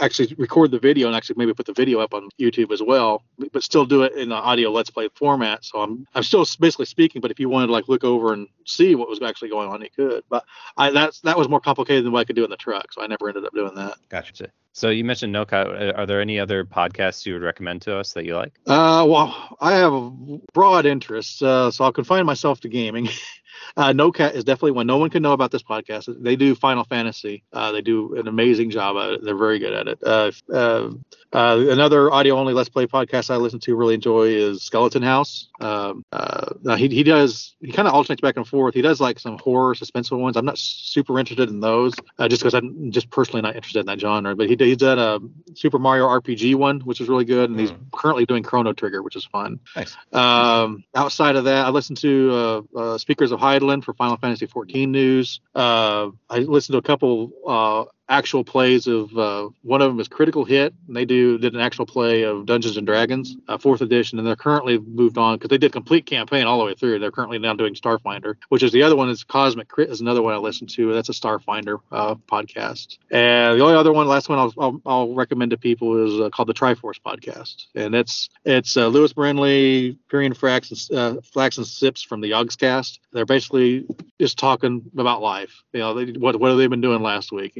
[0.00, 3.22] actually record the video and actually maybe put the video up on YouTube as well,
[3.52, 5.64] but still do it in the audio Let's Play format.
[5.64, 8.48] So I'm I'm still basically speaking, but if you wanted to like look over and
[8.66, 10.24] see what was actually going on, you could.
[10.28, 10.44] But
[10.76, 13.02] I that's that was more complicated than what I could do in the truck, so
[13.02, 13.96] I never ended up doing that.
[14.08, 14.50] Gotcha.
[14.72, 15.98] So you mentioned NoCat.
[15.98, 18.52] Are there any other podcasts you would recommend to us that you like?
[18.64, 20.10] Uh, well, I have a
[20.52, 23.08] broad interest, uh, so I'll confine myself to gaming.
[23.76, 24.86] Uh, NoCat is definitely one.
[24.86, 26.22] No one can know about this podcast.
[26.22, 27.44] They do Final Fantasy.
[27.52, 29.24] Uh, they do an amazing job at it.
[29.24, 29.98] They're very good at it.
[30.02, 30.90] Uh, uh,
[31.32, 35.48] uh, another audio only Let's Play podcast I listen to really enjoy is Skeleton House.
[35.60, 38.74] Um, uh, he he does he kind of alternates back and forth.
[38.74, 40.36] He does like some horror suspenseful ones.
[40.36, 43.86] I'm not super interested in those uh, just because I'm just personally not interested in
[43.86, 44.34] that genre.
[44.34, 45.18] But he he's done a
[45.54, 49.16] Super Mario RPG one, which is really good, and he's currently doing Chrono Trigger, which
[49.16, 49.60] is fun.
[49.76, 49.96] Nice.
[50.12, 53.40] Um, outside of that, I listen to uh, uh, Speakers of
[53.84, 55.40] For Final Fantasy 14 news.
[55.54, 60.08] Uh, I listened to a couple uh, actual plays of uh, one of them is
[60.08, 63.80] Critical Hit, and they do did an actual play of Dungeons and Dragons, uh, fourth
[63.80, 66.98] edition, and they're currently moved on because they did complete campaign all the way through.
[66.98, 70.22] They're currently now doing Starfinder, which is the other one is Cosmic Crit is another
[70.22, 70.92] one I listen to.
[70.92, 72.98] That's a Starfinder uh, podcast.
[73.10, 76.30] And the only other one, last one I'll, I'll, I'll recommend to people is uh,
[76.30, 81.58] called the Triforce podcast, and it's it's uh, Lewis Brindley, Period Flax, and, uh, Flax
[81.58, 82.98] and Sips from the Yogscast.
[83.12, 83.86] They're basically
[84.20, 85.62] just talking about life.
[85.72, 87.52] You know, they, what what have they been doing last week?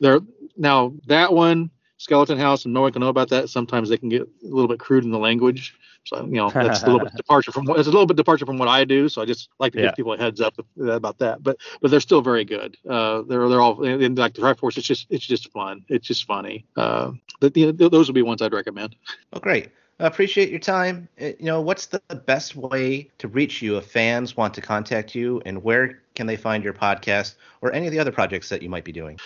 [0.00, 0.20] They're
[0.56, 3.48] now that one, Skeleton House, and no one can know about that.
[3.48, 5.74] Sometimes they can get a little bit crude in the language.
[6.04, 8.44] So you know that's a little bit departure from what it's a little bit departure
[8.44, 9.08] from what I do.
[9.08, 9.86] So I just like to Yeah.
[9.86, 11.42] give people a heads up about that.
[11.44, 12.76] But but they're still very good.
[12.88, 14.78] Uh, they're they're all and like the Triforce.
[14.78, 15.84] It's just it's just fun.
[15.88, 16.66] It's just funny.
[16.76, 18.96] Uh, but you know, those would be ones I'd recommend.
[19.32, 19.70] Well, great.
[20.00, 21.08] I appreciate your time.
[21.20, 25.14] Uh, You know, what's the best way to reach you if fans want to contact
[25.14, 28.60] you, and where can they find your podcast or any of the other projects that
[28.62, 29.20] you might be doing?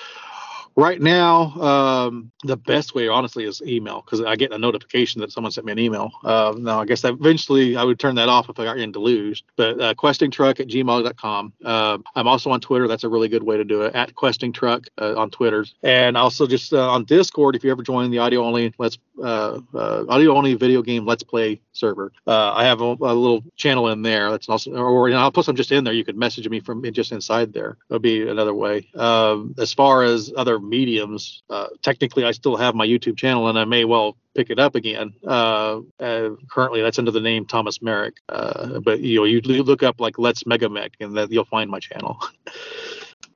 [0.78, 5.32] Right now, um, the best way, honestly, is email because I get a notification that
[5.32, 6.10] someone sent me an email.
[6.22, 9.42] Uh, now, I guess eventually I would turn that off if I got in deluge.
[9.56, 11.52] But uh, questingtruck at gmail.com.
[11.64, 12.88] Uh, I'm also on Twitter.
[12.88, 13.94] That's a really good way to do it.
[13.94, 15.64] At questingtruck uh, on Twitter.
[15.82, 19.60] And also just uh, on Discord, if you ever join the audio only let's uh,
[19.74, 23.88] uh, audio only video game let's play server, uh, I have a, a little channel
[23.88, 24.30] in there.
[24.30, 25.94] That's also, or you know, plus I'm just in there.
[25.94, 27.78] You could message me from just inside there.
[27.88, 28.90] That'd be another way.
[28.94, 33.58] Um, as far as other mediums, uh, technically I still have my YouTube channel, and
[33.58, 35.14] I may well pick it up again.
[35.26, 38.16] Uh, uh, currently, that's under the name Thomas Merrick.
[38.28, 41.80] Uh, but you know, you look up like Let's MegaMek, and that you'll find my
[41.80, 42.18] channel.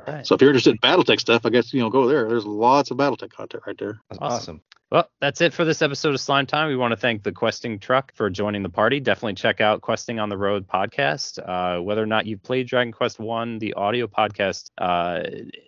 [0.07, 0.27] All right.
[0.27, 2.29] so if you're interested in BattleTech stuff, I guess you know go there.
[2.29, 4.01] There's lots of BattleTech content right there.
[4.09, 4.63] That's Awesome.
[4.91, 4.97] Awesome.
[4.97, 6.69] Well, that's it for this episode of Slime Time.
[6.69, 9.01] We want to thank the Questing Truck for joining the party.
[9.01, 11.39] Definitely check out Questing on the Road podcast.
[11.39, 15.23] Uh, whether or not you've played Dragon Quest One, the audio podcast, uh,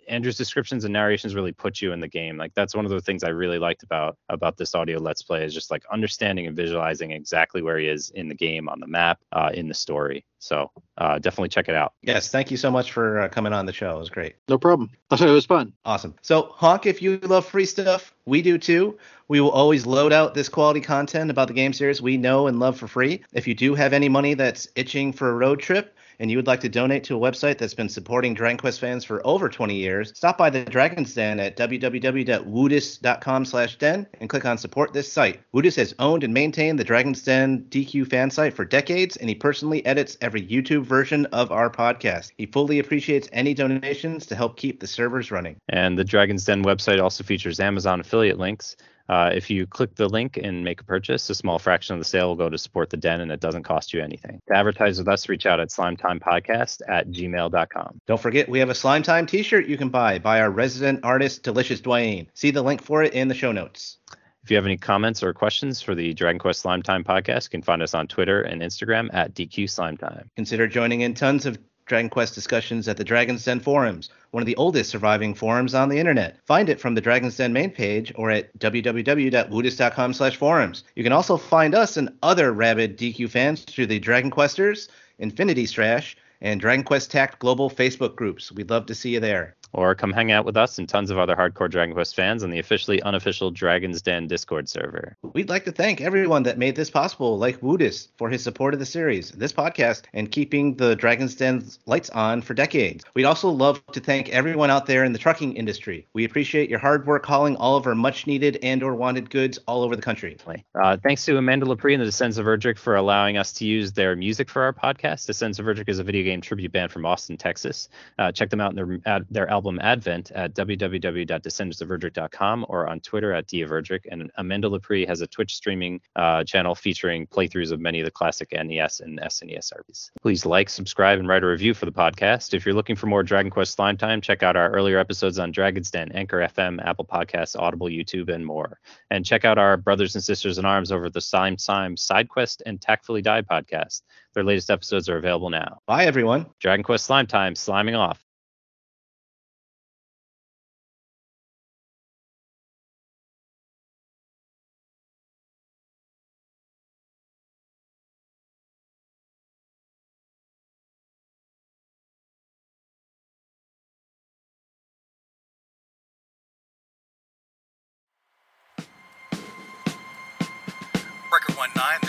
[0.07, 2.37] Andrew's descriptions and narrations really put you in the game.
[2.37, 5.45] Like that's one of the things I really liked about about this audio Let's Play
[5.45, 8.87] is just like understanding and visualizing exactly where he is in the game, on the
[8.87, 10.25] map, uh, in the story.
[10.39, 11.93] So uh, definitely check it out.
[12.01, 13.95] Yes, thank you so much for uh, coming on the show.
[13.95, 14.35] It was great.
[14.49, 14.89] No problem.
[15.09, 15.71] I thought it was fun.
[15.85, 16.15] Awesome.
[16.21, 18.97] So, Honk, if you love free stuff, we do too.
[19.27, 22.59] We will always load out this quality content about the game series we know and
[22.59, 23.23] love for free.
[23.33, 26.47] If you do have any money that's itching for a road trip, and you would
[26.47, 29.75] like to donate to a website that's been supporting Dragon Quest fans for over 20
[29.75, 35.11] years, stop by the Dragon's Den at www.woodus.com slash den and click on support this
[35.11, 35.41] site.
[35.51, 39.35] Woodus has owned and maintained the Dragon's Den DQ fan site for decades, and he
[39.35, 42.31] personally edits every YouTube version of our podcast.
[42.37, 45.57] He fully appreciates any donations to help keep the servers running.
[45.67, 48.77] And the Dragon's Den website also features Amazon affiliate links.
[49.09, 52.05] Uh, if you click the link and make a purchase, a small fraction of the
[52.05, 54.39] sale will go to support the den and it doesn't cost you anything.
[54.47, 58.01] To advertise with us, reach out at slimetimepodcast at gmail.com.
[58.07, 61.01] Don't forget, we have a Slime Time t shirt you can buy by our resident
[61.03, 62.27] artist, Delicious Dwayne.
[62.33, 63.97] See the link for it in the show notes.
[64.43, 67.49] If you have any comments or questions for the Dragon Quest Slime Time podcast, you
[67.49, 70.29] can find us on Twitter and Instagram at DQ Slime Time.
[70.35, 71.57] Consider joining in tons of
[71.93, 75.89] Dragon Quest discussions at the Dragon's Den forums, one of the oldest surviving forums on
[75.89, 76.39] the internet.
[76.43, 80.85] Find it from the Dragon's Den main page or at www.woodus.com slash forums.
[80.95, 84.89] You can also find us and other rabid DQ fans through the Dragon Questers,
[85.19, 88.51] Infinity Strash, and Dragon Quest Tact Global Facebook groups.
[88.51, 89.55] We'd love to see you there.
[89.73, 92.49] Or come hang out with us and tons of other hardcore Dragon Quest fans on
[92.49, 95.17] the officially unofficial Dragon's Den Discord server.
[95.33, 98.79] We'd like to thank everyone that made this possible, like Woodus for his support of
[98.79, 103.03] the series, this podcast, and keeping the Dragon's Den lights on for decades.
[103.15, 106.05] We'd also love to thank everyone out there in the trucking industry.
[106.13, 109.57] We appreciate your hard work hauling all of our much needed and or wanted goods
[109.67, 110.37] all over the country.
[110.75, 113.91] Uh, thanks to Amanda Lepre and the Descends of Erdrick for allowing us to use
[113.91, 115.25] their music for our podcast.
[115.25, 117.89] Descends of Erdrick is a video game tribute band from Austin, Texas.
[118.19, 123.47] Uh, check them out in their, their album Advent at www.descendsoferdrick.com or on Twitter at
[123.47, 124.01] Diaverdrick.
[124.11, 128.11] And Amanda Lepre has a Twitch streaming uh, channel featuring playthroughs of many of the
[128.11, 130.11] classic NES and SNES RPGs.
[130.21, 132.53] Please like, subscribe, and write a review for the podcast.
[132.53, 135.51] If you're looking for more Dragon Quest Slime Time, check out our earlier episodes on
[135.51, 138.79] Dragon's Den, Anchor FM, Apple Podcasts, Audible, YouTube, and more.
[139.09, 142.63] And check out our brothers and sisters in arms over the Slime Time Side Quest
[142.65, 144.01] and Tactfully Die podcast.
[144.33, 145.79] Their latest episodes are available now.
[145.85, 146.47] Bye, everyone.
[146.59, 148.23] Dragon Quest Slime Time, sliming off.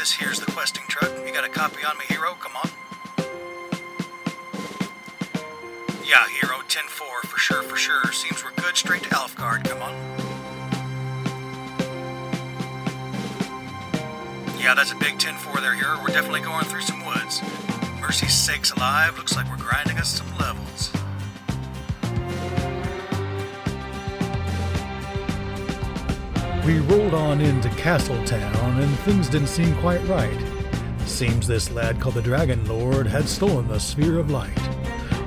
[0.04, 1.10] This here's the questing truck.
[1.26, 2.34] You got a copy on me, Hero?
[2.34, 2.68] Come on.
[6.04, 8.12] Yeah, Hero, 10 4, for sure, for sure.
[8.12, 8.76] Seems we're good.
[8.76, 9.94] Straight to Elfgard, come on.
[14.60, 15.98] Yeah, that's a big 10 4 there, Hero.
[16.02, 17.40] We're definitely going through some woods.
[17.98, 20.92] Mercy's sakes alive, looks like we're grinding us some levels.
[26.64, 30.42] We rolled on into Castletown, and things didn't seem quite right.
[31.04, 34.56] Seems this lad called the Dragon Lord had stolen the Sphere of Light.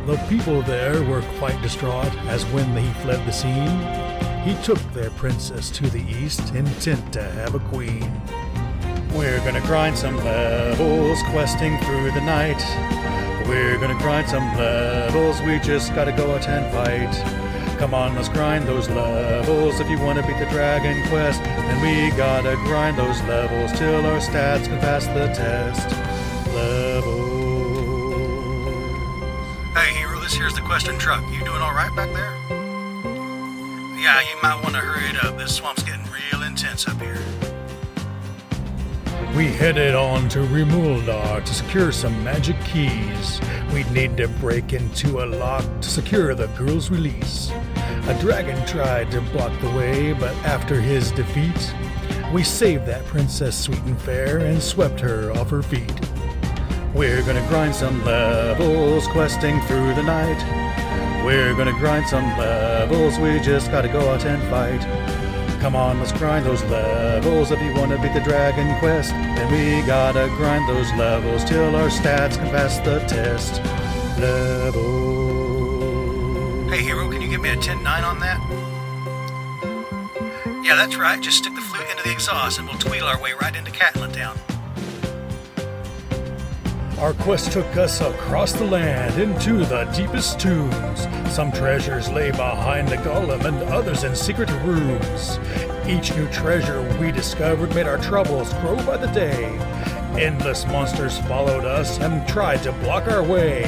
[0.08, 3.80] The people there were quite distraught, as when he fled the scene,
[4.48, 8.10] he took their princess to the east, intent to have a queen.
[9.14, 12.64] We're gonna grind some levels, questing through the night.
[13.48, 17.47] We're gonna grind some levels, we just gotta go out and fight.
[17.78, 19.80] Come on, let's grind those levels.
[19.80, 24.04] If you want to beat the Dragon Quest, then we gotta grind those levels till
[24.06, 25.88] our stats can pass the test.
[26.56, 27.38] Levels.
[29.78, 31.24] Hey, Hero, this here's the questing truck.
[31.32, 32.34] You doing all right back there?
[34.02, 35.38] Yeah, you might want to hurry it up.
[35.38, 37.57] This swamp's getting real intense up here.
[39.36, 43.40] We headed on to Rimuldar to secure some magic keys.
[43.72, 47.52] We'd need to break into a lock to secure the girl's release.
[48.08, 51.74] A dragon tried to block the way, but after his defeat,
[52.34, 55.94] we saved that princess sweet and fair and swept her off her feet.
[56.96, 61.24] We're gonna grind some levels, questing through the night.
[61.24, 65.17] We're gonna grind some levels, we just gotta go out and fight.
[65.60, 67.52] Come on, let's grind those levels.
[67.52, 71.90] If you wanna beat the Dragon Quest, then we gotta grind those levels till our
[71.90, 73.62] stats can pass the test.
[74.20, 75.38] Levels.
[76.72, 78.40] Hey, Hero, can you give me a 10 9 on that?
[80.64, 81.20] Yeah, that's right.
[81.20, 84.14] Just stick the flute into the exhaust and we'll tweedle our way right into Cantlin
[84.14, 84.38] Town.
[87.00, 91.08] Our quest took us across the land into the deepest tombs.
[91.32, 95.38] Some treasures lay behind the golem and others in secret rooms.
[95.88, 99.46] Each new treasure we discovered made our troubles grow by the day.
[100.20, 103.62] Endless monsters followed us and tried to block our way.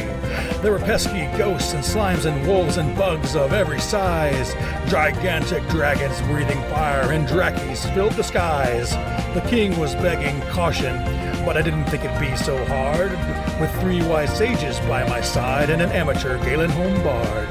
[0.63, 4.55] There were pesky ghosts and slimes and wolves and bugs of every size.
[4.89, 8.89] Gigantic dragons breathing fire and drakes filled the skies.
[9.35, 10.97] The king was begging caution,
[11.45, 13.11] but I didn't think it'd be so hard.
[13.59, 17.47] With three wise sages by my side and an amateur Garinham bard.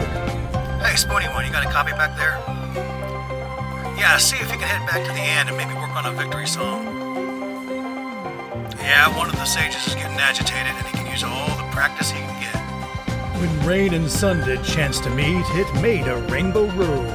[0.82, 2.39] Hey, Spoony One, you got a copy back there?
[3.98, 6.12] Yeah, see if you can head back to the end and maybe work on a
[6.12, 6.85] victory song.
[8.77, 12.10] Yeah, one of the sages is getting agitated and he can use all the practice
[12.10, 12.56] he can get.
[13.40, 17.06] When rain and sun did chance to meet, it made a rainbow road.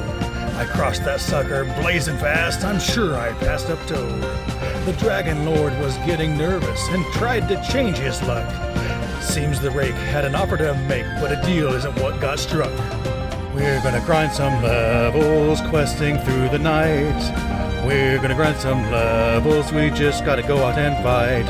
[0.56, 4.22] I crossed that sucker blazing fast, I'm sure I passed up Toad.
[4.84, 8.46] The Dragon Lord was getting nervous and tried to change his luck.
[9.22, 12.70] Seems the rake had an offer to make, but a deal isn't what got struck.
[13.54, 17.86] We're gonna grind some levels, questing through the night.
[17.86, 21.46] We're gonna grind some levels, we just gotta go out and fight.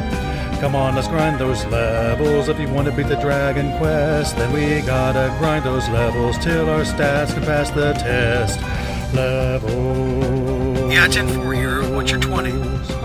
[0.61, 2.49] Come on, let's grind those levels.
[2.49, 6.71] If you want to beat the Dragon Quest, then we gotta grind those levels till
[6.71, 8.61] our stats can pass the test.
[9.13, 10.93] Levels.
[10.93, 11.83] Yeah, 10 4 here.
[11.93, 13.04] What's your 20?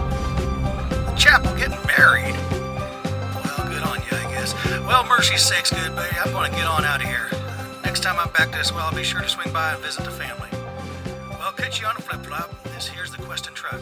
[5.19, 6.17] Mercy's sakes, good buddy.
[6.17, 7.29] I'm gonna get on out of here.
[7.83, 10.11] Next time I'm back this way, I'll be sure to swing by and visit the
[10.11, 10.47] family.
[11.31, 12.63] Well, catch you on a flip flop.
[12.63, 13.81] This here's the Questing truck.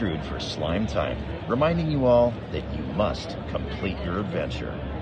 [0.00, 4.90] Goochtrude for Slime Time, reminding you all that you must complete your adventure.